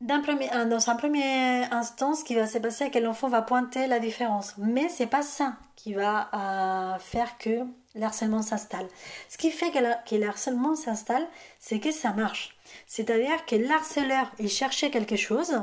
dans 0.00 0.90
un 0.90 0.96
premier 0.96 1.64
instant, 1.70 2.14
ce 2.14 2.24
qui 2.24 2.34
va 2.34 2.46
se 2.46 2.58
passer, 2.58 2.84
c'est 2.86 2.90
que 2.90 2.98
l'enfant 2.98 3.28
va 3.28 3.42
pointer 3.42 3.86
la 3.86 4.00
différence. 4.00 4.54
Mais 4.58 4.88
c'est 4.88 5.06
pas 5.06 5.22
ça 5.22 5.54
qui 5.76 5.94
va 5.94 6.28
euh, 6.34 6.98
faire 6.98 7.38
que 7.38 7.60
le 7.94 8.02
harcèlement 8.02 8.42
s'installe. 8.42 8.88
Ce 9.28 9.38
qui 9.38 9.50
fait 9.50 9.70
que, 9.70 9.78
que 10.08 10.16
le 10.16 10.26
harcèlement 10.26 10.74
s'installe, 10.74 11.26
c'est 11.60 11.78
que 11.78 11.92
ça 11.92 12.12
marche. 12.12 12.56
C'est-à-dire 12.86 13.44
que 13.46 13.54
l'harceleur, 13.54 14.32
il 14.38 14.48
cherchait 14.48 14.90
quelque 14.90 15.16
chose 15.16 15.60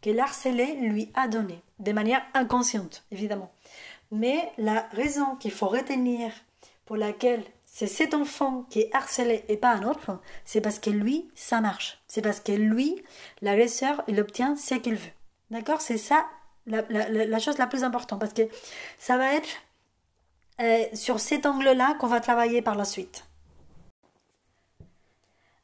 que 0.00 0.10
l'harcelé 0.10 0.74
lui 0.80 1.10
a 1.14 1.28
donné, 1.28 1.60
de 1.78 1.92
manière 1.92 2.22
inconsciente, 2.34 3.04
évidemment. 3.10 3.50
Mais 4.12 4.52
la 4.58 4.86
raison 4.92 5.36
qu'il 5.36 5.50
faut 5.50 5.68
retenir 5.68 6.30
pour 6.84 6.96
laquelle 6.96 7.42
c'est 7.64 7.86
cet 7.86 8.12
enfant 8.12 8.66
qui 8.68 8.80
est 8.80 8.94
harcelé 8.94 9.42
et 9.48 9.56
pas 9.56 9.72
un 9.72 9.84
autre, 9.84 10.20
c'est 10.44 10.60
parce 10.60 10.78
que 10.78 10.90
lui, 10.90 11.30
ça 11.34 11.62
marche. 11.62 12.02
C'est 12.06 12.20
parce 12.20 12.38
que 12.38 12.52
lui, 12.52 13.02
l'agresseur, 13.40 14.04
il 14.08 14.20
obtient 14.20 14.54
ce 14.54 14.74
qu'il 14.74 14.96
veut. 14.96 15.10
D'accord? 15.50 15.80
C'est 15.80 15.96
ça 15.96 16.26
la, 16.66 17.38
chose 17.38 17.56
la 17.56 17.66
plus 17.66 17.84
importante. 17.84 18.20
Parce 18.20 18.34
que 18.34 18.42
ça 18.98 19.16
va 19.16 19.32
être 19.32 19.48
euh, 20.60 20.84
sur 20.92 21.18
cet 21.18 21.46
angle-là 21.46 21.94
qu'on 21.98 22.06
va 22.06 22.20
travailler 22.20 22.60
par 22.60 22.74
la 22.74 22.84
suite. 22.84 23.24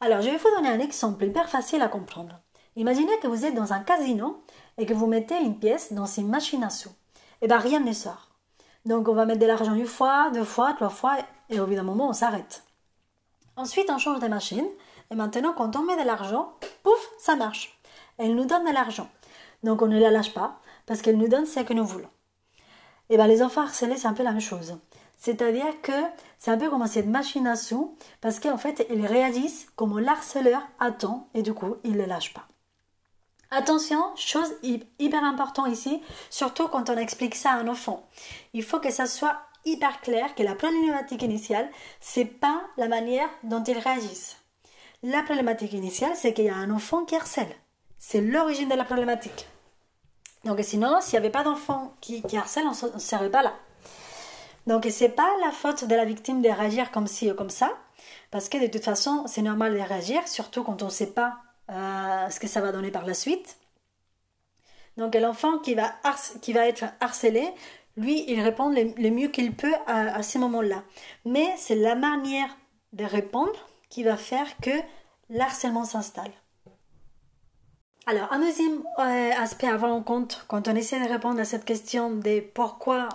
Alors, 0.01 0.23
je 0.23 0.31
vais 0.31 0.39
vous 0.39 0.51
donner 0.57 0.71
un 0.71 0.81
exemple 0.81 1.23
hyper 1.27 1.51
facile 1.51 1.83
à 1.83 1.89
comprendre. 1.89 2.41
Imaginez 2.77 3.19
que 3.21 3.27
vous 3.27 3.45
êtes 3.45 3.55
dans 3.55 3.75
un 3.75 3.81
casino 3.81 4.43
et 4.79 4.87
que 4.87 4.95
vous 4.95 5.07
mettez 5.07 5.39
une 5.39 5.59
pièce 5.59 5.93
dans 5.93 6.07
une 6.07 6.29
machine 6.29 6.65
à 6.65 6.71
sous. 6.71 6.89
Et 7.41 7.45
eh 7.45 7.49
bien, 7.49 7.59
rien 7.59 7.81
ne 7.81 7.93
sort. 7.93 8.28
Donc 8.85 9.09
on 9.09 9.15
va 9.15 9.27
mettre 9.27 9.41
de 9.41 9.47
l'argent 9.47 9.75
une 9.75 9.87
fois, 9.87 10.31
deux 10.31 10.45
fois, 10.45 10.73
trois 10.75 10.89
fois, 10.89 11.17
et 11.51 11.61
au 11.61 11.67
bout 11.67 11.75
d'un 11.75 11.83
moment, 11.83 12.09
on 12.09 12.13
s'arrête. 12.13 12.63
Ensuite, 13.57 13.91
on 13.91 13.99
change 13.99 14.21
de 14.21 14.29
machine, 14.29 14.67
et 15.11 15.15
maintenant, 15.15 15.53
quand 15.53 15.75
on 15.77 15.83
met 15.83 15.97
de 15.97 16.07
l'argent, 16.07 16.53
pouf, 16.83 17.11
ça 17.19 17.35
marche. 17.37 17.79
Elle 18.19 18.35
nous 18.35 18.45
donne 18.45 18.65
de 18.65 18.73
l'argent. 18.73 19.09
Donc 19.63 19.83
on 19.83 19.87
ne 19.87 19.99
la 19.99 20.11
lâche 20.11 20.33
pas, 20.33 20.61
parce 20.87 21.03
qu'elle 21.03 21.17
nous 21.19 21.29
donne 21.29 21.47
ce 21.47 21.61
que 21.61 21.75
nous 21.75 21.85
voulons. 21.85 22.09
Et 23.11 23.17
bien 23.17 23.27
les 23.27 23.43
enfants 23.43 23.63
harcelés, 23.63 23.97
c'est 23.97 24.07
un 24.07 24.13
peu 24.13 24.23
la 24.23 24.33
même 24.33 24.41
chose. 24.41 24.79
C'est-à-dire 25.17 25.81
que 25.83 25.93
c'est 26.39 26.51
un 26.51 26.59
peu 26.59 26.71
comme 26.71 26.87
cette 26.87 27.07
machine 27.07 27.47
à 27.47 27.57
sous, 27.57 27.97
parce 28.21 28.39
qu'en 28.39 28.59
fait, 28.59 28.87
ils 28.91 29.07
réagissent 29.07 29.69
comme 29.75 29.99
l'harceleur 29.99 30.63
attend, 30.79 31.29
et 31.35 31.43
du 31.43 31.55
coup, 31.55 31.77
ils 31.85 31.93
ne 31.93 31.99
le 31.99 32.05
lâchent 32.05 32.35
pas. 32.35 32.47
Attention, 33.51 34.03
chose 34.15 34.53
hyper 34.63 35.25
importante 35.25 35.69
ici, 35.69 36.03
surtout 36.29 36.69
quand 36.69 36.91
on 36.91 36.99
explique 36.99 37.35
ça 37.35 37.53
à 37.53 37.57
un 37.57 37.69
enfant. 37.69 38.07
Il 38.53 38.63
faut 38.63 38.79
que 38.79 38.91
ça 38.91 39.07
soit 39.07 39.39
hyper 39.65 40.01
clair 40.03 40.35
que 40.35 40.43
la 40.43 40.55
problématique 40.55 41.23
initiale, 41.23 41.71
c'est 42.01 42.27
pas 42.27 42.61
la 42.77 42.89
manière 42.89 43.29
dont 43.45 43.65
ils 43.65 43.79
réagissent. 43.79 44.37
La 45.03 45.23
problématique 45.23 45.73
initiale, 45.73 46.13
c'est 46.15 46.35
qu'il 46.35 46.45
y 46.45 46.51
a 46.51 46.57
un 46.57 46.71
enfant 46.71 47.05
qui 47.05 47.17
harcèle. 47.17 47.55
C'est 47.99 48.21
l'origine 48.21 48.69
de 48.69 48.75
la 48.75 48.85
problématique. 48.85 49.49
Donc 50.45 50.59
sinon, 50.63 51.01
s'il 51.01 51.13
n'y 51.13 51.25
avait 51.25 51.31
pas 51.31 51.43
d'enfant 51.43 51.95
qui, 52.01 52.23
harcèle, 52.37 52.67
on 52.67 52.95
ne 52.95 52.99
serait 52.99 53.31
pas 53.31 53.43
là. 53.43 53.55
Donc 54.67 54.87
c'est 54.91 55.09
pas 55.09 55.31
la 55.43 55.53
faute 55.53 55.85
de 55.85 55.95
la 55.95 56.05
victime 56.05 56.43
de 56.43 56.49
réagir 56.51 56.91
comme 56.91 57.07
ci 57.07 57.31
ou 57.31 57.35
comme 57.35 57.49
ça, 57.49 57.73
parce 58.31 58.51
que 58.51 58.59
de 58.59 58.67
toute 58.67 58.85
façon, 58.85 59.25
c'est 59.27 59.41
normal 59.41 59.73
de 59.73 59.81
réagir, 59.81 60.29
surtout 60.29 60.63
quand 60.63 60.83
on 60.83 60.87
ne 60.87 60.91
sait 60.91 61.13
pas 61.13 61.39
euh, 61.71 62.31
ce 62.31 62.41
que 62.41 62.47
ça 62.47 62.61
va 62.61 62.73
donner 62.73 62.91
par 62.91 63.07
la 63.07 63.15
suite. 63.15 63.59
Donc 64.97 65.15
l'enfant 65.15 65.59
qui 65.59 65.75
va, 65.75 65.95
qui 66.43 66.53
va 66.53 66.67
être 66.67 66.85
harcelé, 67.01 67.47
lui, 67.97 68.25
il 68.29 68.41
répond 68.41 68.69
le, 68.69 69.11
mieux 69.11 69.29
qu'il 69.29 69.55
peut 69.55 69.75
à, 69.87 70.17
à 70.17 70.23
ces 70.23 70.39
moments-là. 70.39 70.83
Mais 71.25 71.55
c'est 71.57 71.77
la 71.77 71.95
manière 71.95 72.57
de 72.93 73.05
répondre 73.05 73.69
qui 73.91 74.03
va 74.03 74.17
faire 74.17 74.57
que 74.63 74.71
l'harcèlement 75.31 75.85
s'installe. 75.85 76.33
Alors, 78.07 78.33
un 78.33 78.39
deuxième 78.39 78.83
aspect 78.97 79.67
à 79.67 79.75
avoir 79.75 79.93
en 79.93 80.03
compte 80.03 80.47
quand 80.49 80.67
on 80.67 80.75
essaie 80.75 80.99
de 80.99 81.09
répondre 81.09 81.39
à 81.41 81.45
cette 81.45 81.67
question 81.67 82.11
de 82.11 82.41
pourquoi 82.41 83.11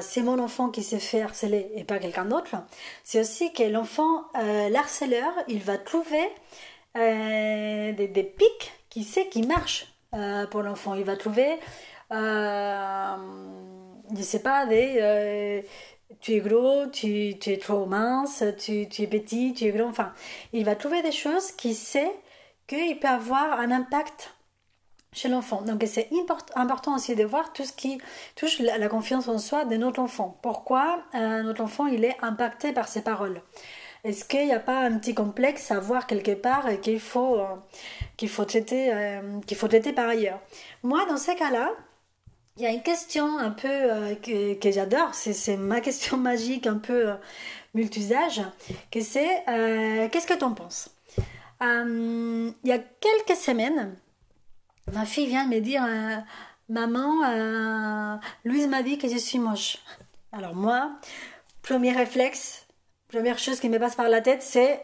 c'est 0.00 0.22
mon 0.22 0.38
enfant 0.38 0.70
qui 0.70 0.82
sait 0.82 0.98
faire 0.98 1.26
harceler 1.26 1.70
et 1.74 1.84
pas 1.84 1.98
quelqu'un 1.98 2.24
d'autre, 2.24 2.54
c'est 3.04 3.20
aussi 3.20 3.52
que 3.52 3.62
l'enfant, 3.62 4.24
l'harceleur, 4.34 5.30
il 5.48 5.62
va 5.62 5.76
trouver 5.76 6.26
des, 6.94 8.08
des, 8.12 8.24
pics 8.24 8.72
qui 8.88 9.04
sait 9.04 9.28
qui 9.28 9.42
marchent 9.42 9.86
pour 10.50 10.62
l'enfant. 10.62 10.94
Il 10.94 11.04
va 11.04 11.16
trouver 11.16 11.58
euh, 12.12 13.16
je 14.16 14.22
sais 14.22 14.40
pas, 14.42 14.66
des, 14.66 14.96
euh, 15.00 15.62
tu 16.20 16.32
es 16.34 16.40
gros, 16.40 16.86
tu, 16.88 17.38
tu, 17.40 17.50
es 17.50 17.58
trop 17.58 17.86
mince, 17.86 18.42
tu, 18.58 18.88
tu, 18.88 19.02
es 19.02 19.06
petit, 19.06 19.54
tu 19.54 19.66
es 19.66 19.70
gros, 19.70 19.86
enfin, 19.86 20.12
il 20.52 20.64
va 20.64 20.74
trouver 20.74 21.02
des 21.02 21.12
choses 21.12 21.52
qui 21.52 21.74
sait 21.74 22.10
qu'il 22.66 22.98
peut 22.98 23.08
avoir 23.08 23.60
un 23.60 23.70
impact 23.70 24.34
chez 25.12 25.28
l'enfant. 25.28 25.62
Donc 25.62 25.82
c'est 25.86 26.08
important 26.54 26.96
aussi 26.96 27.14
de 27.16 27.24
voir 27.24 27.52
tout 27.52 27.64
ce 27.64 27.72
qui 27.72 28.00
touche 28.36 28.58
la, 28.60 28.88
confiance 28.88 29.28
en 29.28 29.38
soi 29.38 29.64
de 29.64 29.76
notre 29.76 30.00
enfant. 30.00 30.38
Pourquoi 30.42 31.02
euh, 31.14 31.42
notre 31.42 31.62
enfant 31.62 31.86
il 31.86 32.04
est 32.04 32.16
impacté 32.22 32.72
par 32.72 32.88
ses 32.88 33.02
paroles? 33.02 33.42
Est-ce 34.04 34.24
qu'il 34.24 34.46
n'y 34.46 34.52
a 34.52 34.60
pas 34.60 34.80
un 34.80 34.98
petit 34.98 35.14
complexe 35.14 35.70
à 35.70 35.80
voir 35.80 36.06
quelque 36.06 36.32
part 36.32 36.68
et 36.68 36.80
qu'il 36.80 37.00
faut, 37.00 37.38
euh, 37.38 37.46
qu'il 38.16 38.28
faut, 38.28 38.44
traiter, 38.44 38.92
qu'il 39.46 39.56
faut 39.56 39.68
traiter 39.68 39.92
par 39.92 40.08
ailleurs? 40.08 40.40
Moi, 40.82 41.04
dans 41.06 41.18
ces 41.18 41.34
cas-là, 41.34 41.70
il 42.60 42.64
y 42.64 42.66
a 42.66 42.70
une 42.72 42.82
question 42.82 43.38
un 43.38 43.50
peu 43.50 43.68
euh, 43.68 44.14
que, 44.16 44.70
j'adore, 44.70 45.14
c'est 45.14 45.56
ma 45.56 45.80
question 45.80 46.18
magique 46.18 46.66
un 46.66 46.76
peu 46.76 47.10
euh, 47.10 47.14
multi-usage, 47.72 48.42
que 48.90 49.00
c'est 49.00 49.44
euh, 49.48 50.08
qu'est-ce 50.08 50.26
que 50.26 50.34
tu 50.34 50.44
en 50.44 50.52
penses 50.52 50.90
Il 51.62 52.52
y 52.64 52.72
a 52.72 52.78
quelques 52.78 53.38
semaines, 53.38 53.96
ma 54.92 55.06
fille 55.06 55.26
vient 55.26 55.46
me 55.46 55.60
dire 55.60 55.86
Maman, 56.68 58.20
Louise 58.44 58.68
m'a 58.68 58.82
dit 58.82 58.98
que 58.98 59.08
je 59.08 59.16
suis 59.16 59.38
moche. 59.38 59.78
Alors 60.32 60.54
moi, 60.54 60.92
premier 61.62 61.92
réflexe, 61.92 62.66
première 63.10 63.38
chose 63.38 63.60
qui 63.60 63.68
me 63.68 63.78
passe 63.78 63.94
par 63.94 64.08
la 64.08 64.20
tête, 64.20 64.42
c'est 64.42 64.80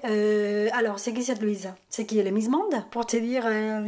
alors, 0.72 0.98
c'est 0.98 1.12
qui 1.12 1.22
cette 1.22 1.40
Louise? 1.40 1.70
C'est 1.88 2.06
qui 2.06 2.18
Elle 2.18 2.26
est 2.26 2.32
Miss 2.32 2.48
Monde? 2.48 2.84
Pour 2.90 3.06
te 3.06 3.16
dire 3.16 3.44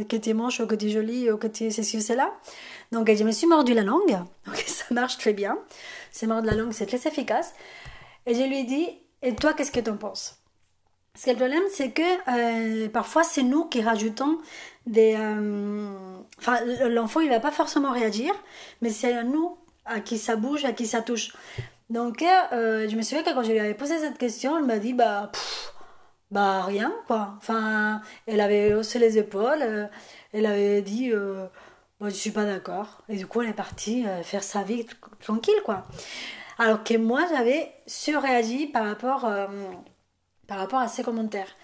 que 0.07 0.15
tu 0.15 0.29
es 0.29 0.33
moche 0.33 0.59
ou 0.59 0.67
que 0.67 0.75
tu 0.75 0.87
es 0.87 0.89
jolie 0.89 1.29
ou 1.31 1.37
que 1.37 1.47
tu 1.47 1.65
es 1.65 1.69
ceci 1.71 1.97
ou 1.97 2.01
cela 2.01 2.31
donc 2.91 3.11
je 3.13 3.23
me 3.23 3.31
suis 3.31 3.47
mordu 3.47 3.73
la 3.73 3.83
langue, 3.83 4.17
ça 4.65 4.85
marche 4.91 5.17
très 5.17 5.33
bien. 5.33 5.57
C'est 6.11 6.27
mordre 6.27 6.47
la 6.47 6.55
langue, 6.55 6.71
c'est 6.71 6.87
très 6.87 7.07
efficace. 7.07 7.53
Et 8.25 8.33
je 8.33 8.41
lui 8.41 8.59
ai 8.59 8.63
dit, 8.63 8.87
et 9.21 9.35
toi, 9.35 9.53
qu'est-ce 9.53 9.71
que 9.71 9.79
tu 9.79 9.89
en 9.89 9.97
penses? 9.97 10.37
Parce 11.13 11.25
que 11.25 11.31
le 11.31 11.35
problème, 11.35 11.63
c'est 11.71 11.91
que 11.91 12.01
euh, 12.01 12.89
parfois, 12.89 13.23
c'est 13.23 13.43
nous 13.43 13.65
qui 13.65 13.81
rajoutons 13.81 14.39
des... 14.85 15.15
Euh, 15.17 15.91
enfin, 16.39 16.59
l'enfant, 16.89 17.19
il 17.19 17.29
va 17.29 17.39
pas 17.39 17.51
forcément 17.51 17.91
réagir, 17.91 18.33
mais 18.81 18.89
c'est 18.89 19.13
à 19.13 19.23
nous 19.23 19.57
à 19.85 19.99
qui 19.99 20.17
ça 20.17 20.35
bouge, 20.35 20.65
à 20.65 20.71
qui 20.71 20.85
ça 20.85 21.01
touche. 21.01 21.33
Donc, 21.89 22.21
euh, 22.21 22.87
je 22.87 22.95
me 22.95 23.01
souviens 23.01 23.23
que 23.23 23.33
quand 23.33 23.43
je 23.43 23.51
lui 23.51 23.59
avais 23.59 23.73
posé 23.73 23.97
cette 23.99 24.17
question, 24.17 24.57
elle 24.57 24.65
m'a 24.65 24.77
dit, 24.77 24.93
bah, 24.93 25.31
bah 26.31 26.63
rien, 26.63 26.93
quoi. 27.07 27.33
Enfin, 27.37 28.01
elle 28.27 28.41
avait 28.41 28.73
haussé 28.73 28.99
les 28.99 29.17
épaules, 29.17 29.89
elle 30.33 30.45
avait 30.45 30.81
dit 30.81 31.11
moi, 31.99 32.09
je 32.09 32.15
suis 32.15 32.31
pas 32.31 32.45
d'accord. 32.45 33.01
Et 33.09 33.17
du 33.17 33.27
coup, 33.27 33.41
elle 33.41 33.49
est 33.49 33.53
partie 33.53 34.05
euh, 34.07 34.23
faire 34.23 34.43
sa 34.43 34.63
vie 34.63 34.85
tranquille, 35.19 35.61
quoi. 35.65 35.85
Alors 36.57 36.83
que 36.83 36.95
moi, 36.95 37.25
j'avais 37.29 37.73
surréagi 37.87 38.67
par 38.67 38.85
rapport, 38.85 39.25
euh, 39.25 39.47
par 40.47 40.59
rapport 40.59 40.79
à 40.79 40.87
ces 40.87 41.03
commentaires. 41.03 41.55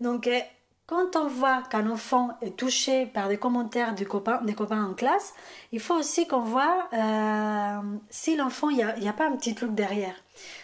Donc, 0.00 0.26
euh, 0.26 0.40
quand 0.86 1.16
on 1.16 1.26
voit 1.26 1.62
qu'un 1.70 1.88
enfant 1.90 2.36
est 2.42 2.56
touché 2.56 3.06
par 3.06 3.28
des 3.28 3.38
commentaires 3.38 3.94
des 3.94 4.04
copains 4.04 4.84
en 4.84 4.94
classe, 4.94 5.32
il 5.72 5.80
faut 5.80 5.94
aussi 5.94 6.26
qu'on 6.28 6.40
voit 6.40 6.88
si 8.10 8.36
l'enfant, 8.36 8.68
il 8.68 8.76
n'y 8.98 9.08
a, 9.08 9.12
pas 9.12 9.26
un 9.26 9.36
petit 9.36 9.54
truc 9.54 9.74
derrière. 9.74 10.14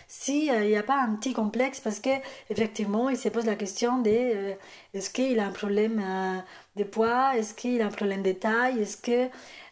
S'il 0.09 0.53
n'y 0.53 0.77
a 0.77 0.83
pas 0.83 1.01
un 1.01 1.14
petit 1.14 1.33
complexe 1.33 1.81
parce 1.81 2.01
que 2.01 2.11
effectivement 2.51 3.09
il 3.09 3.16
se 3.16 3.29
pose 3.29 3.47
la 3.47 3.55
question 3.55 3.99
de 3.99 4.11
euh, 4.11 4.55
est-ce 4.93 5.09
qu'il 5.09 5.39
a 5.39 5.47
un 5.47 5.53
problème 5.53 6.03
euh, 6.05 6.41
de 6.75 6.83
poids? 6.83 7.37
Est-ce 7.37 7.55
qu'il 7.55 7.81
a 7.81 7.87
un 7.87 7.91
problème 7.91 8.23
de 8.23 8.33
taille? 8.33 8.81
Est-ce 8.81 8.97
que 8.97 9.29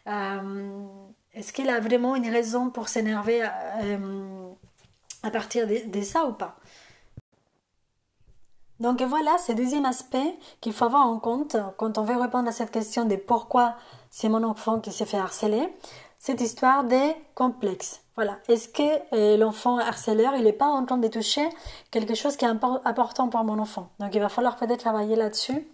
euh, 0.07 0.87
est-ce 1.33 1.51
qu'il 1.51 1.69
a 1.69 1.81
vraiment 1.81 2.15
une 2.15 2.29
raison 2.29 2.69
pour 2.69 2.87
s'énerver 2.87 3.41
à 3.41 5.31
partir 5.31 5.67
de, 5.67 6.01
ça 6.01 6.25
ou 6.25 6.33
pas? 6.33 6.57
Donc 8.79 9.01
voilà, 9.01 9.37
c'est 9.37 9.53
le 9.53 9.63
deuxième 9.63 9.85
aspect 9.85 10.37
qu'il 10.61 10.73
faut 10.73 10.85
avoir 10.85 11.07
en 11.07 11.19
compte 11.19 11.57
quand 11.77 11.97
on 11.97 12.03
veut 12.03 12.17
répondre 12.17 12.47
à 12.47 12.51
cette 12.51 12.71
question 12.71 13.05
de 13.05 13.15
pourquoi 13.15 13.75
c'est 14.09 14.29
mon 14.29 14.43
enfant 14.43 14.79
qui 14.79 14.91
s'est 14.91 15.05
fait 15.05 15.17
harceler 15.17 15.69
cette 16.19 16.41
histoire 16.41 16.83
des 16.83 17.15
complexes. 17.33 18.01
Voilà. 18.15 18.37
Est-ce 18.49 18.67
que 18.67 19.15
euh, 19.15 19.37
l'enfant 19.37 19.77
harceleur, 19.77 20.35
il 20.35 20.43
n'est 20.43 20.53
pas 20.53 20.67
en 20.67 20.85
train 20.85 20.97
de 20.97 21.07
toucher 21.07 21.47
quelque 21.91 22.13
chose 22.13 22.35
qui 22.35 22.43
est 22.43 22.49
important 22.49 23.29
pour 23.29 23.43
mon 23.45 23.57
enfant? 23.59 23.89
Donc 23.99 24.13
il 24.13 24.19
va 24.19 24.27
falloir 24.27 24.57
peut-être 24.57 24.81
travailler 24.81 25.15
là-dessus. 25.15 25.65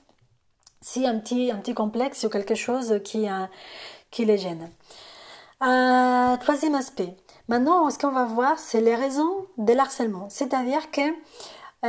Si 0.82 1.08
un 1.08 1.18
petit, 1.18 1.49
un 1.49 1.58
petit 1.58 1.74
complexe 1.74 2.24
ou 2.24 2.30
quelque 2.30 2.53
chose 2.53 3.01
qui, 3.03 3.28
euh, 3.28 3.47
qui 4.12 4.26
les 4.26 4.38
gêne. 4.38 4.70
Euh, 5.64 6.38
troisième 6.38 6.76
aspect. 6.76 7.18
Maintenant, 7.47 7.89
ce 7.89 7.97
qu'on 7.97 8.12
va 8.12 8.26
voir, 8.26 8.60
c'est 8.60 8.82
les 8.82 8.95
raisons 8.95 9.47
de 9.58 9.74
l'harcèlement. 9.74 10.28
C'est-à-dire 10.30 10.91
que 10.91 11.01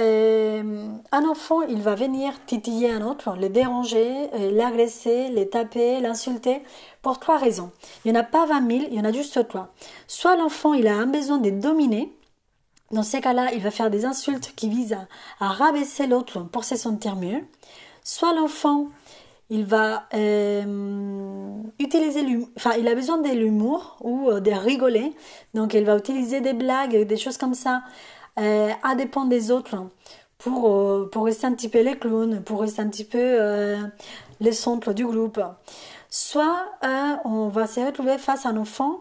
euh, 0.00 0.88
un 1.12 1.28
enfant, 1.28 1.62
il 1.62 1.80
va 1.82 1.94
venir 1.94 2.32
titiller 2.46 2.90
un 2.90 3.02
autre, 3.02 3.36
le 3.38 3.48
déranger, 3.48 4.28
euh, 4.34 4.50
l'agresser, 4.50 5.28
le 5.28 5.48
taper, 5.48 6.00
l'insulter, 6.00 6.62
pour 7.02 7.18
trois 7.18 7.38
raisons. 7.38 7.70
Il 8.04 8.12
n'y 8.12 8.18
en 8.18 8.20
a 8.20 8.24
pas 8.24 8.46
20 8.46 8.70
000, 8.70 8.84
il 8.90 8.96
y 8.96 9.00
en 9.00 9.04
a 9.04 9.12
juste 9.12 9.46
trois. 9.48 9.72
Soit 10.06 10.36
l'enfant, 10.36 10.74
il 10.74 10.88
a 10.88 10.96
un 10.96 11.06
besoin 11.06 11.38
de 11.38 11.50
dominer. 11.50 12.12
Dans 12.90 13.02
ces 13.02 13.20
cas-là, 13.20 13.52
il 13.52 13.62
va 13.62 13.70
faire 13.70 13.90
des 13.90 14.04
insultes 14.04 14.52
qui 14.56 14.68
visent 14.68 14.96
à, 15.40 15.48
rabaisser 15.48 16.06
l'autre 16.06 16.40
pour 16.40 16.64
se 16.64 16.76
sentir 16.76 17.16
mieux. 17.16 17.44
Soit 18.04 18.32
l'enfant, 18.32 18.86
il 19.50 19.64
va 19.64 20.04
euh, 20.14 21.62
utiliser 21.78 22.24
enfin 22.56 22.72
il 22.78 22.88
a 22.88 22.96
besoin 22.96 23.18
de 23.18 23.28
l'humour 23.28 23.96
ou 24.00 24.40
de 24.40 24.50
rigoler 24.50 25.12
donc 25.54 25.72
il 25.74 25.84
va 25.84 25.96
utiliser 25.96 26.40
des 26.40 26.52
blagues 26.52 27.06
des 27.06 27.16
choses 27.16 27.38
comme 27.38 27.54
ça 27.54 27.84
euh, 28.38 28.70
à 28.82 28.94
dépendre 28.94 29.28
des 29.28 29.50
autres 29.50 29.76
pour, 30.38 30.68
euh, 30.70 31.08
pour 31.10 31.24
rester 31.24 31.46
un 31.46 31.52
petit 31.52 31.68
peu 31.68 31.80
les 31.80 31.98
clowns, 31.98 32.42
pour 32.42 32.60
rester 32.60 32.82
un 32.82 32.88
petit 32.88 33.04
peu 33.04 33.18
euh, 33.18 33.78
les 34.40 34.52
centres 34.52 34.92
du 34.92 35.06
groupe. 35.06 35.40
Soit 36.10 36.66
on 37.24 37.48
va 37.48 37.66
se 37.66 37.80
retrouver 37.80 38.18
face 38.18 38.46
à 38.46 38.50
un 38.50 38.56
enfant 38.56 39.00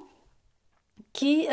qui, 1.13 1.47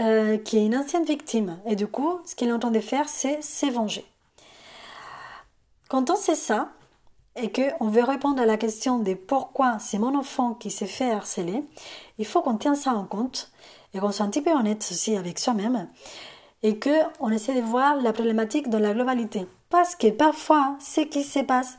qui 0.44 0.58
est 0.58 0.66
une 0.66 0.76
ancienne 0.76 1.04
victime. 1.04 1.58
Et 1.66 1.76
du 1.76 1.86
coup, 1.86 2.20
ce 2.24 2.34
qu'il 2.34 2.52
entend 2.52 2.72
faire, 2.80 3.08
c'est 3.08 3.40
s'évenger. 3.42 4.04
Quand 5.88 6.10
on 6.10 6.16
sait 6.16 6.34
ça, 6.34 6.70
et 7.36 7.50
qu'on 7.50 7.88
veut 7.88 8.02
répondre 8.02 8.42
à 8.42 8.46
la 8.46 8.56
question 8.56 8.98
de 8.98 9.14
pourquoi 9.14 9.78
c'est 9.78 9.98
mon 9.98 10.16
enfant 10.16 10.54
qui 10.54 10.70
s'est 10.70 10.86
fait 10.86 11.10
harceler, 11.10 11.62
il 12.18 12.26
faut 12.26 12.42
qu'on 12.42 12.56
tienne 12.56 12.76
ça 12.76 12.92
en 12.92 13.04
compte 13.04 13.50
et 13.94 13.98
qu'on 13.98 14.12
soit 14.12 14.26
un 14.26 14.28
petit 14.28 14.42
peu 14.42 14.52
honnête 14.52 14.86
aussi 14.90 15.16
avec 15.16 15.38
soi-même 15.38 15.88
et 16.62 16.78
que 16.78 16.90
on 17.20 17.30
essaie 17.30 17.54
de 17.54 17.60
voir 17.60 17.96
la 17.96 18.12
problématique 18.12 18.68
dans 18.68 18.78
la 18.78 18.94
globalité. 18.94 19.46
Parce 19.68 19.94
que 19.94 20.08
parfois, 20.10 20.76
ce 20.80 21.00
qui 21.00 21.24
se 21.24 21.40
passe, 21.40 21.78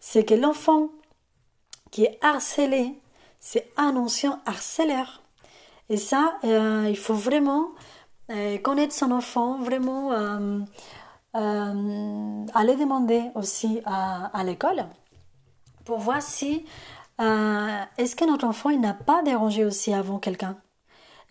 c'est 0.00 0.24
que 0.24 0.34
l'enfant 0.34 0.88
qui 1.90 2.04
est 2.04 2.18
harcelé, 2.22 2.94
c'est 3.40 3.70
un 3.76 3.96
ancien 3.96 4.40
harceleur. 4.46 5.22
Et 5.88 5.96
ça, 5.96 6.38
euh, 6.44 6.86
il 6.88 6.96
faut 6.96 7.14
vraiment 7.14 7.68
euh, 8.30 8.58
connaître 8.58 8.94
son 8.94 9.10
enfant, 9.10 9.58
vraiment 9.58 10.12
euh, 10.12 10.60
aller 11.34 12.76
demander 12.76 13.30
aussi 13.34 13.80
à, 13.84 14.26
à 14.26 14.44
l'école 14.44 14.86
pour 15.84 15.98
voir 15.98 16.22
si 16.22 16.64
est-ce 17.18 18.16
que 18.16 18.24
notre 18.24 18.46
enfant 18.46 18.70
n'a 18.76 18.94
pas 18.94 19.22
dérangé 19.22 19.64
aussi 19.64 19.94
avant 19.94 20.18
quelqu'un 20.18 20.56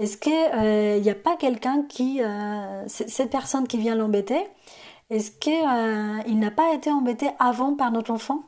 est-ce 0.01 0.17
qu'il 0.17 0.33
n'y 0.33 1.09
euh, 1.09 1.11
a 1.11 1.15
pas 1.15 1.37
quelqu'un 1.37 1.83
qui, 1.83 2.23
euh, 2.23 2.83
cette 2.87 3.29
personne 3.29 3.67
qui 3.67 3.77
vient 3.77 3.93
l'embêter, 3.93 4.47
est-ce 5.11 5.29
qu'il 5.29 5.53
euh, 5.53 6.23
n'a 6.23 6.49
pas 6.49 6.73
été 6.73 6.89
embêté 6.89 7.29
avant 7.37 7.75
par 7.75 7.91
notre 7.91 8.09
enfant? 8.09 8.41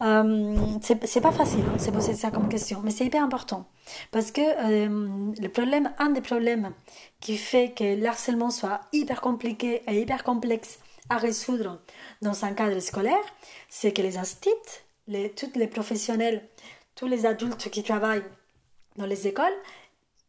C'est 0.00 1.20
pas 1.20 1.32
facile 1.32 1.64
hein, 1.68 1.76
c'est 1.76 1.90
poser 1.90 2.14
ça 2.14 2.30
comme 2.30 2.48
question, 2.48 2.80
mais 2.84 2.92
c'est 2.92 3.04
hyper 3.04 3.24
important. 3.24 3.66
Parce 4.12 4.30
que 4.30 4.40
le 4.40 5.48
problème, 5.48 5.92
un 5.98 6.10
des 6.10 6.20
problèmes 6.20 6.72
qui 7.18 7.36
fait 7.36 7.74
que 7.76 8.00
l'harcèlement 8.00 8.50
soit 8.50 8.80
hyper 8.92 9.20
compliqué 9.20 9.82
et 9.88 10.00
hyper 10.00 10.22
complexe 10.22 10.78
à 11.10 11.18
résoudre 11.18 11.80
dans 12.22 12.44
un 12.44 12.52
cadre 12.54 12.78
scolaire, 12.78 13.26
c'est 13.68 13.92
que 13.92 14.00
les 14.00 14.16
instituts, 14.16 14.48
les, 15.06 15.30
tous 15.32 15.50
les 15.56 15.66
professionnels, 15.66 16.48
tous 16.94 17.06
les 17.06 17.26
adultes 17.26 17.68
qui 17.68 17.82
travaillent 17.82 18.24
dans 18.96 19.06
les 19.06 19.26
écoles, 19.26 19.52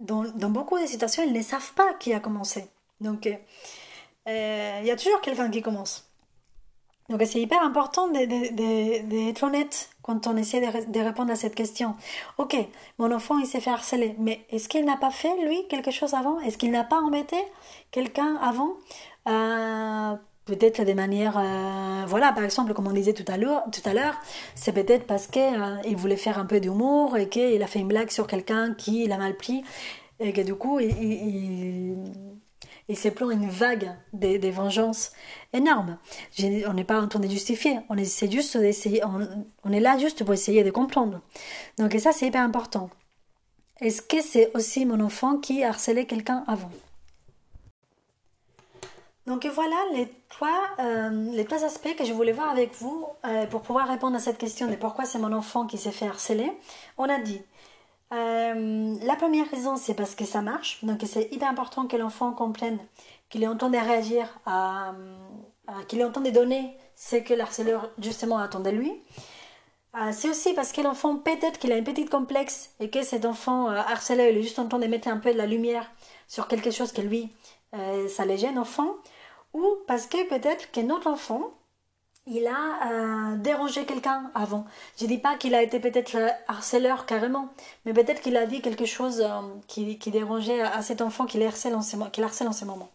dans, 0.02 0.50
beaucoup 0.50 0.80
de 0.80 0.86
situations, 0.86 1.24
ils 1.24 1.34
ne 1.34 1.42
savent 1.42 1.74
pas 1.74 1.94
qui 1.96 2.14
a 2.14 2.20
commencé. 2.20 2.66
Donc, 3.00 3.28
euh, 3.28 4.80
il 4.82 4.88
y 4.88 4.92
a 4.92 4.96
toujours 4.96 5.22
quelqu'un 5.22 5.50
qui 5.50 5.62
commence. 5.62 6.12
Donc 7.12 7.22
c'est 7.26 7.42
hyper 7.42 7.62
important 7.62 8.08
d'être 8.08 9.44
honnête 9.44 9.90
quand 10.02 10.28
on 10.28 10.38
essaie 10.38 10.62
de, 10.62 11.00
répondre 11.00 11.32
à 11.32 11.36
cette 11.36 11.56
question. 11.56 11.96
Ok, 12.38 12.56
mon 13.00 13.12
enfant 13.12 13.38
il 13.38 13.46
s'est 13.46 13.60
fait 13.60 13.70
harceler, 13.70 14.16
mais 14.18 14.46
est-ce 14.50 14.70
qu'il 14.70 14.86
n'a 14.86 14.96
pas 14.96 15.12
fait 15.12 15.36
lui 15.44 15.68
quelque 15.68 15.92
chose 15.92 16.14
avant? 16.14 16.40
Est-ce 16.40 16.58
qu'il 16.58 16.72
n'a 16.72 16.86
pas 16.86 17.02
embêté 17.02 17.36
quelqu'un 17.92 18.38
avant? 18.38 18.76
Euh, 19.28 20.16
Peut-être 20.46 20.84
de 20.84 20.94
manière, 20.94 21.38
euh, 21.38 22.04
voilà, 22.08 22.32
par 22.32 22.44
exemple, 22.44 22.74
comme 22.74 22.88
on 22.88 22.94
disait 22.94 23.14
tout 23.14 23.26
à 23.30 23.38
l'heure, 23.38 23.64
c'est 24.56 24.72
peut-être 24.72 25.06
parce 25.06 25.28
qu'il 25.28 25.42
euh, 25.42 25.96
voulait 25.96 26.18
faire 26.18 26.40
un 26.40 26.46
peu 26.46 26.60
d'humour 26.60 27.16
et 27.18 27.30
qu'il 27.30 27.62
a 27.62 27.68
fait 27.68 27.80
une 27.80 27.88
blague 27.88 28.10
sur 28.10 28.28
quelqu'un 28.28 28.74
qui 28.74 29.08
l'a 29.08 29.18
mal 29.18 29.38
pris 29.38 29.64
et 30.20 30.34
que 30.34 30.42
du 30.42 30.56
coup 30.56 30.80
il 30.80 31.96
et 32.92 32.96
c'est 32.96 33.12
pour 33.12 33.32
une 33.32 33.48
vague 33.48 33.90
des, 34.12 34.38
des 34.38 34.52
vengeances 34.52 35.12
énormes. 35.54 35.98
On 36.68 36.74
n'est 36.74 36.84
pas 36.84 37.00
en 37.00 37.08
train 37.08 37.22
de 37.22 37.30
justifier, 37.30 37.80
on 37.88 37.98
est, 37.98 38.30
juste 38.30 38.58
d'essayer, 38.58 39.02
on, 39.64 39.72
est 39.72 39.80
là 39.80 39.98
juste 39.98 40.26
pour 40.26 40.34
essayer 40.34 40.64
de 40.66 40.72
comprendre. 40.72 41.22
Donc 41.78 41.94
ça 42.00 42.12
c'est 42.12 42.28
hyper 42.28 42.42
important. 42.42 42.90
Est-ce 43.80 44.02
que 44.02 44.22
c'est 44.22 44.52
aussi 44.56 44.86
mon 44.86 45.00
enfant 45.00 45.38
qui 45.38 45.64
harcelait 45.64 46.06
quelqu'un 46.06 46.44
avant? 46.48 46.70
Donc 49.28 49.46
voilà 49.46 49.76
les 49.94 50.12
trois, 50.30 50.62
euh, 50.80 51.32
les 51.32 51.46
trois 51.46 51.64
aspects 51.64 51.96
que 51.96 52.06
je 52.06 52.14
voulais 52.14 52.32
voir 52.32 52.50
avec 52.50 52.74
vous 52.74 53.06
euh, 53.26 53.46
pour 53.46 53.62
pouvoir 53.62 53.88
répondre 53.88 54.16
à 54.16 54.20
cette 54.20 54.40
question 54.40 54.68
de 54.68 54.76
pourquoi 54.76 55.06
c'est 55.06 55.20
mon 55.20 55.32
enfant 55.32 55.68
qui 55.68 55.78
s'est 55.78 55.92
fait 55.92 56.08
harceler. 56.08 56.52
On 56.98 57.08
a 57.08 57.20
dit 57.20 57.42
euh, 58.14 58.96
la 59.04 59.16
première 59.16 59.50
raison, 59.50 59.78
c'est 59.78 59.94
parce 59.94 60.16
que 60.16 60.26
ça 60.26 60.42
marche. 60.42 60.84
Donc, 60.84 61.02
c'est 61.06 61.32
hyper 61.32 61.50
important 61.50 61.88
que 61.88 61.96
l'enfant 61.96 62.34
comprenne 62.34 62.80
qu'il 63.30 63.44
est 63.44 63.48
en 63.48 63.56
train 63.56 63.70
de 63.70 63.78
réagir 63.78 64.28
qu'il 65.88 66.02
est 66.02 66.04
en 66.04 66.12
train 66.12 66.22
de 66.22 66.32
donner 66.32 66.76
ce 66.96 67.16
que 67.16 67.34
l'harceleur 67.34 67.90
justement 68.00 68.38
attend 68.40 68.60
de 68.60 68.72
lui. 68.72 68.92
C'est 70.12 70.30
aussi 70.30 70.54
parce 70.54 70.74
que 70.74 70.82
l'enfant, 70.82 71.16
peut-être 71.16 71.58
qu'il 71.60 71.72
a 71.72 71.78
une 71.78 71.86
petite 71.86 72.10
complexe 72.10 72.72
et 72.82 72.90
que 72.90 73.04
cet 73.04 73.24
enfant 73.24 73.68
harceleur, 73.70 74.28
il 74.30 74.38
est 74.38 74.42
juste 74.42 74.60
en 74.60 74.68
train 74.68 74.80
de 74.80 74.88
mettre 74.88 75.08
un 75.08 75.18
peu 75.18 75.32
de 75.32 75.38
la 75.38 75.46
lumière 75.46 75.90
sur 76.28 76.50
quelque 76.50 76.72
chose 76.72 76.92
que 76.92 77.02
lui, 77.02 77.32
ça 78.08 78.26
les 78.26 78.38
gêne, 78.38 78.60
enfant. 78.60 78.96
Ou 79.54 79.66
parce 79.88 80.08
que 80.08 80.28
peut-être 80.30 80.72
que 80.72 80.82
notre 80.82 81.08
enfant, 81.08 81.52
il 82.28 82.48
a 82.48 82.92
euh, 82.92 83.36
dérangé 83.38 83.86
quelqu'un 83.86 84.32
avant. 84.36 84.66
Je 85.00 85.06
dis 85.06 85.18
pas 85.18 85.36
qu'il 85.36 85.56
a 85.56 85.64
été 85.64 85.80
peut-être 85.80 86.16
euh, 86.16 86.30
harceleur 86.48 87.06
carrément, 87.06 87.50
mais 87.86 87.94
peut-être 87.94 88.22
qu'il 88.22 88.38
a 88.38 88.46
dit 88.46 88.62
quelque 88.62 88.86
chose 88.86 89.22
euh, 89.22 89.42
qui, 89.68 89.98
dérangeait 90.12 90.62
à, 90.62 90.82
cet 90.82 91.02
enfant 91.02 91.26
qu'il 91.26 91.44
harcèle, 91.44 91.76
en 91.76 91.82
harcèle 92.24 92.48
en 92.48 92.54
ce 92.54 92.66
moment. 92.66 92.90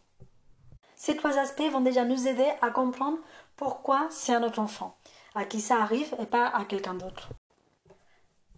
Ces 0.94 1.16
trois 1.16 1.38
aspects 1.38 1.70
vont 1.70 1.80
déjà 1.80 2.04
nous 2.04 2.28
aider 2.28 2.48
à 2.62 2.70
comprendre 2.70 3.18
pourquoi 3.56 4.06
c'est 4.10 4.34
un 4.34 4.42
autre 4.42 4.60
enfant, 4.60 4.96
à 5.34 5.44
qui 5.44 5.60
ça 5.60 5.82
arrive 5.82 6.14
et 6.20 6.26
pas 6.26 6.46
à 6.46 6.64
quelqu'un 6.64 6.94
d'autre. 6.94 7.30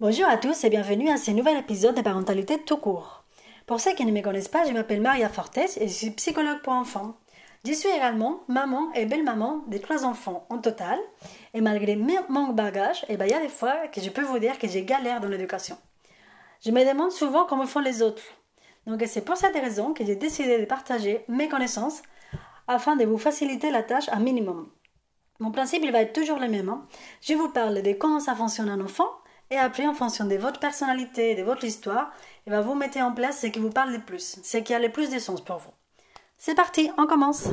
Bonjour 0.00 0.26
à 0.28 0.36
tous 0.36 0.62
et 0.62 0.70
bienvenue 0.70 1.08
à 1.08 1.16
ce 1.16 1.32
nouvel 1.32 1.56
épisode 1.56 1.96
de 1.96 2.02
Parentalité 2.02 2.58
tout 2.58 2.76
court. 2.76 3.17
Pour 3.68 3.80
ceux 3.80 3.92
qui 3.92 4.06
ne 4.06 4.12
me 4.12 4.22
connaissent 4.22 4.48
pas, 4.48 4.64
je 4.64 4.72
m'appelle 4.72 5.02
Maria 5.02 5.28
Fortes 5.28 5.58
et 5.58 5.88
je 5.88 5.92
suis 5.92 6.10
psychologue 6.12 6.62
pour 6.62 6.72
enfants. 6.72 7.18
Je 7.66 7.72
suis 7.72 7.90
également 7.90 8.40
maman 8.48 8.90
et 8.94 9.04
belle-maman 9.04 9.62
des 9.66 9.78
trois 9.78 10.06
enfants 10.06 10.46
en 10.48 10.56
total. 10.56 10.98
Et 11.52 11.60
malgré 11.60 11.94
mon 11.94 12.48
bagage, 12.54 13.04
eh 13.10 13.18
ben, 13.18 13.26
il 13.26 13.30
y 13.30 13.34
a 13.34 13.42
des 13.42 13.50
fois 13.50 13.86
que 13.88 14.00
je 14.00 14.08
peux 14.08 14.22
vous 14.22 14.38
dire 14.38 14.58
que 14.58 14.66
j'ai 14.66 14.84
galère 14.84 15.20
dans 15.20 15.28
l'éducation. 15.28 15.76
Je 16.64 16.70
me 16.70 16.82
demande 16.82 17.12
souvent 17.12 17.44
comment 17.44 17.66
font 17.66 17.80
les 17.80 18.00
autres. 18.00 18.22
Donc 18.86 19.02
c'est 19.06 19.20
pour 19.22 19.36
cette 19.36 19.54
raison 19.54 19.92
que 19.92 20.02
j'ai 20.02 20.16
décidé 20.16 20.58
de 20.58 20.64
partager 20.64 21.26
mes 21.28 21.50
connaissances 21.50 22.00
afin 22.68 22.96
de 22.96 23.04
vous 23.04 23.18
faciliter 23.18 23.70
la 23.70 23.82
tâche 23.82 24.08
un 24.08 24.20
minimum. 24.20 24.70
Mon 25.40 25.50
principe, 25.50 25.82
il 25.84 25.92
va 25.92 26.00
être 26.00 26.14
toujours 26.14 26.38
le 26.38 26.48
même. 26.48 26.70
Hein. 26.70 26.86
Je 27.20 27.34
vous 27.34 27.50
parle 27.50 27.82
de 27.82 27.92
comment 27.92 28.18
ça 28.18 28.34
fonctionne 28.34 28.70
un 28.70 28.80
enfant 28.80 29.10
et 29.50 29.56
après, 29.56 29.86
en 29.86 29.94
fonction 29.94 30.26
de 30.26 30.36
votre 30.36 30.60
personnalité, 30.60 31.34
de 31.34 31.42
votre 31.42 31.64
histoire, 31.64 32.10
eh 32.48 32.50
ben, 32.50 32.62
vous 32.62 32.74
mettez 32.74 33.02
en 33.02 33.12
place 33.12 33.42
ce 33.42 33.46
qui 33.46 33.58
vous 33.58 33.68
parle 33.68 33.92
le 33.92 33.98
plus, 33.98 34.40
ce 34.42 34.56
qui 34.56 34.72
a 34.72 34.78
le 34.78 34.88
plus 34.88 35.10
de 35.10 35.18
sens 35.18 35.42
pour 35.42 35.58
vous. 35.58 35.70
C'est 36.38 36.54
parti, 36.54 36.90
on 36.96 37.06
commence 37.06 37.48